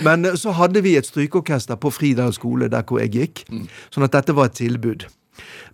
Men, 0.00 0.22
men 0.22 0.36
så 0.36 0.56
hadde 0.56 0.82
vi 0.82 0.96
et 0.96 1.06
strykeorkester 1.06 1.76
på 1.76 1.92
Fridal 1.92 2.32
skole, 2.32 2.72
der 2.72 2.86
hvor 2.88 3.02
jeg 3.04 3.12
gikk. 3.12 3.44
Mm. 3.52 3.66
Sånn 3.92 4.08
at 4.08 4.16
dette 4.16 4.34
var 4.34 4.48
et 4.48 4.56
tilbud. 4.62 5.10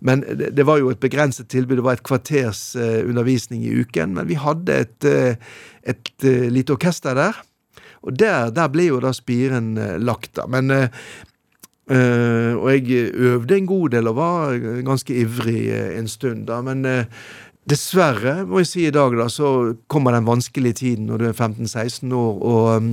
Men 0.05 0.23
det, 0.23 0.65
var 0.67 0.79
jo 0.79 0.91
et 0.93 1.01
begrenset 1.01 1.49
tilbud. 1.51 1.79
Det 1.79 1.85
var 1.85 1.99
et 1.99 2.05
kvarters 2.05 2.61
uh, 2.79 3.01
undervisning 3.03 3.65
i 3.65 3.73
uken. 3.81 4.15
Men 4.17 4.29
vi 4.29 4.39
hadde 4.39 4.77
et, 4.85 5.07
uh, 5.07 5.63
et 5.83 6.11
uh, 6.23 6.47
lite 6.51 6.75
orkester 6.75 7.17
der. 7.17 7.41
Og 7.99 8.15
der, 8.15 8.53
der, 8.55 8.71
ble 8.71 8.87
jo 8.87 9.01
da 9.03 9.11
spiren 9.15 9.73
lagt, 9.99 10.35
da. 10.39 10.47
Men 10.47 10.71
Og 11.89 12.67
jeg 12.69 13.09
øvde 13.17 13.57
en 13.57 13.65
god 13.65 13.89
del 13.89 14.07
og 14.07 14.15
var 14.15 14.57
ganske 14.85 15.13
ivrig 15.23 15.71
en 15.97 16.07
stund, 16.07 16.45
da. 16.45 16.61
Men 16.61 16.85
dessverre, 17.69 18.45
må 18.45 18.61
jeg 18.61 18.69
si 18.69 18.83
i 18.85 18.93
dag, 18.93 19.15
da, 19.17 19.25
så 19.25 19.73
kommer 19.89 20.13
den 20.13 20.27
vanskelige 20.27 20.79
tiden 20.83 21.09
når 21.09 21.17
du 21.17 21.25
er 21.31 21.33
15-16 21.33 22.13
år. 22.13 22.43
og 22.45 22.77
um, 22.77 22.91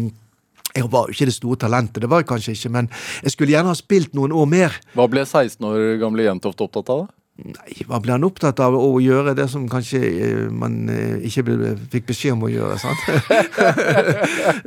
jeg 0.77 0.91
var 0.93 1.09
jo 1.09 1.17
ikke 1.17 1.31
det 1.31 1.37
store 1.37 1.61
talentet, 1.67 2.03
det 2.05 2.11
var 2.13 2.23
jeg 2.23 2.31
kanskje 2.31 2.57
ikke, 2.57 2.73
men 2.77 2.91
jeg 3.25 3.35
skulle 3.35 3.55
gjerne 3.55 3.73
ha 3.73 3.79
spilt 3.79 4.17
noen 4.17 4.35
år 4.37 4.51
mer. 4.51 4.81
Hva 4.97 5.09
ble 5.11 5.25
16 5.25 5.65
år 5.67 5.97
gamle 6.03 6.27
Jentoft 6.27 6.61
opptatt 6.65 6.93
av? 6.93 7.07
da? 7.07 7.17
Nei, 7.37 7.83
hva 7.85 7.99
ble 8.01 8.15
han 8.15 8.25
opptatt 8.25 8.57
av? 8.65 8.73
Å 8.81 9.01
gjøre 9.05 9.35
det 9.37 9.45
som 9.53 9.67
kanskje 9.69 9.99
eh, 10.01 10.39
man 10.49 10.87
eh, 10.89 11.19
ikke 11.29 11.43
ble, 11.45 11.73
fikk 11.93 12.07
beskjed 12.09 12.33
om 12.33 12.47
å 12.49 12.53
gjøre, 12.53 12.79
sant? 12.81 13.03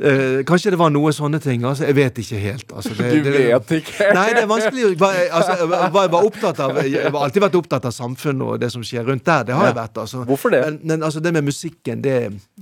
Eh, 0.00 0.40
kanskje 0.48 0.70
det 0.72 0.78
var 0.80 0.92
noe 0.92 1.10
sånne 1.12 1.40
ting. 1.42 1.64
altså 1.66 1.84
Jeg 1.84 1.96
vet 1.98 2.18
ikke 2.22 2.38
helt. 2.40 2.70
Altså, 2.72 2.94
det, 2.96 3.08
Du 3.20 3.26
vet 3.34 3.72
ikke? 3.76 4.06
Nei, 4.16 4.26
det 4.32 4.44
er 4.44 4.48
vanskelig. 4.48 4.84
Altså, 4.96 5.56
jeg 5.66 5.92
var 6.14 6.16
opptatt 6.20 6.62
av 6.64 6.78
Jeg 6.86 7.02
har 7.04 7.18
alltid 7.26 7.44
vært 7.44 7.58
opptatt 7.60 7.88
av 7.90 7.94
samfunnet 7.94 8.46
og 8.46 8.62
det 8.62 8.70
som 8.72 8.84
skjer 8.86 9.04
rundt 9.10 9.26
der. 9.26 9.44
Det 9.50 9.56
har 9.58 9.68
jeg 9.68 9.76
vært. 9.76 10.00
altså. 10.04 10.22
Hvorfor 10.28 10.54
det? 10.54 10.62
Men, 10.64 10.78
men 10.92 11.06
altså, 11.08 11.20
det 11.24 11.34
med 11.36 11.48
musikken, 11.50 12.00
det, 12.04 12.16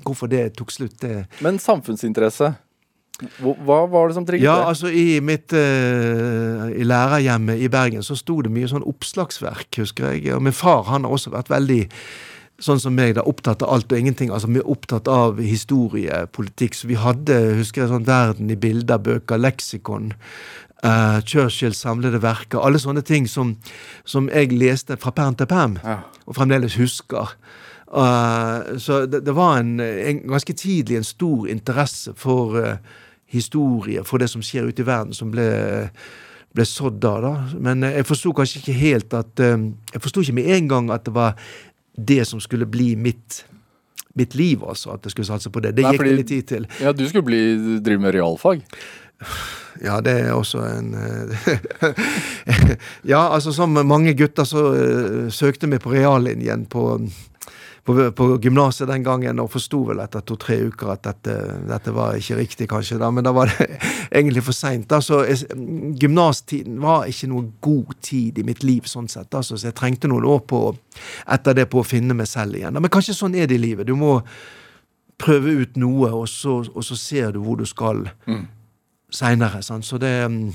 hvorfor 0.07 0.30
det 0.32 0.49
tok 0.59 0.74
slutt, 0.74 0.96
det 1.05 1.28
Men 1.44 1.61
samfunnsinteresse, 1.62 2.53
hva, 3.43 3.81
var 3.91 4.09
det 4.09 4.14
som 4.14 4.27
trigget 4.29 4.47
Ja, 4.47 4.69
altså 4.71 4.91
i 4.95 5.19
mitt 5.25 5.53
uh, 5.57 6.69
I 6.71 6.87
lærerhjemmet 6.87 7.59
i 7.64 7.69
Bergen 7.73 8.05
så 8.07 8.14
sto 8.19 8.41
det 8.47 8.53
mye 8.55 8.69
sånn 8.71 8.87
oppslagsverk, 8.87 9.81
husker 9.83 10.12
jeg. 10.14 10.29
Og 10.37 10.43
min 10.47 10.55
far 10.57 10.87
han 10.93 11.07
har 11.07 11.14
også 11.16 11.35
vært 11.35 11.51
veldig 11.51 11.81
sånn 12.62 12.81
som 12.83 12.95
meg, 12.95 13.14
da, 13.14 13.23
opptatt 13.27 13.62
av 13.62 13.71
alt 13.75 13.93
og 13.93 13.99
ingenting. 13.99 14.33
altså 14.35 14.51
vi 14.51 14.59
er 14.59 14.71
Opptatt 14.71 15.09
av 15.09 15.39
historie, 15.43 16.25
politikk. 16.35 16.75
Så 16.75 16.89
vi 16.91 16.99
hadde, 16.99 17.37
husker 17.59 17.85
jeg, 17.85 17.93
sånn 17.93 18.07
Verden 18.09 18.51
i 18.51 18.59
bilder, 18.59 18.99
bøker, 18.99 19.39
leksikon. 19.39 20.12
Uh, 20.85 21.19
Churchills 21.27 21.81
samlede 21.83 22.21
verker. 22.23 22.61
Alle 22.62 22.79
sånne 22.83 23.03
ting 23.07 23.27
som, 23.31 23.57
som 24.07 24.29
jeg 24.31 24.53
leste 24.55 24.99
fra 24.99 25.14
perm 25.14 25.39
til 25.39 25.51
perm, 25.51 25.79
Ja. 25.85 26.01
og 26.27 26.39
fremdeles 26.39 26.79
husker. 26.79 27.35
Uh, 27.89 28.77
så 28.79 29.07
det, 29.07 29.25
det 29.25 29.35
var 29.35 29.59
en, 29.62 29.79
en 29.81 30.19
ganske 30.29 30.53
tidlig 30.53 30.99
en 30.99 31.07
stor 31.07 31.47
interesse 31.49 32.12
for 32.16 32.59
uh, 32.59 32.75
historie, 33.29 34.03
for 34.09 34.18
det 34.22 34.31
som 34.33 34.43
skjer 34.45 34.70
ute 34.70 34.83
i 34.83 34.89
verden, 34.89 35.12
som 35.16 35.31
ble, 35.31 35.45
ble 36.57 36.64
sådd 36.68 37.01
da. 37.03 37.14
da. 37.24 37.35
Men 37.61 37.85
uh, 37.85 37.93
jeg 37.93 38.09
forsto 38.09 38.33
kanskje 38.37 38.62
ikke 38.62 38.79
helt 38.81 39.14
at 39.18 39.45
uh, 39.45 39.68
Jeg 39.95 40.03
forsto 40.05 40.24
ikke 40.24 40.39
med 40.41 40.51
en 40.57 40.68
gang 40.72 40.91
at 40.95 41.05
det 41.09 41.14
var 41.16 41.37
det 41.99 42.22
som 42.29 42.41
skulle 42.41 42.66
bli 42.70 42.95
mitt 42.97 43.45
mitt 44.18 44.35
liv, 44.35 44.64
altså. 44.66 44.97
At 44.97 45.05
jeg 45.07 45.12
skulle 45.14 45.29
satse 45.29 45.51
på 45.55 45.61
det. 45.62 45.76
Det 45.76 45.85
Nei, 45.85 45.93
gikk 45.95 46.01
fordi- 46.03 46.11
det 46.11 46.18
litt 46.18 46.29
tid 46.33 46.47
til. 46.51 46.66
Ja, 46.83 46.93
du 46.93 47.05
skulle 47.09 47.22
bli, 47.29 47.79
drive 47.85 48.03
med 48.03 48.14
realfag. 48.16 48.64
Ja, 49.83 50.01
det 50.03 50.12
er 50.24 50.33
også 50.35 50.62
en 50.66 50.95
eh, 50.95 52.74
Ja, 53.12 53.29
altså 53.35 53.53
som 53.55 53.74
mange 53.87 54.14
gutter 54.18 54.47
så 54.47 54.62
uh, 54.74 55.31
søkte 55.31 55.70
vi 55.70 55.79
på 55.83 55.93
reallinjen 55.95 56.66
på, 56.70 56.85
på, 57.89 57.95
på 58.12 58.26
gymnaset 58.45 58.84
den 58.91 59.05
gangen, 59.07 59.39
og 59.41 59.49
forsto 59.55 59.78
vel 59.89 60.03
etter 60.05 60.20
to-tre 60.28 60.59
uker 60.68 60.91
at 60.93 61.07
dette, 61.07 61.36
dette 61.70 61.95
var 61.97 62.18
ikke 62.20 62.36
riktig, 62.36 62.66
kanskje. 62.68 62.99
da, 63.01 63.09
Men 63.11 63.24
da 63.24 63.32
var 63.32 63.49
det 63.49 63.66
egentlig 64.18 64.43
for 64.45 64.53
seint. 64.57 64.93
Altså, 64.93 65.22
gymnastiden 65.97 66.78
var 66.84 67.09
ikke 67.09 67.30
noe 67.32 67.47
god 67.64 67.95
tid 68.05 68.39
i 68.39 68.45
mitt 68.47 68.62
liv, 68.66 68.84
sånn 68.91 69.09
sett. 69.09 69.32
Altså, 69.34 69.57
så 69.57 69.70
jeg 69.70 69.76
trengte 69.78 70.11
noen 70.11 70.26
år 70.28 70.43
på, 70.51 70.62
etter 71.32 71.57
det 71.57 71.68
på 71.72 71.80
å 71.82 71.86
finne 71.86 72.16
meg 72.18 72.28
selv 72.28 72.59
igjen. 72.61 72.76
da. 72.76 72.82
Men 72.84 72.93
kanskje 72.93 73.16
sånn 73.16 73.36
er 73.39 73.49
det 73.49 73.57
i 73.59 73.62
livet. 73.64 73.89
Du 73.89 73.95
må 73.99 74.18
prøve 75.18 75.57
ut 75.64 75.76
noe, 75.80 76.12
og 76.14 76.28
så, 76.30 76.61
og 76.68 76.84
så 76.86 76.97
ser 76.99 77.32
du 77.34 77.41
hvor 77.43 77.57
du 77.59 77.66
skal 77.66 78.05
Mm. 78.28 78.45
seinere. 79.11 79.62
Så 79.64 79.99
det 79.99 80.12
mm, 80.30 80.53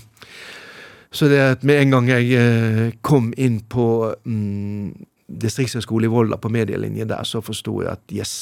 så 1.14 1.28
det 1.30 1.40
at 1.40 1.64
med 1.64 1.82
en 1.82 1.92
gang 1.94 2.08
jeg 2.10 2.30
eh, 2.34 2.92
kom 3.06 3.34
inn 3.38 3.60
på 3.70 4.14
mm, 4.26 4.94
distriktshøgskole 5.28 6.08
i 6.08 6.12
Volda, 6.12 6.38
på 6.38 6.52
medielinje 6.52 7.08
der, 7.10 7.24
så 7.28 7.42
forsto 7.44 7.82
jeg 7.84 7.92
at 7.94 8.14
yes, 8.14 8.34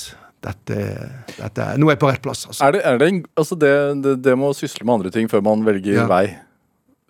dette, 0.41 0.77
dette 1.38 1.67
Nå 1.77 1.89
er 1.89 1.95
jeg 1.95 2.01
på 2.01 2.09
rett 2.09 2.23
plass, 2.23 2.45
altså. 2.49 2.63
Er 2.65 2.73
det, 2.75 2.82
er 2.86 2.97
det, 2.97 3.11
altså 3.38 3.57
det, 3.59 3.73
det, 4.03 4.15
det 4.25 4.38
med 4.38 4.57
sysle 4.57 4.86
med 4.88 4.99
andre 4.99 5.11
ting 5.13 5.29
før 5.29 5.43
man 5.45 5.65
velger 5.67 6.01
Ja. 6.01 6.07
vei 6.09 6.25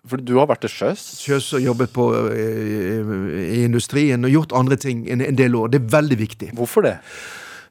For 0.08 0.20
du 0.20 0.34
har 0.36 0.48
vært 0.50 0.64
til 0.66 0.72
sjøs. 0.74 1.04
Sjøs 1.22 1.52
og 1.54 1.62
jobbet 1.62 1.92
på, 1.94 2.08
i, 2.34 2.48
i 3.46 3.62
industrien 3.64 4.24
og 4.26 4.34
gjort 4.34 4.52
andre 4.58 4.76
ting 4.76 5.06
en, 5.08 5.22
en 5.22 5.38
del 5.38 5.54
år. 5.54 5.70
Det 5.72 5.78
er 5.78 5.92
veldig 5.94 6.18
viktig. 6.18 6.50
Hvorfor 6.58 6.82
det? 6.82 6.96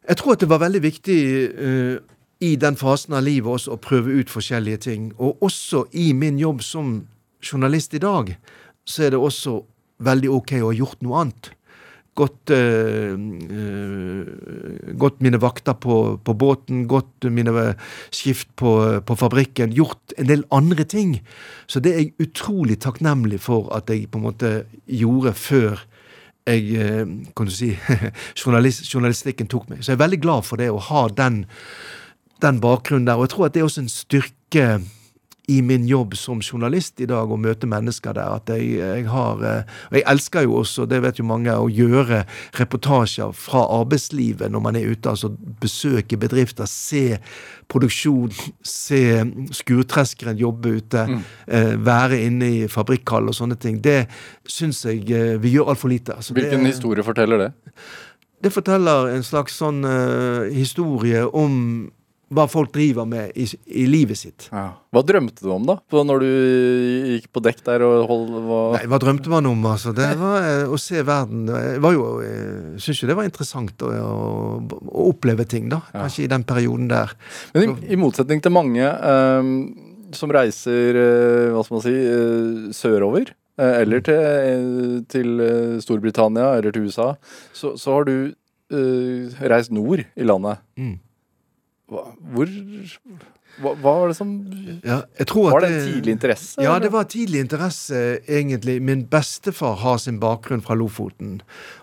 Jeg 0.07 0.17
tror 0.17 0.33
at 0.33 0.39
det 0.39 0.49
var 0.49 0.61
veldig 0.63 0.81
viktig 0.81 1.19
uh, 1.51 1.97
i 2.41 2.55
den 2.55 2.77
fasen 2.79 3.13
av 3.13 3.25
livet 3.27 3.51
også 3.51 3.75
å 3.75 3.81
prøve 3.83 4.15
ut 4.15 4.31
forskjellige 4.31 4.79
ting. 4.87 5.11
Og 5.19 5.43
også 5.43 5.83
i 5.91 6.13
min 6.17 6.39
jobb 6.39 6.63
som 6.65 7.01
journalist 7.43 7.93
i 7.93 8.01
dag, 8.01 8.31
så 8.87 9.03
er 9.05 9.13
det 9.13 9.19
også 9.19 9.59
veldig 10.01 10.31
ok 10.39 10.55
å 10.61 10.71
ha 10.71 10.77
gjort 10.79 11.03
noe 11.05 11.19
annet. 11.21 11.51
Gått, 12.19 12.51
eh, 12.51 13.13
eh, 13.15 14.25
gått 14.99 15.21
mine 15.23 15.39
vakter 15.39 15.77
på, 15.79 16.17
på 16.19 16.33
båten, 16.35 16.83
gått 16.87 17.23
mine 17.23 17.75
skift 18.11 18.49
på, 18.59 19.01
på 19.07 19.15
fabrikken. 19.15 19.71
Gjort 19.71 20.13
en 20.17 20.27
del 20.27 20.43
andre 20.51 20.83
ting. 20.83 21.21
Så 21.71 21.79
det 21.79 21.93
er 21.93 22.03
jeg 22.03 22.27
utrolig 22.27 22.81
takknemlig 22.83 23.39
for 23.47 23.71
at 23.75 23.89
jeg 23.89 24.09
på 24.11 24.19
en 24.19 24.27
måte 24.27 24.51
gjorde 24.91 25.33
før 25.39 25.79
jeg, 26.49 26.73
eh, 26.75 27.05
kan 27.35 27.47
du 27.47 27.53
si, 27.53 27.71
journalist, 28.39 28.85
journalistikken 28.89 29.49
tok 29.51 29.69
meg. 29.69 29.81
Så 29.81 29.93
jeg 29.93 29.99
er 29.99 30.05
veldig 30.05 30.21
glad 30.23 30.47
for 30.47 30.61
det, 30.61 30.71
å 30.71 30.81
ha 30.91 31.07
den, 31.15 31.45
den 32.43 32.61
bakgrunnen 32.63 33.07
der. 33.07 33.19
Og 33.19 33.27
jeg 33.27 33.35
tror 33.35 33.47
at 33.47 33.55
det 33.55 33.63
er 33.63 33.69
også 33.69 33.85
en 33.85 33.93
styrke 33.93 34.67
i 35.51 35.59
min 35.65 35.85
jobb 35.89 36.15
som 36.17 36.41
journalist 36.43 37.01
i 37.03 37.07
dag, 37.09 37.29
å 37.31 37.37
møte 37.39 37.67
mennesker 37.69 38.15
der. 38.17 38.35
At 38.39 38.51
jeg, 38.53 38.77
jeg 38.79 39.07
har 39.11 39.41
eh, 39.47 39.79
Og 39.91 39.97
jeg 39.99 40.05
elsker 40.13 40.45
jo 40.47 40.57
også, 40.61 40.85
det 40.89 41.01
vet 41.03 41.19
jo 41.19 41.25
mange, 41.27 41.53
å 41.53 41.69
gjøre 41.71 42.23
reportasjer 42.59 43.33
fra 43.35 43.65
arbeidslivet 43.81 44.51
når 44.53 44.63
man 44.67 44.79
er 44.79 44.91
ute. 44.91 45.11
Altså 45.11 45.31
besøke 45.61 46.19
bedrifter, 46.21 46.69
se 46.69 47.17
produksjon, 47.71 48.31
se 48.67 49.01
skurtreskeren 49.55 50.39
jobbe 50.39 50.77
ute. 50.81 51.05
mm. 51.07 51.21
være 51.85 52.21
inne 52.25 52.47
i 52.51 52.61
fabrikkhall 52.71 53.29
og 53.31 53.35
sånne 53.37 53.57
ting. 53.59 53.79
Det 53.83 54.05
syns 54.49 54.83
jeg 54.85 55.05
eh, 55.11 55.35
vi 55.41 55.55
gjør 55.55 55.73
altfor 55.73 55.91
lite. 55.91 56.15
Altså, 56.15 56.33
det- 56.33 56.47
Hvilken 56.47 56.65
historie 56.65 57.03
forteller 57.03 57.37
det? 57.47 57.51
det 58.43 58.49
forteller 58.53 59.11
en 59.13 59.23
slags 59.23 59.57
sånn 59.61 59.83
uh, 59.85 60.49
historie 60.49 61.21
om 61.27 61.91
hva 62.31 62.45
folk 62.47 62.71
driver 62.71 63.07
med 63.09 63.35
i, 63.35 63.45
i 63.67 63.85
livet 63.89 64.19
sitt. 64.19 64.47
Hva 64.51 65.03
drømte 65.03 65.43
du 65.43 65.49
om, 65.51 65.65
da? 65.67 65.77
Når 65.91 66.23
du 66.23 66.29
gikk 67.17 67.27
på 67.35 67.43
dekk 67.43 67.61
der 67.67 67.83
og 67.83 68.05
hold, 68.07 68.31
hva... 68.47 68.59
Nei, 68.77 68.85
hva 68.91 68.99
drømte 69.03 69.31
man 69.33 69.49
om, 69.49 69.65
altså? 69.67 69.91
Det 69.95 70.07
var 70.19 70.47
eh, 70.47 70.63
å 70.71 70.79
se 70.79 71.03
verden. 71.07 71.45
Jeg 71.51 71.83
var 71.83 71.95
jo, 71.97 72.07
eh, 72.23 72.79
syns 72.81 73.03
jo 73.03 73.11
det 73.11 73.17
var 73.19 73.27
interessant 73.27 73.83
å, 73.83 73.91
å, 73.91 74.79
å 74.87 75.09
oppleve 75.11 75.47
ting, 75.49 75.67
da. 75.71 75.81
Kanskje 75.91 76.25
i 76.25 76.31
den 76.31 76.47
perioden 76.47 76.87
der. 76.91 77.13
Men 77.55 77.75
i, 77.75 77.91
i 77.91 77.99
motsetning 77.99 78.43
til 78.43 78.55
mange 78.55 78.87
eh, 78.87 79.53
som 80.15 80.31
reiser 80.33 81.03
eh, 81.03 81.51
hva 81.51 81.67
skal 81.67 81.77
man 81.77 81.85
si, 81.85 81.95
eh, 81.99 82.65
sørover, 82.75 83.35
eh, 83.59 83.75
eller 83.83 84.07
til, 84.07 84.23
eh, 84.23 84.97
til 85.11 85.45
eh, 85.45 85.77
Storbritannia 85.83 86.53
eller 86.57 86.75
til 86.75 86.87
USA, 86.87 87.13
så, 87.51 87.75
så 87.79 87.99
har 87.99 88.07
du 88.07 88.15
eh, 88.31 89.39
reist 89.51 89.75
nord 89.75 90.03
i 90.07 90.27
landet. 90.27 90.63
Mm. 90.79 90.99
Hvor 91.91 92.47
hva, 93.59 93.73
hva 93.75 93.93
var 93.99 94.11
det 94.11 94.15
som 94.15 94.29
Ja, 94.85 95.01
Var 95.03 95.63
det 95.65 95.71
en 95.71 95.87
tidlig 95.89 96.13
interesse? 96.15 96.61
Ja, 96.61 96.75
eller? 96.75 96.85
det 96.85 96.91
var 96.93 97.09
tidlig 97.11 97.41
interesse, 97.43 98.03
egentlig. 98.27 98.77
Min 98.81 99.03
bestefar 99.11 99.75
har 99.81 99.97
sin 99.99 100.21
bakgrunn 100.21 100.63
fra 100.63 100.77
Lofoten. 100.79 101.41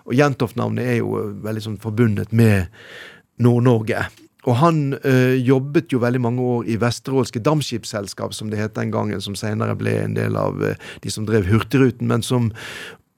Og 0.09 0.15
Jentoft-navnet 0.17 0.95
er 0.95 0.97
jo 1.03 1.13
veldig 1.45 1.65
sånn 1.67 1.77
forbundet 1.83 2.33
med 2.33 2.73
Nord-Norge. 3.39 4.07
Og 4.47 4.55
han 4.55 4.77
ø, 5.03 5.13
jobbet 5.35 5.91
jo 5.93 5.99
veldig 5.99 6.21
mange 6.23 6.41
år 6.41 6.69
i 6.71 6.77
Vesterålske 6.79 7.41
Dampskipsselskap, 7.43 8.33
som 8.33 8.49
det 8.49 8.61
het 8.61 8.77
den 8.77 8.91
gangen, 8.93 9.19
som 9.21 9.35
senere 9.37 9.75
ble 9.77 9.97
en 9.99 10.15
del 10.15 10.37
av 10.39 10.61
øh, 10.63 10.77
de 11.03 11.11
som 11.11 11.27
drev 11.27 11.49
Hurtigruten, 11.51 12.07
men 12.07 12.23
som 12.23 12.49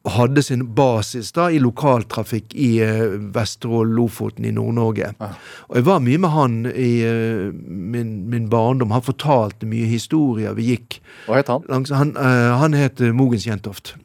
hadde 0.09 0.41
sin 0.41 0.63
basis 0.75 1.29
da 1.35 1.49
i 1.53 1.59
lokaltrafikk 1.61 2.55
i 2.57 2.69
uh, 2.81 3.17
Vesterålen, 3.35 3.93
Lofoten, 3.95 4.45
i 4.45 4.53
Nord-Norge. 4.55 5.11
Ja. 5.19 5.31
Og 5.69 5.77
jeg 5.77 5.85
var 5.85 6.01
mye 6.01 6.21
med 6.21 6.33
han 6.33 6.55
i 6.71 6.91
uh, 7.05 7.51
min, 7.53 8.15
min 8.31 8.49
barndom. 8.49 8.91
Han 8.95 9.05
fortalte 9.05 9.69
mye 9.69 9.85
historier. 9.85 10.55
Vi 10.57 10.71
gikk 10.71 11.01
Hva 11.27 11.37
het 11.41 11.51
han? 11.53 11.67
langs 11.69 11.93
Han, 11.93 12.15
uh, 12.17 12.57
han 12.61 12.73
het 12.73 13.01
eh, 13.01 13.13
Mogens 13.13 13.45
Jentoft. 13.45 13.95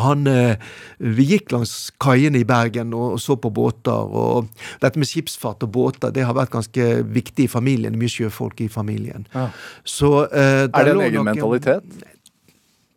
Han, 0.00 0.26
eh, 0.26 0.56
vi 0.96 1.26
gikk 1.34 1.52
langs 1.52 1.92
kaiene 2.00 2.40
i 2.40 2.46
Bergen 2.48 2.94
og 2.96 3.18
så 3.20 3.36
på 3.36 3.50
båter. 3.52 3.92
og 3.92 4.48
Dette 4.80 5.00
med 5.00 5.08
skipsfart 5.10 5.66
og 5.66 5.72
båter 5.74 6.14
det 6.14 6.24
har 6.24 6.36
vært 6.36 6.54
ganske 6.54 6.86
viktig 7.04 7.44
i 7.44 7.50
familien. 7.52 7.98
Mye 8.00 8.12
sjøfolk 8.12 8.64
i 8.64 8.70
familien. 8.72 9.26
Ja. 9.34 9.50
Så, 9.84 10.24
uh, 10.32 10.64
Er 10.64 10.68
det 10.72 10.94
en 10.94 11.04
egen 11.04 11.20
noen... 11.20 11.32
mentalitet? 11.34 11.84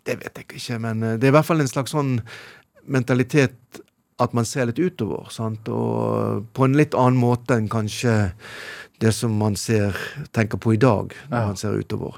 Det 0.05 0.19
vet 0.21 0.37
jeg 0.41 0.45
ikke, 0.59 0.79
men 0.79 1.03
eh, 1.03 1.15
det 1.17 1.27
er 1.27 1.33
i 1.33 1.37
hvert 1.39 1.47
fall 1.47 1.63
en 1.63 1.71
slags 1.71 1.93
sånn 1.95 2.19
mentalitet 2.85 3.81
at 4.21 4.33
man 4.37 4.45
ser 4.47 4.69
litt 4.69 4.79
utover. 4.79 5.27
Sant? 5.33 5.67
Og 5.67 6.45
på 6.55 6.65
en 6.67 6.77
litt 6.77 6.93
annen 6.95 7.19
måte 7.19 7.57
enn 7.57 7.67
kanskje 7.71 8.31
det 9.03 9.11
som 9.11 9.33
man 9.35 9.57
ser, 9.59 9.97
tenker 10.31 10.57
på 10.61 10.71
i 10.75 10.79
dag, 10.79 11.11
når 11.27 11.37
Ja. 11.41 11.47
man 11.49 11.57
ser 11.59 11.75
utover. 11.75 12.15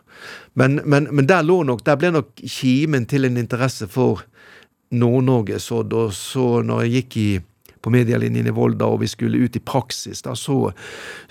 Men, 0.54 0.82
men, 0.86 1.08
men 1.12 1.26
der 1.26 1.42
lå 1.42 1.64
nok, 1.66 1.82
der 1.88 1.98
ble 1.98 2.12
nok 2.14 2.36
kimen 2.38 3.08
til 3.10 3.26
en 3.26 3.38
interesse 3.42 3.88
for 3.90 4.22
Nord-Norge 4.92 5.58
sådd. 5.60 5.94
Og 5.98 6.14
så 6.14 6.62
når 6.62 6.84
jeg 6.86 6.92
gikk 7.00 7.18
i 7.18 7.30
på 7.82 7.92
medielinjen 7.94 8.48
i 8.50 8.54
Volda, 8.54 8.86
og 8.90 9.00
vi 9.02 9.08
skulle 9.08 9.40
ut 9.42 9.56
i 9.56 9.60
praksis, 9.64 10.22
da, 10.26 10.34
så 10.36 10.72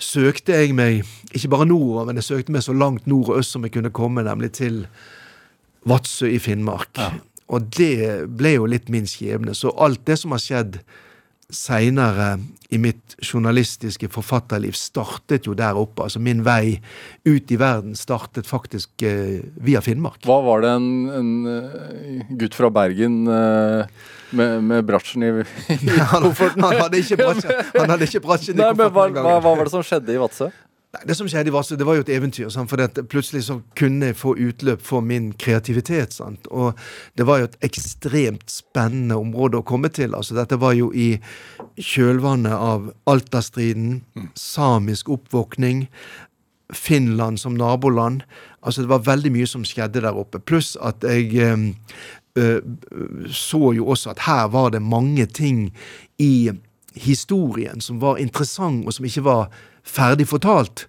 søkte 0.01 0.55
jeg 0.57 0.73
meg 0.75 1.03
ikke 1.35 1.51
bare 1.53 1.67
nordover, 1.69 2.07
men 2.07 2.17
jeg 2.19 2.27
søkte 2.27 2.51
meg 2.55 2.63
så 2.65 2.73
langt 2.75 3.07
nord 3.07 3.29
og 3.29 3.39
øst 3.41 3.51
som 3.55 3.63
jeg 3.67 3.73
kunne 3.75 3.91
komme, 3.93 4.23
nemlig 4.25 4.51
til 4.57 4.87
Vadsø 5.87 6.29
i 6.29 6.39
Finnmark. 6.43 6.91
Ja. 6.99 7.11
Og 7.47 7.67
det 7.77 8.27
ble 8.37 8.57
jo 8.57 8.67
litt 8.69 8.89
min 8.91 9.07
skjebne. 9.07 9.55
Så 9.55 9.71
alt 9.79 10.03
det 10.07 10.19
som 10.19 10.35
har 10.35 10.43
skjedd 10.43 10.81
seinere 11.47 12.33
i 12.75 12.77
mitt 12.81 13.15
journalistiske 13.23 14.09
forfatterliv, 14.11 14.75
startet 14.75 15.47
jo 15.47 15.55
der 15.55 15.79
oppe. 15.79 16.03
Altså 16.03 16.19
min 16.19 16.41
vei 16.43 16.81
ut 17.23 17.51
i 17.51 17.59
verden 17.59 17.95
startet 17.95 18.49
faktisk 18.49 19.05
eh, 19.07 19.39
via 19.63 19.79
Finnmark. 19.83 20.19
Hva 20.27 20.41
var 20.43 20.65
det 20.65 20.73
en, 20.75 20.89
en 21.15 21.31
uh, 21.47 22.27
gutt 22.41 22.57
fra 22.57 22.67
Bergen 22.73 23.21
uh, 23.31 23.87
med, 24.35 24.59
med 24.67 24.83
bratsjen 24.89 25.23
i, 25.23 25.31
i 25.71 25.79
kofferten? 26.11 26.67
han, 26.67 26.81
hadde 26.83 26.99
ikke 26.99 27.21
bratsjen, 27.23 27.55
i 27.55 28.11
kofferten 28.19 28.59
engang. 28.59 28.91
Hva, 28.91 29.39
hva 29.39 29.53
var 29.53 29.63
det 29.63 29.75
som 29.77 29.87
skjedde 29.87 30.17
i 30.17 30.19
Vadsø? 30.19 30.51
Det 31.05 31.15
som 31.15 31.27
skjedde 31.27 31.51
Vadsø, 31.51 31.75
det 31.75 31.85
var 31.85 31.97
jo 31.97 32.03
et 32.05 32.11
eventyr. 32.15 32.47
Sant? 32.49 32.69
For 32.71 32.79
det, 32.79 33.03
plutselig 33.11 33.43
så 33.45 33.59
kunne 33.77 34.09
jeg 34.09 34.17
få 34.17 34.33
utløp 34.39 34.81
for 34.81 35.03
min 35.03 35.33
kreativitet. 35.35 36.15
Sant? 36.15 36.47
Og 36.47 36.79
det 37.19 37.27
var 37.27 37.41
jo 37.41 37.49
et 37.49 37.57
ekstremt 37.67 38.47
spennende 38.49 39.17
område 39.19 39.59
å 39.59 39.67
komme 39.67 39.91
til. 39.93 40.15
Altså, 40.15 40.37
dette 40.37 40.59
var 40.61 40.77
jo 40.77 40.89
i 40.95 41.17
kjølvannet 41.75 42.55
av 42.55 42.87
Alta-striden, 43.09 43.99
mm. 44.15 44.31
samisk 44.39 45.11
oppvåkning, 45.13 45.85
Finland 46.73 47.39
som 47.43 47.59
naboland. 47.59 48.23
Altså, 48.63 48.83
det 48.83 48.91
var 48.91 49.05
veldig 49.05 49.35
mye 49.35 49.47
som 49.47 49.67
skjedde 49.67 50.01
der 50.07 50.17
oppe. 50.17 50.39
Pluss 50.39 50.75
at 50.81 51.03
jeg 51.03 51.35
øh, 51.43 52.61
så 53.31 53.73
jo 53.75 53.91
også 53.91 54.15
at 54.15 54.23
her 54.27 54.47
var 54.55 54.71
det 54.71 54.81
mange 54.81 55.25
ting 55.25 55.73
i 56.17 56.51
historien 56.97 57.81
som 57.81 58.01
var 58.01 58.17
interessant, 58.17 58.85
og 58.87 58.93
som 58.93 59.05
ikke 59.05 59.25
var 59.27 59.49
ferdig 59.87 60.27
fortalt. 60.29 60.87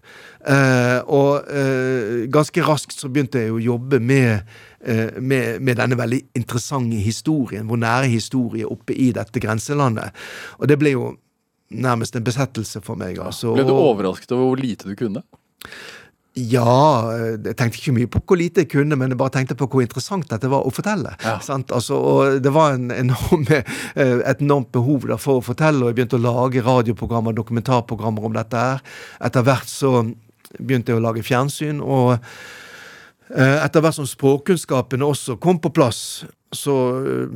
Eh, 0.49 0.99
og 1.11 1.49
eh, 1.51 2.26
ganske 2.32 2.62
raskt 2.64 2.96
så 2.96 3.11
begynte 3.12 3.42
jeg 3.42 3.55
å 3.55 3.61
jobbe 3.62 3.99
med, 4.01 4.46
eh, 4.80 5.18
med, 5.18 5.61
med, 5.61 5.76
denne 5.80 5.99
veldig 5.99 6.20
interessante 6.38 7.01
historien, 7.03 7.66
vår 7.68 7.82
nære 7.82 8.11
historie 8.12 8.68
oppe 8.68 8.96
i 8.96 9.11
dette 9.16 9.42
grenselandet. 9.42 10.14
Og 10.61 10.70
det 10.70 10.78
ble 10.80 10.94
jo 10.94 11.11
nærmest 11.68 12.16
en 12.16 12.24
besettelse 12.24 12.80
for 12.84 13.01
meg. 13.01 13.18
Altså. 13.20 13.53
Ble 13.57 13.66
du 13.68 13.74
overrasket 13.74 14.32
over 14.32 14.53
hvor 14.53 14.62
lite 14.62 14.88
du 14.88 14.96
kunne? 14.99 15.24
Ja, 16.39 17.11
jeg 17.34 17.57
tenkte 17.59 17.80
ikke 17.80 17.95
mye 17.97 18.11
på 18.11 18.20
hvor 18.22 18.39
lite 18.39 18.62
jeg 18.64 18.70
kunne, 18.72 18.99
men 18.99 19.12
jeg 19.12 19.18
bare 19.20 19.34
tenkte 19.34 19.57
på 19.59 19.68
hvor 19.72 19.82
interessant 19.84 20.28
dette 20.30 20.51
var 20.51 20.66
å 20.66 20.72
fortelle. 20.74 21.14
Ja. 21.24 21.39
Altså, 21.41 21.99
og 21.99 22.39
det 22.45 22.53
var 22.55 22.76
en 22.76 22.93
enorm, 22.95 23.47
eh, 23.59 24.20
et 24.22 24.45
enormt 24.45 24.70
behov 24.74 25.09
der 25.11 25.20
for 25.22 25.41
å 25.41 25.45
fortelle, 25.45 25.82
og 25.82 25.91
jeg 25.91 25.99
begynte 25.99 26.20
å 26.20 26.26
lage 26.26 26.64
radioprogrammer, 26.64 27.36
dokumentarprogrammer 27.36 28.28
om 28.28 28.39
dette 28.39 28.64
her. 28.68 28.86
Etter 29.24 29.47
hvert 29.47 29.72
så 29.72 29.93
begynte 30.59 30.95
jeg 30.95 31.01
å 31.01 31.05
lage 31.05 31.26
fjernsyn, 31.26 31.82
og 31.84 32.14
eh, 32.16 32.39
etter 33.29 33.83
hvert 33.85 33.97
som 33.99 34.07
språkkunnskapene 34.09 35.05
også 35.05 35.37
kom 35.43 35.59
på 35.61 35.72
plass, 35.74 36.24
så 36.55 36.74
eh, 37.05 37.29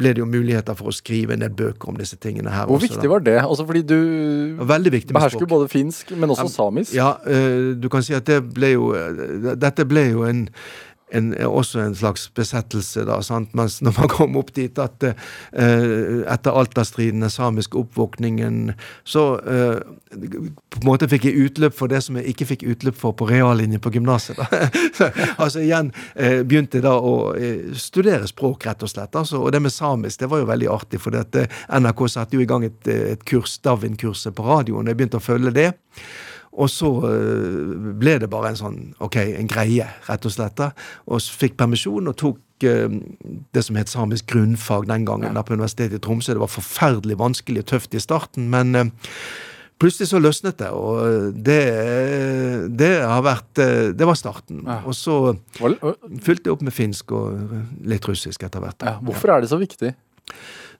ble 0.00 0.12
det 0.16 0.22
jo 0.22 0.26
muligheter 0.26 0.74
for 0.78 0.90
å 0.90 0.94
skrive 0.94 1.36
ned 1.38 1.54
bøker 1.58 1.92
om 1.92 1.98
disse 1.98 2.18
tingene 2.18 2.50
her. 2.50 2.66
Hvor 2.66 2.80
også, 2.80 2.88
viktig 2.88 3.10
var 3.12 3.22
det? 3.22 3.36
Altså 3.44 3.66
fordi 3.68 3.82
du 3.86 4.58
behersker 4.58 5.44
jo 5.44 5.50
både 5.50 5.68
finsk, 5.70 6.10
men 6.18 6.34
også 6.34 6.48
samisk. 6.50 6.94
Ja, 6.96 7.12
eh, 7.30 7.76
du 7.78 7.86
kan 7.92 8.02
si 8.06 8.16
at 8.16 8.26
det 8.26 8.40
ble 8.50 8.74
jo 8.74 8.90
eh, 8.98 9.54
Dette 9.60 9.86
ble 9.86 10.08
jo 10.10 10.26
en 10.26 10.48
en, 11.12 11.30
også 11.46 11.80
en 11.82 11.94
slags 11.94 12.28
besettelse, 12.36 13.04
da, 13.08 13.18
sant? 13.24 13.54
mens 13.56 13.80
når 13.84 13.96
man 13.98 14.10
kom 14.12 14.38
opp 14.40 14.52
dit 14.56 14.78
at 14.80 15.04
eh, 15.06 16.22
etter 16.30 16.56
Alta-striden, 16.56 17.24
den 17.24 17.32
samiske 17.32 17.78
oppvåkningen, 17.80 18.72
så 19.04 19.24
eh, 19.40 19.80
på 20.10 20.80
en 20.80 20.86
måte 20.86 21.08
fikk 21.10 21.28
jeg 21.28 21.48
utløp 21.48 21.76
for 21.76 21.92
det 21.92 22.02
som 22.06 22.18
jeg 22.20 22.32
ikke 22.32 22.48
fikk 22.52 22.66
utløp 22.74 22.98
for 23.00 23.16
på 23.18 23.28
reallinjen 23.30 23.82
på 23.82 23.92
gymnaset. 23.94 24.38
altså 25.42 25.62
igjen 25.64 25.92
eh, 26.14 26.40
begynte 26.46 26.80
jeg 26.80 26.86
da 26.86 26.96
å 26.96 27.14
eh, 27.34 27.74
studere 27.78 28.30
språk, 28.30 28.66
rett 28.68 28.86
og 28.86 28.92
slett. 28.92 29.14
Altså, 29.18 29.42
og 29.42 29.54
det 29.54 29.62
med 29.64 29.74
samisk 29.74 30.22
det 30.22 30.30
var 30.30 30.42
jo 30.42 30.50
veldig 30.50 30.72
artig, 30.72 31.02
for 31.02 31.16
NRK 31.16 32.06
satte 32.10 32.38
jo 32.38 32.44
i 32.44 32.48
gang 32.48 32.66
et, 32.66 32.82
et 32.86 33.22
kurs, 33.26 33.58
Davin-kurset 33.64 34.36
på 34.36 34.46
radioen, 34.46 34.86
og 34.86 34.92
jeg 34.92 35.00
begynte 35.00 35.20
å 35.20 35.24
følge 35.24 35.54
det. 35.56 35.70
Og 36.58 36.70
så 36.70 36.88
eh, 37.06 37.74
ble 38.00 38.16
det 38.22 38.28
bare 38.30 38.50
en 38.50 38.58
sånn 38.58 38.78
ok, 39.02 39.20
en 39.38 39.50
greie, 39.50 39.86
rett 40.08 40.26
og 40.26 40.34
slett. 40.34 40.62
Og 41.06 41.22
fikk 41.22 41.54
permisjon 41.60 42.10
og 42.10 42.16
tok 42.18 42.66
eh, 42.66 42.88
det 43.54 43.62
som 43.66 43.78
het 43.78 43.92
samisk 43.92 44.32
grunnfag 44.32 44.88
den 44.90 45.06
gangen 45.06 45.38
ja. 45.38 45.44
på 45.46 45.54
Universitetet 45.54 46.00
i 46.00 46.02
Tromsø. 46.02 46.34
Det 46.34 46.42
var 46.42 46.50
forferdelig 46.50 47.20
vanskelig 47.20 47.62
og 47.64 47.70
tøft 47.70 47.94
i 47.94 48.02
starten, 48.02 48.50
men 48.50 48.74
eh, 48.74 48.90
plutselig 49.80 50.10
så 50.10 50.20
løsnet 50.20 50.58
det, 50.60 50.72
og 50.76 51.38
det, 51.40 51.60
det 52.76 52.90
har 53.00 53.22
vært 53.24 53.62
Det 53.96 54.04
var 54.04 54.18
starten. 54.18 54.64
Ja. 54.66 54.82
Og 54.84 54.92
så 54.98 55.36
fylte 55.56 56.50
jeg 56.50 56.56
opp 56.56 56.66
med 56.66 56.74
finsk 56.76 57.14
og 57.16 57.54
litt 57.88 58.10
russisk 58.10 58.42
etter 58.44 58.60
hvert. 58.60 58.84
Ja, 58.84 58.98
hvorfor 59.00 59.36
er 59.36 59.46
det 59.46 59.54
så 59.54 59.60
viktig? 59.60 59.94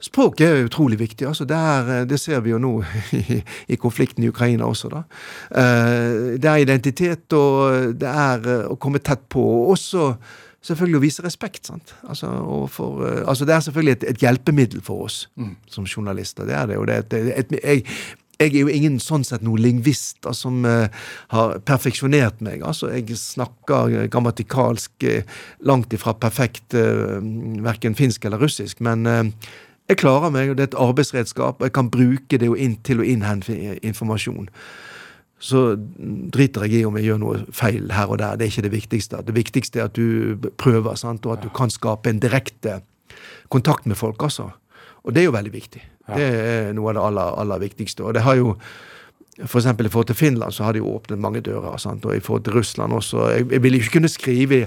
Språk 0.00 0.40
er 0.40 0.64
utrolig 0.64 0.98
viktig. 0.98 1.26
altså 1.28 1.44
Det, 1.44 1.56
er, 1.56 1.90
eh, 2.00 2.06
det 2.08 2.20
ser 2.20 2.40
vi 2.40 2.54
jo 2.54 2.58
nå 2.58 2.72
i, 3.20 3.40
i, 3.68 3.76
konflikten 3.76 4.24
i 4.24 4.28
Ukraina 4.28 4.64
også. 4.64 4.88
da. 4.88 5.02
Eh, 5.50 6.38
det 6.40 6.50
er 6.50 6.62
identitet, 6.64 7.32
og 7.32 7.96
det 8.00 8.08
er 8.08 8.46
eh, 8.48 8.70
å 8.70 8.78
komme 8.80 9.02
tett 9.04 9.28
på. 9.28 9.40
og 9.40 9.74
også 9.76 10.14
selvfølgelig 10.64 10.98
å 10.98 11.04
vise 11.04 11.24
respekt. 11.24 11.66
sant? 11.66 11.94
Altså, 12.08 12.32
for, 12.68 13.04
altså 13.26 13.44
Det 13.44 13.54
er 13.54 13.60
selvfølgelig 13.60 13.92
et, 13.92 14.08
et 14.14 14.24
hjelpemiddel 14.24 14.80
for 14.84 15.04
oss 15.04 15.28
mm. 15.36 15.54
som 15.68 15.86
journalister. 15.86 16.48
Det 16.48 16.56
er 16.56 16.66
det. 16.66 16.80
og 16.80 16.88
det, 16.88 16.98
et, 17.04 17.14
et, 17.36 17.54
jeg, 17.60 17.84
jeg 18.40 18.54
er 18.54 18.60
jo 18.62 18.72
ingen 18.72 18.98
sånn 19.00 19.24
sett 19.24 19.42
noen 19.44 19.60
lingvist 19.60 20.24
som 20.36 20.64
uh, 20.64 20.88
har 21.32 21.58
perfeksjonert 21.68 22.40
meg. 22.44 22.62
altså 22.64 22.88
Jeg 22.88 23.18
snakker 23.20 24.06
grammatikalsk 24.12 25.04
uh, 25.04 25.40
langt 25.68 25.92
ifra 25.92 26.14
perfekt 26.16 26.76
uh, 26.76 27.20
verken 27.64 27.96
finsk 27.98 28.24
eller 28.24 28.40
russisk. 28.40 28.80
Men 28.80 29.34
jeg 29.90 29.98
klarer 29.98 30.30
meg, 30.30 30.52
og 30.52 30.58
det 30.58 30.64
er 30.64 30.70
et 30.70 30.78
arbeidsredskap, 30.78 31.58
og 31.58 31.66
jeg 31.66 31.74
kan 31.74 31.90
bruke 31.90 32.38
det 32.38 32.48
inn 32.62 32.76
til 32.86 33.02
å 33.02 33.06
innhente 33.06 33.56
informasjon. 33.86 34.48
Så 35.40 35.62
driter 36.34 36.66
jeg 36.68 36.82
i 36.82 36.86
om 36.86 36.98
jeg 37.00 37.08
gjør 37.08 37.20
noe 37.22 37.40
feil 37.56 37.88
her 37.96 38.12
og 38.12 38.20
der. 38.20 38.36
Det 38.36 38.46
er 38.46 38.52
ikke 38.52 38.66
det 38.66 38.74
viktigste. 38.74 39.22
Det 39.24 39.34
viktigste 39.34 39.80
er 39.80 39.88
at 39.88 39.96
du 39.96 40.50
prøver, 40.60 40.94
sant? 41.00 41.26
og 41.26 41.38
at 41.38 41.44
du 41.44 41.48
kan 41.56 41.72
skape 41.72 42.12
en 42.12 42.20
direkte 42.20 42.82
kontakt 43.50 43.88
med 43.88 43.98
folk, 43.98 44.22
altså. 44.22 44.50
Og 45.00 45.14
det 45.16 45.22
er 45.22 45.30
jo 45.30 45.36
veldig 45.38 45.52
viktig. 45.54 45.82
Det 46.10 46.26
er 46.26 46.72
noe 46.76 46.90
av 46.90 46.98
det 46.98 47.04
aller, 47.08 47.34
aller 47.40 47.62
viktigste. 47.62 48.04
Og 48.04 48.14
det 48.14 48.22
har 48.26 48.36
jo 48.36 48.54
F.eks. 49.44 49.66
i 49.66 49.88
forhold 49.88 50.06
til 50.06 50.16
Finland 50.18 50.52
så 50.52 50.64
har 50.64 50.72
de 50.72 50.82
jo 50.82 50.94
åpnet 50.94 51.18
mange 51.18 51.40
dører. 51.40 51.76
Sant? 51.80 52.04
Og 52.04 52.16
i 52.16 52.20
forhold 52.20 52.44
til 52.44 52.54
Russland 52.58 52.92
også. 52.92 53.28
Jeg, 53.34 53.46
jeg 53.52 53.62
ville 53.62 53.78
ikke 53.78 53.92
kunne 53.98 54.08
skrive 54.12 54.60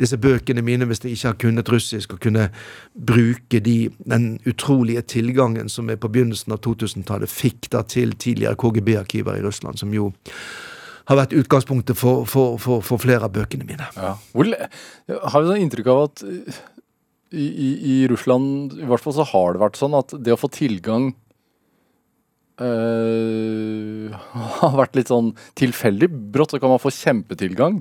disse 0.00 0.18
bøkene 0.18 0.62
mine 0.62 0.88
hvis 0.88 1.04
jeg 1.04 1.12
ikke 1.16 1.28
har 1.28 1.38
kunnet 1.44 1.72
russisk, 1.72 2.12
og 2.12 2.20
kunne 2.20 2.48
bruke 2.94 3.60
de, 3.60 3.90
den 4.10 4.30
utrolige 4.46 5.02
tilgangen 5.02 5.68
som 5.68 5.88
jeg 5.88 6.00
på 6.00 6.10
begynnelsen 6.12 6.56
av 6.56 6.62
2000-tallet 6.66 7.30
fikk 7.30 7.70
da 7.74 7.84
til 7.86 8.16
tidligere 8.16 8.58
KGB-arkiver 8.58 9.38
i 9.38 9.44
Russland, 9.44 9.78
som 9.78 9.94
jo 9.94 10.10
har 11.08 11.16
vært 11.16 11.36
utgangspunktet 11.36 11.96
for, 11.96 12.26
for, 12.28 12.58
for, 12.60 12.82
for 12.84 13.00
flere 13.00 13.24
av 13.24 13.32
bøkene 13.32 13.64
mine. 13.68 13.86
Ja. 13.96 14.16
Hvor, 14.34 14.50
har 15.08 15.46
sånn 15.46 15.62
inntrykk 15.62 15.88
av 15.92 16.02
at 16.10 16.24
i, 17.32 17.46
i, 17.46 17.70
i 17.92 17.96
Russland 18.10 18.76
i 18.76 18.88
hvert 18.88 19.04
fall 19.04 19.16
så 19.16 19.26
har 19.30 19.54
det 19.54 19.62
vært 19.62 19.80
sånn 19.80 19.96
at 19.96 20.12
det 20.16 20.34
å 20.34 20.40
få 20.40 20.50
tilgang 20.52 21.12
uh, 22.60 24.18
har 24.62 24.76
vært 24.78 24.98
litt 24.98 25.12
sånn 25.12 25.32
tilfeldig. 25.58 26.10
Brått 26.34 26.54
så 26.54 26.62
kan 26.62 26.72
man 26.72 26.82
få 26.82 26.92
kjempetilgang 26.94 27.80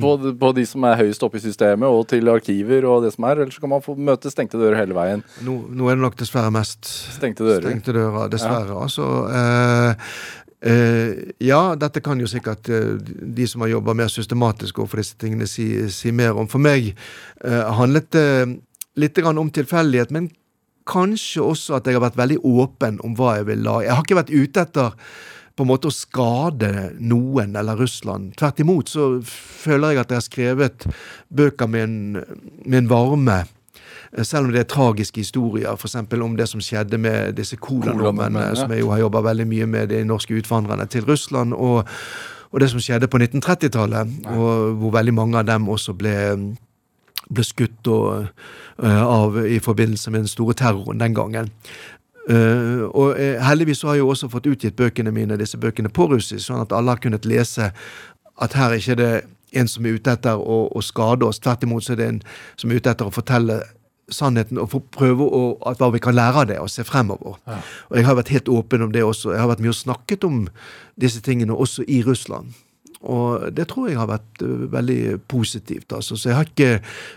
på, 0.00 0.16
mm. 0.18 0.30
på, 0.40 0.52
de 0.56 0.64
som 0.66 0.84
er 0.88 0.98
høyest 0.98 1.22
oppe 1.26 1.38
i 1.38 1.44
systemet, 1.44 1.86
og 1.86 2.08
til 2.10 2.30
arkiver 2.32 2.86
og 2.90 3.04
det 3.06 3.12
som 3.14 3.28
er. 3.30 3.42
Eller 3.42 3.54
så 3.54 3.62
kan 3.62 3.74
man 3.76 3.84
få 3.84 3.96
møte 3.98 4.32
stengte 4.32 4.60
dører 4.60 4.80
hele 4.80 4.96
veien. 4.96 5.24
Nå, 5.46 5.58
nå 5.70 5.90
er 5.90 5.98
det 5.98 6.06
nok 6.06 6.16
dessverre 6.20 6.52
mest 6.54 6.88
stengte 7.18 7.46
dører. 7.46 7.68
Stengte 7.68 7.94
dører 7.96 8.32
dessverre. 8.32 8.72
Ja. 8.74 8.86
Altså, 8.88 9.10
uh, 9.28 10.40
Uh, 10.64 11.34
ja, 11.44 11.74
dette 11.76 12.00
kan 12.00 12.16
jo 12.16 12.28
sikkert 12.30 12.70
uh, 12.72 12.94
de 12.96 13.44
som 13.44 13.60
har 13.60 13.74
jobba 13.74 13.92
mer 13.98 14.08
systematisk 14.08 14.78
overfor 14.80 15.02
disse 15.02 15.18
tingene, 15.20 15.44
si, 15.50 15.66
si, 15.92 16.08
mer 16.08 16.38
om. 16.40 16.48
For 16.48 16.62
meg 16.62 16.94
uh, 17.44 17.66
handlet 17.76 18.08
det 18.16 18.28
litt 18.96 19.20
om 19.28 19.50
tilfeldighet, 19.52 20.14
men 20.14 20.30
kanskje 20.88 21.44
også 21.44 21.78
at 21.78 21.86
jeg 21.88 21.96
har 21.96 22.04
vært 22.04 22.18
veldig 22.18 22.40
åpen 22.44 22.98
om 23.04 23.14
hva 23.18 23.38
jeg 23.38 23.48
vil 23.48 23.64
lage. 23.64 23.86
Jeg 23.86 23.96
har 23.96 24.04
ikke 24.04 24.20
vært 24.20 24.34
ute 24.34 24.66
etter 24.66 24.98
på 25.54 25.62
en 25.62 25.70
måte 25.70 25.88
å 25.88 25.94
skade 25.94 26.70
noen 26.98 27.54
eller 27.56 27.78
Russland. 27.78 28.32
Tvert 28.38 28.62
imot 28.64 28.90
så 28.90 29.08
føler 29.24 29.94
jeg 29.94 30.02
at 30.02 30.10
jeg 30.12 30.18
har 30.18 30.26
skrevet 30.26 30.86
bøker 31.30 31.70
med 31.70 31.86
en, 31.86 32.00
med 32.64 32.80
en 32.82 32.90
varme. 32.90 33.38
Selv 34.22 34.48
om 34.48 34.54
det 34.54 34.64
er 34.64 34.70
tragiske 34.70 35.22
historier, 35.22 35.74
f.eks. 35.74 35.96
om 36.22 36.36
det 36.38 36.46
som 36.50 36.62
skjedde 36.62 36.98
med 37.02 37.34
disse 37.38 37.58
coladommene, 37.58 38.50
ja. 38.50 38.58
som 38.58 38.70
jeg 38.70 38.82
jo 38.82 38.92
har 38.92 39.02
jobba 39.02 39.24
veldig 39.30 39.46
mye 39.50 39.66
med, 39.70 39.90
de 39.90 40.04
norske 40.06 40.34
utvandrerne 40.38 40.86
til 40.90 41.06
Russland, 41.06 41.54
og, 41.54 41.88
og 42.50 42.62
det 42.62 42.70
som 42.70 42.82
skjedde 42.82 43.10
på 43.10 43.18
1930-tallet, 43.22 44.14
hvor 44.30 44.94
veldig 44.94 45.14
mange 45.14 45.42
av 45.42 45.48
dem 45.50 45.66
også 45.70 45.96
ble 45.98 46.14
ble 47.30 47.44
skutt 47.46 47.90
og, 47.90 48.30
uh, 48.82 49.02
av 49.04 49.38
i 49.46 49.58
forbindelse 49.62 50.10
med 50.10 50.24
den 50.24 50.32
store 50.32 50.56
terroren 50.58 51.00
den 51.00 51.14
gangen. 51.16 51.52
Uh, 52.30 52.88
og 52.88 53.14
uh, 53.20 53.40
heldigvis 53.44 53.82
så 53.82 53.90
har 53.90 53.98
jeg 53.98 54.04
jo 54.04 54.10
også 54.14 54.30
fått 54.32 54.48
utgitt 54.48 54.76
bøkene 54.76 55.12
mine, 55.12 55.38
disse 55.40 55.60
bøkene 55.60 55.92
på 55.92 56.08
russisk, 56.12 56.46
sånn 56.46 56.64
at 56.64 56.72
alle 56.72 56.96
har 56.96 57.02
kunnet 57.04 57.28
lese 57.28 57.72
at 58.42 58.56
her 58.58 58.72
er 58.72 58.80
ikke 58.80 58.98
det 58.98 59.12
en 59.54 59.70
som 59.70 59.86
er 59.86 59.98
ute 59.98 60.12
etter 60.16 60.40
å, 60.40 60.64
å 60.66 60.82
skade 60.82 61.26
oss. 61.26 61.38
Tvert 61.42 61.62
imot 61.66 61.86
så 61.86 61.94
er 61.94 62.00
det 62.00 62.10
en 62.10 62.20
som 62.60 62.70
er 62.70 62.80
ute 62.80 62.90
etter 62.90 63.08
å 63.08 63.14
fortelle 63.14 63.60
sannheten 64.12 64.58
og 64.60 64.74
prøve 64.92 65.24
å, 65.24 65.42
at 65.68 65.80
hva 65.80 65.90
vi 65.94 66.02
kan 66.02 66.16
lære 66.16 66.42
av 66.42 66.48
det 66.50 66.58
og 66.60 66.70
se 66.72 66.84
fremover. 66.84 67.38
Ja. 67.48 67.60
Og 67.90 67.98
Jeg 67.98 68.08
har 68.08 68.18
vært 68.18 68.32
helt 68.34 68.50
åpen 68.52 68.84
om 68.84 68.92
det 68.92 69.04
også. 69.04 69.32
Jeg 69.32 69.40
har 69.40 69.50
vært 69.52 69.62
mye 69.64 69.72
og 69.72 69.80
snakket 69.80 70.26
om 70.28 70.44
disse 71.00 71.22
tingene 71.24 71.56
også 71.56 71.86
i 71.88 72.02
Russland. 72.04 72.52
Og 73.04 73.50
det 73.54 73.68
tror 73.70 73.90
jeg 73.90 74.00
har 74.00 74.10
vært 74.10 74.42
uh, 74.44 74.64
veldig 74.72 75.20
positivt. 75.28 75.92
altså. 75.92 76.16
Så 76.16 76.30
jeg 76.30 76.38
har 76.38 76.48
ikke 76.48 76.72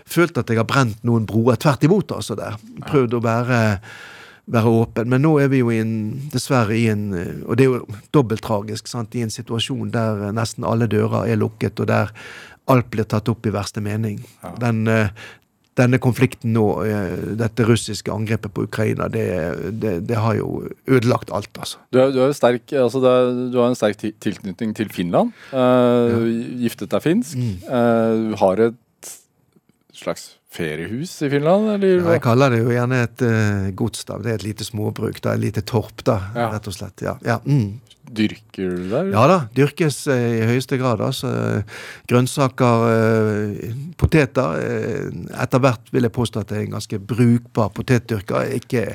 følt 0.08 0.38
at 0.38 0.50
jeg 0.50 0.60
har 0.60 0.68
brent 0.68 1.02
noen 1.08 1.26
broer. 1.28 1.58
Tvert 1.60 1.88
imot, 1.88 2.12
altså. 2.16 2.36
der. 2.38 2.58
Prøvd 2.88 3.18
å 3.18 3.22
være, 3.24 3.62
være 4.52 4.74
åpen. 4.82 5.08
Men 5.12 5.24
nå 5.24 5.38
er 5.42 5.52
vi 5.52 5.62
jo 5.62 5.72
i 5.72 5.80
en, 5.82 5.96
dessverre 6.32 6.76
i 6.76 6.86
en 6.92 7.08
Og 7.46 7.56
det 7.56 7.66
er 7.66 7.72
jo 7.72 7.98
dobbelttragisk, 8.14 8.90
sant, 8.90 9.16
i 9.16 9.24
en 9.24 9.32
situasjon 9.32 9.92
der 9.94 10.28
nesten 10.36 10.68
alle 10.68 10.90
dører 10.90 11.30
er 11.30 11.40
lukket, 11.40 11.80
og 11.80 11.90
der 11.90 12.12
alt 12.68 12.90
blir 12.92 13.06
tatt 13.08 13.28
opp 13.32 13.46
i 13.48 13.52
verste 13.54 13.80
mening. 13.80 14.18
Den, 14.60 14.84
denne 15.78 16.00
konflikten 16.02 16.52
nå, 16.56 16.64
eh, 16.86 17.12
dette 17.38 17.66
russiske 17.68 18.12
angrepet 18.12 18.54
på 18.54 18.66
Ukraina, 18.68 19.08
det, 19.12 19.26
det, 19.82 19.94
det 20.08 20.18
har 20.18 20.38
jo 20.38 20.64
ødelagt 20.86 21.32
alt, 21.34 21.50
altså. 21.58 21.82
Du, 21.92 22.00
er, 22.02 22.12
du, 22.14 22.20
er 22.24 22.34
sterk, 22.36 22.66
altså 22.72 23.02
er, 23.02 23.30
du 23.52 23.60
har 23.60 23.70
en 23.70 23.78
sterk 23.78 24.00
tilknytning 24.02 24.74
til 24.78 24.90
Finland. 24.94 25.32
Uh, 25.52 25.58
ja. 25.58 26.24
Giftet 26.64 26.92
deg 26.94 27.04
finsk. 27.04 27.38
Mm. 27.38 27.54
Uh, 27.68 28.34
har 28.42 28.66
et 28.68 29.14
slags 29.94 30.37
feriehus 30.52 31.12
i 31.22 31.30
Finland, 31.32 31.68
eller? 31.74 31.98
Ja, 32.00 32.14
jeg 32.16 32.24
kaller 32.24 32.54
det 32.54 32.62
jo 32.62 32.72
gjerne 32.72 33.02
et 33.04 33.24
uh, 33.26 33.68
gods, 33.76 34.06
da. 34.08 34.16
Det 34.22 34.32
er 34.32 34.40
et 34.40 34.46
lite 34.46 34.66
småbruk, 34.66 35.20
da. 35.24 35.36
Et 35.36 35.44
lite 35.48 35.64
torp, 35.68 36.04
da, 36.08 36.20
ja. 36.34 36.48
rett 36.54 36.70
og 36.70 36.76
slett. 36.76 37.04
Ja. 37.04 37.18
ja. 37.26 37.40
Mm. 37.44 37.80
Dyrker 38.08 38.76
du 38.76 38.88
der? 38.88 39.10
Ja 39.12 39.24
da, 39.28 39.38
dyrkes 39.56 40.00
eh, 40.12 40.38
i 40.38 40.46
høyeste 40.48 40.78
grad. 40.80 41.02
altså 41.04 41.30
Grønnsaker, 42.08 42.86
eh, 42.92 43.74
poteter. 44.00 44.62
Eh, 44.62 45.26
etter 45.42 45.62
hvert 45.62 45.92
vil 45.92 46.08
jeg 46.08 46.14
påstå 46.16 46.42
at 46.42 46.52
det 46.52 46.58
er 46.58 46.66
en 46.66 46.78
ganske 46.78 47.00
brukbar 47.10 47.72
potetdyrker. 47.76 48.54
Ikke, 48.56 48.86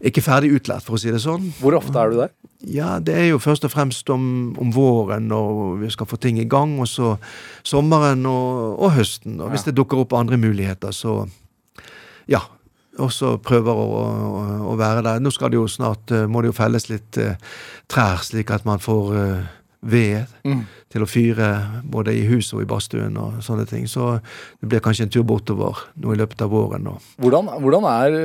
ikke 0.00 0.24
ferdig 0.24 0.54
utlært, 0.58 0.86
for 0.86 0.98
å 0.98 1.02
si 1.02 1.12
det 1.12 1.22
sånn. 1.22 1.52
Hvor 1.60 1.78
ofte 1.78 1.98
er 2.00 2.10
du 2.10 2.22
der? 2.24 2.34
Ja, 2.60 2.98
Det 3.00 3.14
er 3.16 3.30
jo 3.30 3.38
først 3.40 3.64
og 3.64 3.72
fremst 3.72 4.10
om, 4.10 4.54
om 4.60 4.72
våren 4.74 5.28
når 5.30 5.78
vi 5.80 5.90
skal 5.90 6.06
få 6.06 6.18
ting 6.20 6.40
i 6.40 6.48
gang. 6.48 6.78
Og 6.80 6.88
så 6.88 7.16
sommeren 7.62 8.26
og, 8.26 8.80
og 8.80 8.96
høsten. 8.98 9.40
Og 9.40 9.54
hvis 9.54 9.64
ja. 9.64 9.70
det 9.70 9.78
dukker 9.78 10.02
opp 10.02 10.12
andre 10.12 10.36
muligheter, 10.36 10.79
så 10.88 11.20
ja, 12.30 12.40
og 13.00 13.12
så 13.14 13.36
prøver 13.42 13.78
å, 13.78 13.86
å, 14.00 14.42
å, 14.72 14.74
være 14.78 15.04
der. 15.06 15.22
Nå 15.22 15.32
skal 15.34 15.52
det 15.52 15.60
jo 15.60 15.68
snart 15.70 16.12
uh, 16.14 16.26
må 16.30 16.42
det 16.42 16.50
jo 16.50 16.58
felles 16.58 16.88
litt 16.90 17.20
uh, 17.22 17.34
trær, 17.90 18.22
slik 18.26 18.50
at 18.54 18.66
man 18.68 18.82
får 18.82 19.12
uh, 19.14 19.48
ved 19.80 20.28
mm. 20.44 20.64
til 20.92 21.04
å 21.04 21.08
fyre 21.08 21.48
både 21.88 22.12
i 22.18 22.26
huset 22.28 22.58
og 22.58 22.64
i 22.64 22.68
badstuen 22.68 23.16
og 23.20 23.38
sånne 23.44 23.64
ting. 23.70 23.86
Så 23.88 24.18
det 24.60 24.68
blir 24.68 24.84
kanskje 24.84 25.08
en 25.08 25.14
tur 25.14 25.24
bortover 25.28 25.86
nå 26.00 26.12
i 26.12 26.20
løpet 26.20 26.44
av 26.44 26.52
våren. 26.52 26.90
Hvordan, 27.22 27.54
hvordan 27.62 27.88
er 27.88 28.18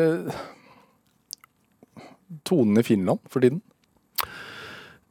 tonen 2.45 2.81
i 2.81 2.85
Finland 2.85 3.23
for 3.31 3.45
tiden? 3.45 3.61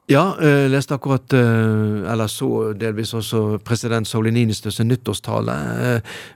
Ja, 0.05 0.35
jeg 0.37 0.69
leste 0.69 0.99
akkurat, 0.99 1.33
eller 1.33 2.29
så 2.29 2.75
delvis 2.77 3.15
også 3.17 3.57
president 3.65 4.09
Sauli 4.09 4.35
Niinistös 4.37 4.83
nyttårstale. 4.85 5.55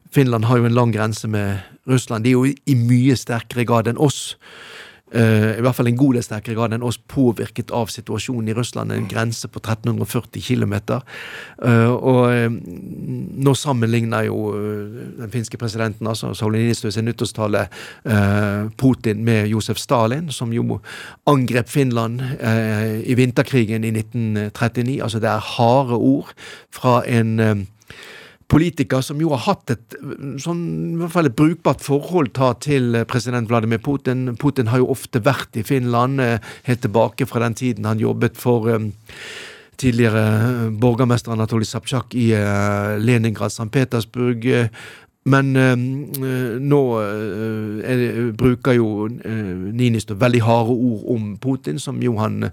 Finland 0.09 0.45
har 0.49 0.57
jo 0.57 0.65
en 0.65 0.73
lang 0.73 0.95
grense 0.95 1.29
med 1.29 1.59
Russland. 1.89 2.25
De 2.25 2.31
er 2.31 2.39
jo 2.39 2.47
i 2.49 2.77
mye 2.81 3.17
sterkere 3.17 3.67
grad 3.69 3.91
enn 3.93 4.01
oss. 4.01 4.39
Uh, 5.15 5.57
i 5.57 5.63
hvert 5.65 5.77
fall 5.77 5.89
en 5.89 5.97
god 5.97 6.19
del 6.19 6.25
sterkere 6.25 6.57
grad 6.59 6.75
enn 6.77 6.85
oss 6.85 6.99
påvirket 7.09 7.73
av 7.75 7.89
situasjonen 7.93 8.51
i 8.53 8.57
Russland. 8.57 8.93
En 8.93 9.09
grense 9.09 9.49
på 9.49 9.63
1340 9.63 10.43
km. 10.45 10.75
Og 11.99 12.21
uh, 12.29 12.59
nå 13.49 13.55
sammenligner 13.57 14.29
jo 14.29 14.53
den 15.19 15.33
finske 15.33 15.61
presidenten, 15.61 16.07
altså 16.07 16.35
Sauli 16.37 16.61
Niinistö, 16.63 16.91
sin 16.93 17.09
nyttårstale 17.09 17.67
Putin 18.79 19.25
med 19.25 19.49
Josef 19.49 19.79
Stalin, 19.81 20.29
som 20.33 20.53
jo 20.53 20.81
angrep 21.29 21.69
Finland 21.69 22.21
i 23.05 23.15
vinterkrigen 23.19 23.85
i 23.85 23.93
1939. 23.95 24.99
Altså 25.03 25.21
det 25.23 25.31
er 25.31 25.51
harde 25.57 25.99
ord 25.99 26.33
fra 26.75 27.01
en 27.09 27.67
politiker 28.49 29.03
som 29.05 29.21
jo 29.21 29.33
har 29.35 29.45
hatt 29.45 29.75
et 29.75 29.97
sånn, 30.41 30.63
i 30.95 31.01
hvert 31.03 31.13
fall 31.13 31.29
et 31.29 31.37
brukbart 31.37 31.85
forhold 31.85 32.33
ta 32.37 32.55
til 32.65 32.97
eh, 32.97 33.07
president 33.09 33.49
Vladimir 33.51 33.83
Putin. 33.85 34.33
Putin 34.41 34.71
har 34.73 34.81
jo 34.81 34.89
ofte 34.95 35.21
vært 35.25 35.59
i 35.61 35.65
Finland, 35.67 36.23
eh, 36.25 36.39
helt 36.69 36.83
tilbake 36.85 37.29
fra 37.29 37.45
den 37.45 37.59
tiden 37.59 37.89
han 37.89 38.01
jobbet 38.01 38.41
for 38.41 38.71
um, 38.73 38.93
tidligere 39.79 40.71
borgermester 40.81 41.35
Anatolij 41.35 41.69
Sapsjak 41.69 42.17
i 42.19 42.33
Leningrad, 42.99 43.53
St. 43.53 43.69
Petersburg. 43.71 44.43
Men 45.29 45.53
øh, 45.55 45.77
nå 46.59 46.83
bruker 48.41 48.75
jo 48.75 49.07
Ninistø 49.07 50.17
veldig 50.19 50.41
harde 50.43 50.75
ord 50.75 51.05
om 51.15 51.29
Putin, 51.39 51.79
som 51.79 52.03
jo 52.03 52.17
han 52.19 52.49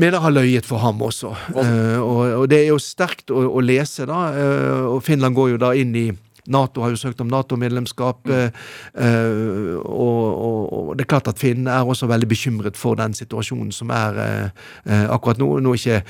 mener 0.00 0.22
har 0.22 0.34
løyet 0.34 0.66
for 0.66 0.82
ham 0.82 1.02
også. 1.02 1.32
Uh, 1.54 1.98
og, 2.02 2.20
og, 2.40 2.44
det 2.50 2.62
er 2.62 2.70
jo 2.72 2.82
sterkt 2.82 3.32
å, 3.34 3.46
å 3.58 3.64
lese, 3.64 4.06
da. 4.10 4.20
Uh, 4.34 4.84
og 4.94 5.02
Finland 5.06 5.36
går 5.36 5.54
jo 5.54 5.64
da 5.64 5.74
inn 5.78 5.96
i 5.98 6.10
Nato 6.44 6.82
har 6.84 6.92
jo 6.92 6.98
søkt 7.00 7.22
om 7.24 7.30
Nato-medlemskap. 7.32 8.28
Uh, 8.28 8.50
og, 9.80 10.24
og, 10.28 10.58
og, 10.68 10.90
det 10.98 11.06
er 11.06 11.12
klart 11.14 11.30
at 11.30 11.40
Finn 11.40 11.70
er 11.70 11.88
også 11.88 12.10
veldig 12.10 12.28
bekymret 12.28 12.76
for 12.76 13.00
den 13.00 13.16
situasjonen 13.16 13.72
som 13.72 13.92
er 13.94 14.50
akkurat 14.84 15.40
nå. 15.40 15.48
Nå 15.64 15.72
er 15.72 15.80
ikke 15.80 16.02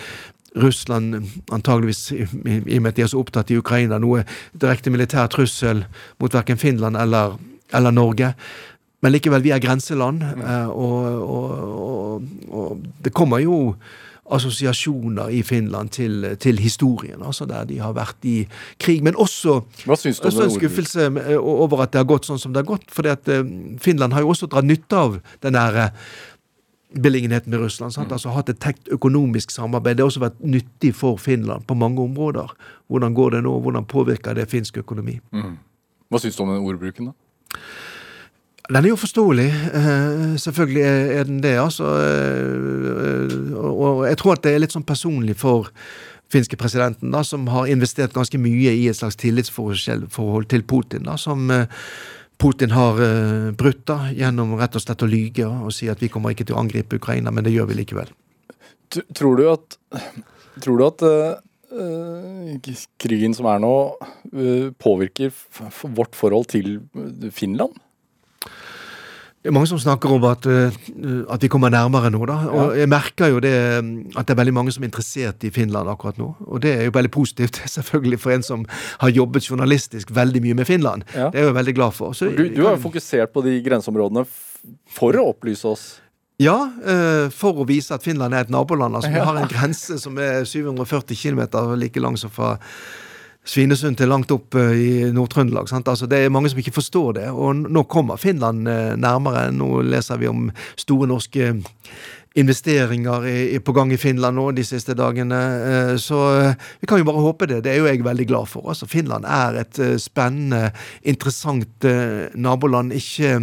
Russland 0.58 1.14
antageligvis, 1.54 2.12
i, 2.14 2.26
i 2.66 2.76
og 2.76 2.82
med 2.82 2.92
at 2.92 2.98
de 2.98 3.06
er 3.06 3.10
så 3.10 3.22
opptatt 3.22 3.50
i 3.50 3.58
Ukraina, 3.58 3.98
noe 4.02 4.22
direkte 4.52 4.90
militær 4.94 5.30
trussel 5.30 5.82
mot 6.22 6.34
verken 6.34 6.58
Finland 6.58 6.98
eller, 6.98 7.34
eller 7.74 7.94
Norge. 7.94 8.34
Men 9.04 9.12
likevel, 9.12 9.44
vi 9.44 9.52
er 9.52 9.60
grenseland, 9.60 10.22
eh, 10.24 10.70
og, 10.72 11.28
og, 11.28 12.24
og, 12.48 12.88
det 13.04 13.12
kommer 13.12 13.42
jo 13.44 13.76
assosiasjoner 14.32 15.28
i 15.36 15.42
Finland 15.44 15.90
til, 15.92 16.24
til, 16.40 16.58
historien, 16.64 17.20
altså 17.20 17.44
der 17.44 17.66
de 17.68 17.76
har 17.84 17.92
vært 17.92 18.24
i 18.24 18.46
krig. 18.80 19.02
Men 19.04 19.18
også, 19.20 19.60
også 19.84 20.14
en 20.46 20.54
skuffelse 20.54 21.10
eh, 21.20 21.36
over 21.36 21.84
at 21.84 21.92
det 21.92 22.00
har 22.00 22.08
gått 22.08 22.30
sånn 22.30 22.40
som 22.40 22.54
det 22.54 22.64
har 22.64 22.70
gått. 22.72 22.88
For 22.88 23.04
eh, 23.04 23.44
Finland 23.84 24.16
har 24.16 24.24
jo 24.24 24.32
også 24.32 24.48
dratt 24.48 24.64
nytte 24.64 24.96
av 24.96 25.18
den 25.44 25.58
der 25.58 25.92
beliggenheten 26.94 27.52
med 27.52 27.60
Russland. 27.60 27.92
Sant? 27.92 28.08
Mm. 28.08 28.16
Altså 28.16 28.32
Hatt 28.32 28.54
et 28.54 28.62
tett 28.64 28.88
økonomisk 28.94 29.52
samarbeid. 29.52 29.98
Det 29.98 30.06
har 30.06 30.14
også 30.14 30.24
vært 30.24 30.40
nyttig 30.40 30.94
for 30.96 31.20
Finland 31.20 31.68
på 31.68 31.76
mange 31.76 32.00
områder. 32.00 32.56
Hvordan 32.88 33.20
går 33.20 33.36
det 33.36 33.44
nå? 33.44 33.58
Hvordan 33.66 33.84
påvirker 33.84 34.40
det 34.40 34.48
finsk 34.48 34.80
økonomi? 34.80 35.18
Mm. 35.34 35.58
Hva 36.08 36.22
syns 36.22 36.38
du 36.38 36.46
om 36.46 36.54
den 36.54 36.64
ordbruken, 36.64 37.12
da? 37.12 37.60
Den 38.72 38.86
er 38.86 38.94
jo 38.94 38.96
forståelig. 38.96 39.50
Eh, 39.76 40.36
selvfølgelig 40.40 40.82
er 41.18 41.24
den 41.28 41.42
det, 41.44 41.58
altså. 41.60 41.84
Eh, 41.84 43.52
og 43.60 44.06
jeg 44.08 44.16
tror 44.18 44.38
at 44.38 44.44
det 44.46 44.54
er 44.54 44.62
litt 44.62 44.72
sånn 44.72 44.86
personlig 44.88 45.36
for 45.36 45.68
finske 46.32 46.56
presidenten, 46.56 47.12
da, 47.12 47.20
som 47.22 47.44
har 47.52 47.68
investert 47.68 48.16
ganske 48.16 48.40
mye 48.40 48.72
i 48.72 48.88
et 48.88 48.96
slags 48.96 49.20
tillitsforhold 49.20 50.48
til 50.48 50.64
Putin, 50.64 51.04
da, 51.04 51.18
som 51.20 51.50
eh, 51.52 51.68
Putin 52.40 52.72
har 52.74 52.98
brutt 53.54 53.84
da, 53.86 54.08
gjennom 54.10 54.56
rett 54.58 54.74
og 54.74 54.82
slett 54.82 55.04
å 55.04 55.08
lyge 55.08 55.46
og 55.46 55.70
si 55.72 55.86
at 55.92 56.00
vi 56.02 56.08
kommer 56.10 56.32
ikke 56.34 56.48
til 56.48 56.56
å 56.56 56.64
angripe 56.64 56.98
Ukraina, 56.98 57.30
men 57.30 57.44
det 57.46 57.52
gjør 57.54 57.68
vi 57.70 57.76
likevel. 57.78 58.10
Tror 59.14 59.38
du 59.38 59.44
at, 59.52 59.78
tror 60.64 60.80
du 60.80 60.84
at 60.88 61.04
krigen 63.00 63.38
som 63.38 63.46
er 63.52 63.62
nå, 63.62 63.72
påvirker 64.82 65.30
vårt 65.94 66.18
forhold 66.18 66.50
til 66.50 66.80
Finland? 67.30 67.78
Det 69.44 69.50
er 69.50 69.52
mange 69.52 69.68
som 69.68 69.76
snakker 69.76 70.08
om 70.08 70.22
at, 70.24 70.46
eh, 70.48 70.72
at 71.28 71.42
vi 71.44 71.50
kommer 71.52 71.68
nærmere 71.68 72.08
nå. 72.08 72.22
da, 72.24 72.36
og 72.48 72.70
ja. 72.70 72.78
Jeg 72.80 72.88
merker 72.88 73.28
jo 73.28 73.42
det 73.44 73.52
at 74.16 74.24
det 74.24 74.32
er 74.32 74.38
veldig 74.38 74.54
mange 74.56 74.72
som 74.72 74.86
er 74.86 74.88
interessert 74.88 75.44
i 75.44 75.50
Finland 75.52 75.90
akkurat 75.92 76.16
nå. 76.16 76.30
Og 76.48 76.62
det 76.64 76.72
er 76.72 76.88
jo 76.88 76.94
veldig 76.94 77.10
positivt, 77.12 77.60
selvfølgelig 77.76 78.20
for 78.22 78.32
en 78.32 78.46
som 78.46 78.62
har 79.02 79.12
jobbet 79.12 79.50
journalistisk 79.50 80.14
veldig 80.16 80.40
mye 80.46 80.56
med 80.62 80.66
Finland. 80.70 81.04
Ja. 81.12 81.28
Det 81.28 81.42
er 81.42 81.44
jeg 81.44 81.52
jo 81.52 81.58
veldig 81.58 81.74
glad 81.76 81.92
for. 81.92 82.16
Så, 82.16 82.30
du, 82.32 82.48
du 82.48 82.62
har 82.64 82.78
jo 82.78 82.86
fokusert 82.86 83.36
på 83.36 83.44
de 83.44 83.58
grenseområdene 83.66 84.24
for 84.88 85.20
å 85.20 85.28
opplyse 85.34 85.68
oss. 85.68 85.84
Ja, 86.40 86.56
eh, 86.80 87.28
for 87.28 87.60
å 87.60 87.68
vise 87.68 87.92
at 87.94 88.02
Finland 88.02 88.32
er 88.32 88.48
et 88.48 88.50
naboland. 88.50 88.96
altså 88.96 89.12
Vi 89.12 89.28
har 89.28 89.42
en 89.42 89.50
grense 89.52 90.00
som 90.00 90.16
er 90.16 90.48
740 90.48 91.20
km 91.20 91.44
like 91.76 92.00
lang 92.00 92.16
som 92.16 92.32
fra 92.32 92.56
Svinesund 93.44 93.98
til 94.00 94.08
langt 94.08 94.32
opp 94.32 94.56
eh, 94.56 94.74
i 94.80 94.90
Nord-Trøndelag. 95.12 95.68
Altså, 95.68 96.08
det 96.08 96.22
er 96.24 96.32
mange 96.32 96.50
som 96.50 96.60
ikke 96.60 96.78
forstår 96.78 97.16
det. 97.20 97.28
Og 97.30 97.64
nå 97.68 97.84
kommer 97.92 98.20
Finland 98.20 98.68
eh, 98.68 98.94
nærmere. 98.96 99.50
Nå 99.52 99.82
leser 99.84 100.20
vi 100.20 100.30
om 100.30 100.46
store 100.80 101.08
norske 101.10 101.52
investeringer 102.34 103.26
på 103.62 103.72
gang 103.76 103.92
i 103.94 103.98
Finland 104.00 104.34
nå 104.34 104.48
de 104.56 104.64
siste 104.66 104.96
dagene. 104.96 105.40
Eh, 105.68 105.92
så 106.00 106.20
vi 106.80 106.88
kan 106.88 107.02
jo 107.02 107.08
bare 107.10 107.26
håpe 107.26 107.50
det. 107.50 107.60
Det 107.66 107.74
er 107.74 107.82
jo 107.82 107.90
jeg 107.90 108.06
veldig 108.06 108.28
glad 108.32 108.48
for. 108.48 108.70
Altså, 108.72 108.88
Finland 108.88 109.28
er 109.28 109.60
et 109.60 109.82
spennende, 110.00 110.70
interessant 111.04 111.88
naboland. 112.34 112.96
Ikke 112.96 113.42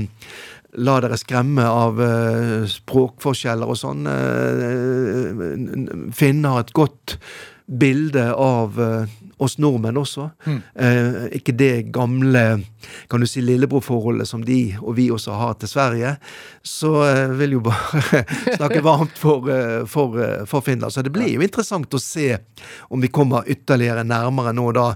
la 0.82 0.98
dere 1.04 1.18
skremme 1.20 1.62
av 1.68 2.00
språkforskjeller 2.74 3.70
og 3.70 3.78
sånn. 3.78 4.06
Finne 5.38 6.14
Finn 6.16 6.46
har 6.48 6.64
et 6.64 6.74
godt 6.74 7.20
bilde 7.72 8.26
av 8.36 8.80
uh, 8.80 9.22
oss 9.42 9.58
nordmenn 9.58 9.98
også. 9.98 10.28
Mm. 10.46 10.60
Eh, 10.86 11.24
ikke 11.40 11.54
det 11.58 11.72
gamle 11.94 12.44
kan 13.10 13.22
du 13.22 13.28
si, 13.30 13.42
lillebrorforholdet 13.46 14.30
som 14.30 14.44
de 14.46 14.76
og 14.82 14.96
vi 15.00 15.08
også 15.14 15.34
har 15.38 15.58
til 15.62 15.72
Sverige. 15.72 16.14
Så 16.66 16.92
eh, 17.08 17.34
vil 17.40 17.58
jo 17.58 17.64
bare 17.66 18.22
snakke 18.60 18.84
varmt 18.86 19.18
for, 19.18 19.50
eh, 19.50 19.82
for, 19.90 20.20
eh, 20.22 20.46
for, 20.50 20.62
Finland. 20.66 20.94
Så 20.94 21.02
det 21.06 21.14
blir 21.16 21.34
jo 21.34 21.42
interessant 21.42 21.98
å 21.98 22.02
se 22.02 22.36
om 22.94 23.02
vi 23.02 23.10
kommer 23.10 23.50
ytterligere 23.50 24.06
nærmere 24.06 24.54
nå 24.54 24.70
da. 24.78 24.88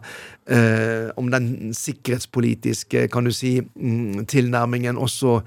Eh, 0.46 1.10
om 1.18 1.32
den 1.34 1.74
sikkerhetspolitiske 1.74 3.08
kan 3.10 3.26
du 3.26 3.34
si, 3.34 3.58
mm, 3.66 4.28
tilnærmingen 4.30 5.02
også 5.02 5.40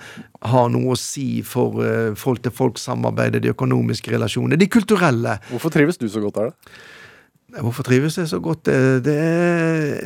har 0.50 0.70
noe 0.74 0.96
å 0.96 0.98
si 0.98 1.44
for 1.46 1.84
eh, 1.86 2.18
folk-til-folk-samarbeidet, 2.18 3.46
de 3.46 3.54
økonomiske 3.54 4.10
relasjonene, 4.16 4.58
de 4.58 4.66
kulturelle. 4.66 5.38
Hvorfor 5.52 5.78
trives 5.78 6.02
du 6.02 6.08
så 6.10 6.24
godt 6.24 6.42
der, 6.42 6.50
da? 6.50 6.96
Hvorfor 7.48 7.82
trives 7.82 8.18
jeg 8.18 8.28
så 8.28 8.38
godt? 8.44 8.66
Det 8.66 9.14
er, 9.16 10.00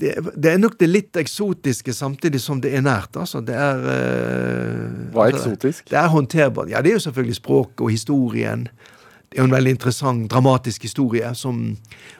det, 0.00 0.12
det 0.42 0.52
er, 0.52 0.58
nok 0.58 0.78
det 0.80 0.88
litt 0.88 1.18
eksotiske 1.20 1.92
samtidig 1.92 2.40
som 2.40 2.62
det 2.64 2.72
er 2.78 2.84
nært. 2.84 3.12
Altså. 3.20 3.42
Det 3.44 3.54
er 3.54 3.84
eh, 3.92 5.12
Hva 5.12 5.26
er 5.26 5.34
altså, 5.36 5.52
eksotisk? 5.52 5.84
Det 5.90 6.00
er 6.00 6.08
håndterbart. 6.08 6.72
Ja, 6.72 6.80
det 6.80 6.94
er 6.94 6.96
jo 6.96 7.04
selvfølgelig 7.04 7.36
språket 7.42 7.84
og 7.84 7.92
historien. 7.92 8.64
Det 9.28 9.36
er 9.36 9.44
jo 9.44 9.48
en 9.50 9.56
veldig 9.58 9.76
interessant, 9.76 10.30
dramatisk 10.32 10.88
historie. 10.88 11.34
Som, 11.36 11.76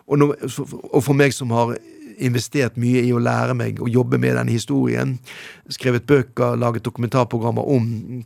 og, 0.07 0.19
no, 0.21 0.33
og, 0.37 1.01
for 1.01 1.17
meg 1.17 1.33
som 1.33 1.57
har 1.57 1.79
investert 2.21 2.77
mye 2.81 3.07
i 3.09 3.13
å 3.17 3.21
lære 3.21 3.57
meg 3.57 3.81
å 3.81 3.89
jobbe 3.89 4.21
med 4.21 4.37
den 4.37 4.53
historien, 4.53 5.19
skrevet 5.73 6.05
bøker, 6.09 6.57
laget 6.61 6.85
dokumentarprogrammer 6.85 7.65
om 7.73 8.23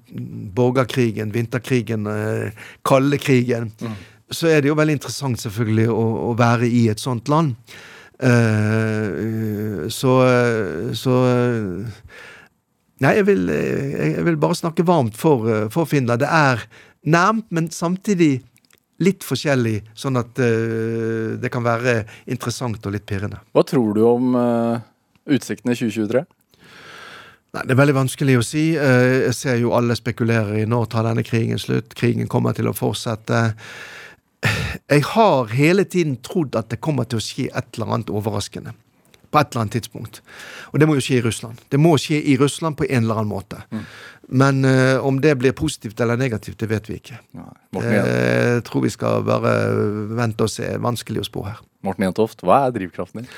borgerkrigen, 0.58 1.30
vinterkrigen, 1.34 2.06
eh, 2.10 2.64
kaldekrigen. 2.86 3.70
Mm 3.78 4.00
så 4.30 4.50
er 4.50 4.62
det 4.62 4.70
jo 4.70 4.78
veldig 4.78 4.98
interessant 4.98 5.40
selvfølgelig 5.42 5.88
å, 5.92 6.04
å 6.30 6.34
være 6.38 6.68
i 6.70 6.84
et 6.92 7.02
sånt 7.02 7.30
land. 7.30 7.56
Uh, 8.20 9.88
så, 9.88 10.12
så 10.92 11.14
Nei, 13.00 13.14
jeg 13.16 13.24
vil, 13.30 13.46
jeg 13.48 14.24
vil, 14.26 14.36
bare 14.36 14.58
snakke 14.58 14.84
varmt 14.84 15.16
for, 15.16 15.46
for, 15.72 15.88
Finland. 15.88 16.20
Det 16.20 16.28
er 16.28 16.60
nærmt, 17.08 17.46
men 17.48 17.70
samtidig 17.72 18.42
litt 19.00 19.24
forskjellig, 19.24 19.78
sånn 19.96 20.20
at 20.20 20.36
uh, 20.36 21.38
det 21.40 21.48
kan 21.52 21.64
være 21.64 22.02
interessant 22.28 22.84
og 22.84 22.92
litt 22.92 23.06
pirrende. 23.08 23.40
Hva 23.56 23.64
tror 23.64 23.96
du 23.96 24.02
om 24.04 24.36
uh, 24.36 24.84
utsiktene 25.32 25.72
i 25.72 25.80
2023? 25.80 26.22
Nei, 27.56 27.64
Det 27.64 27.72
er 27.72 27.80
veldig 27.80 27.96
vanskelig 28.02 28.36
å 28.36 28.44
si. 28.46 28.66
Jeg 28.76 29.32
ser 29.34 29.56
jo 29.58 29.72
alle 29.74 29.96
spekulerer 29.98 30.60
i 30.60 30.68
når 30.68 30.92
tar 30.92 31.08
denne 31.08 31.24
krigen 31.26 31.58
slutt. 31.58 31.96
Krigen 31.98 32.28
kommer 32.30 32.54
til 32.54 32.68
å 32.68 32.76
fortsette 32.76 33.40
jeg 34.90 35.04
har 35.12 35.50
hele 35.54 35.84
tiden 35.86 36.16
trodd 36.26 36.56
at 36.58 36.70
det 36.72 36.80
kommer 36.82 37.06
til 37.06 37.20
å 37.20 37.24
skje 37.24 37.50
et 37.54 37.76
eller 37.76 37.94
annet 37.94 38.10
overraskende. 38.10 38.74
På 39.30 39.38
et 39.38 39.52
eller 39.52 39.62
annet 39.62 39.76
tidspunkt. 39.78 40.18
Og 40.72 40.80
det 40.82 40.88
må 40.90 40.96
jo 40.98 41.04
skje 41.06 41.20
i 41.20 41.22
Russland. 41.22 41.60
Det 41.70 41.78
må 41.78 41.92
skje 42.02 42.18
i 42.18 42.34
Russland 42.40 42.74
på 42.80 42.88
en 42.88 43.04
eller 43.04 43.20
annen 43.20 43.30
måte. 43.30 43.60
Mm. 43.70 43.84
Men 44.42 44.64
uh, 44.66 45.06
om 45.06 45.20
det 45.22 45.36
blir 45.38 45.54
positivt 45.54 46.00
eller 46.02 46.18
negativt, 46.18 46.58
det 46.58 46.66
vet 46.70 46.90
vi 46.90 46.98
ikke. 46.98 47.20
Nei, 47.38 47.54
jeg 47.86 48.64
tror 48.66 48.82
vi 48.82 48.90
skal 48.90 49.22
bare 49.26 49.54
vente 50.18 50.46
og 50.46 50.50
se. 50.50 50.66
Vanskelig 50.82 51.22
å 51.22 51.30
spå 51.30 51.46
her. 51.46 51.62
Morten 51.86 52.04
Jentoft, 52.08 52.42
hva 52.44 52.64
er 52.66 52.74
drivkraften 52.74 53.22
din? 53.22 53.30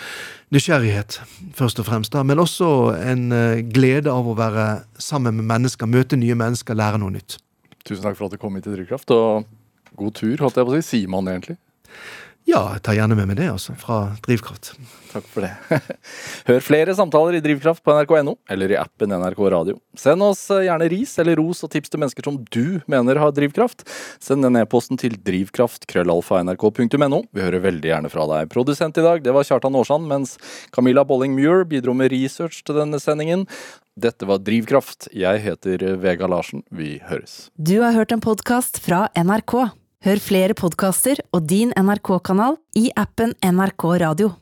Nysgjerrighet, 0.56 1.20
først 1.56 1.84
og 1.84 1.86
fremst. 1.86 2.16
da, 2.16 2.24
Men 2.24 2.40
også 2.40 2.68
en 2.96 3.28
uh, 3.28 3.60
glede 3.60 4.12
av 4.12 4.28
å 4.28 4.36
være 4.38 4.86
sammen 4.96 5.36
med 5.42 5.50
mennesker, 5.52 5.88
møte 5.88 6.16
nye 6.16 6.36
mennesker, 6.40 6.76
lære 6.76 7.04
noe 7.04 7.20
nytt. 7.20 7.36
Tusen 7.84 8.04
takk 8.04 8.16
for 8.16 8.30
at 8.30 8.32
du 8.32 8.40
kom 8.40 8.56
hit 8.56 8.64
til 8.64 8.80
Drivkraft. 8.80 9.12
og 9.12 9.44
God 9.98 10.16
tur, 10.18 10.36
holdt 10.40 10.58
jeg 10.58 10.68
på 10.68 10.74
å 10.74 10.80
si. 10.80 10.88
Sier 10.92 11.12
man 11.12 11.30
egentlig? 11.30 11.58
Ja, 12.42 12.72
jeg 12.74 12.82
tar 12.82 12.96
gjerne 12.96 13.14
med 13.14 13.28
meg 13.30 13.36
det, 13.38 13.46
altså. 13.52 13.74
Fra 13.78 14.16
Drivkraft. 14.24 14.72
Takk 15.12 15.26
for 15.30 15.44
det. 15.44 15.52
Hør 16.48 16.62
flere 16.64 16.94
samtaler 16.96 17.36
i 17.38 17.42
Drivkraft 17.44 17.84
på 17.86 17.94
nrk.no, 17.94 18.34
eller 18.50 18.72
i 18.72 18.78
appen 18.80 19.12
NRK 19.14 19.38
Radio. 19.54 19.76
Send 19.98 20.24
oss 20.26 20.42
eh, 20.50 20.64
gjerne 20.66 20.88
ris 20.90 21.12
eller 21.22 21.38
ros 21.38 21.62
og 21.62 21.70
tips 21.72 21.92
til 21.92 22.02
mennesker 22.02 22.26
som 22.26 22.40
du 22.42 22.80
mener 22.90 23.20
har 23.22 23.34
drivkraft. 23.36 23.84
Send 24.22 24.42
den 24.42 24.58
e-posten 24.58 24.98
til 24.98 25.14
drivkraft.krøllalfa.nrk.no. 25.22 27.20
Vi 27.30 27.44
hører 27.44 27.62
veldig 27.62 27.92
gjerne 27.92 28.10
fra 28.10 28.26
deg. 28.32 28.50
Produsent 28.52 28.98
i 28.98 29.04
dag 29.06 29.22
det 29.22 29.36
var 29.36 29.46
Kjartan 29.46 29.78
Aarsand, 29.78 30.08
mens 30.10 30.34
Camilla 30.74 31.06
Bolling-Muir 31.06 31.62
bidro 31.70 31.94
med 31.94 32.10
research 32.14 32.64
til 32.66 32.80
denne 32.80 32.98
sendingen. 33.02 33.46
Dette 33.94 34.26
var 34.26 34.42
Drivkraft. 34.42 35.12
Jeg 35.14 35.44
heter 35.44 35.86
Vega 36.02 36.26
Larsen. 36.26 36.66
Vi 36.74 36.96
høres. 37.06 37.52
Du 37.54 37.78
har 37.84 37.94
hørt 37.94 38.10
en 38.16 38.24
podkast 38.24 38.82
fra 38.82 39.06
NRK. 39.14 39.81
Hør 40.02 40.18
flere 40.18 40.54
podkaster 40.58 41.20
og 41.30 41.44
din 41.46 41.70
NRK-kanal 41.78 42.56
i 42.74 42.88
appen 42.98 43.36
NRK 43.38 43.84
Radio. 44.02 44.32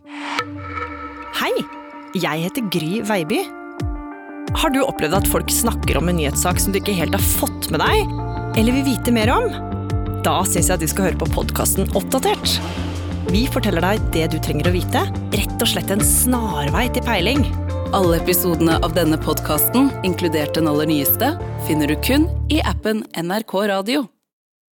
Hei! 1.36 1.52
Jeg 2.16 2.46
heter 2.46 2.70
Gry 2.72 3.02
Veiby. 3.04 3.42
Har 4.56 4.72
du 4.72 4.78
opplevd 4.80 5.18
at 5.18 5.28
folk 5.28 5.50
snakker 5.52 5.98
om 6.00 6.08
en 6.08 6.16
nyhetssak 6.16 6.62
som 6.62 6.72
du 6.72 6.78
ikke 6.80 6.94
helt 6.96 7.12
har 7.12 7.26
fått 7.36 7.68
med 7.68 7.84
deg, 7.84 8.14
eller 8.56 8.78
vil 8.78 8.86
vite 8.88 9.12
mer 9.12 9.28
om? 9.34 9.50
Da 10.24 10.38
syns 10.48 10.70
jeg 10.70 10.78
at 10.78 10.84
du 10.84 10.88
skal 10.88 11.10
høre 11.10 11.20
på 11.20 11.28
podkasten 11.34 11.92
Oppdatert. 11.92 12.56
Vi 13.28 13.44
forteller 13.52 13.84
deg 13.84 14.06
det 14.16 14.30
du 14.32 14.38
trenger 14.40 14.70
å 14.70 14.72
vite, 14.74 15.02
rett 15.36 15.60
og 15.60 15.68
slett 15.68 15.92
en 15.92 16.00
snarvei 16.00 16.86
til 16.94 17.04
peiling. 17.04 17.44
Alle 17.92 18.16
episodene 18.22 18.78
av 18.80 18.96
denne 18.96 19.20
podkasten, 19.20 19.92
inkludert 20.08 20.56
den 20.56 20.72
aller 20.72 20.88
nyeste, 20.88 21.34
finner 21.68 21.92
du 21.92 22.00
kun 22.00 22.24
i 22.48 22.62
appen 22.64 23.04
NRK 23.12 23.54
Radio. 23.74 24.06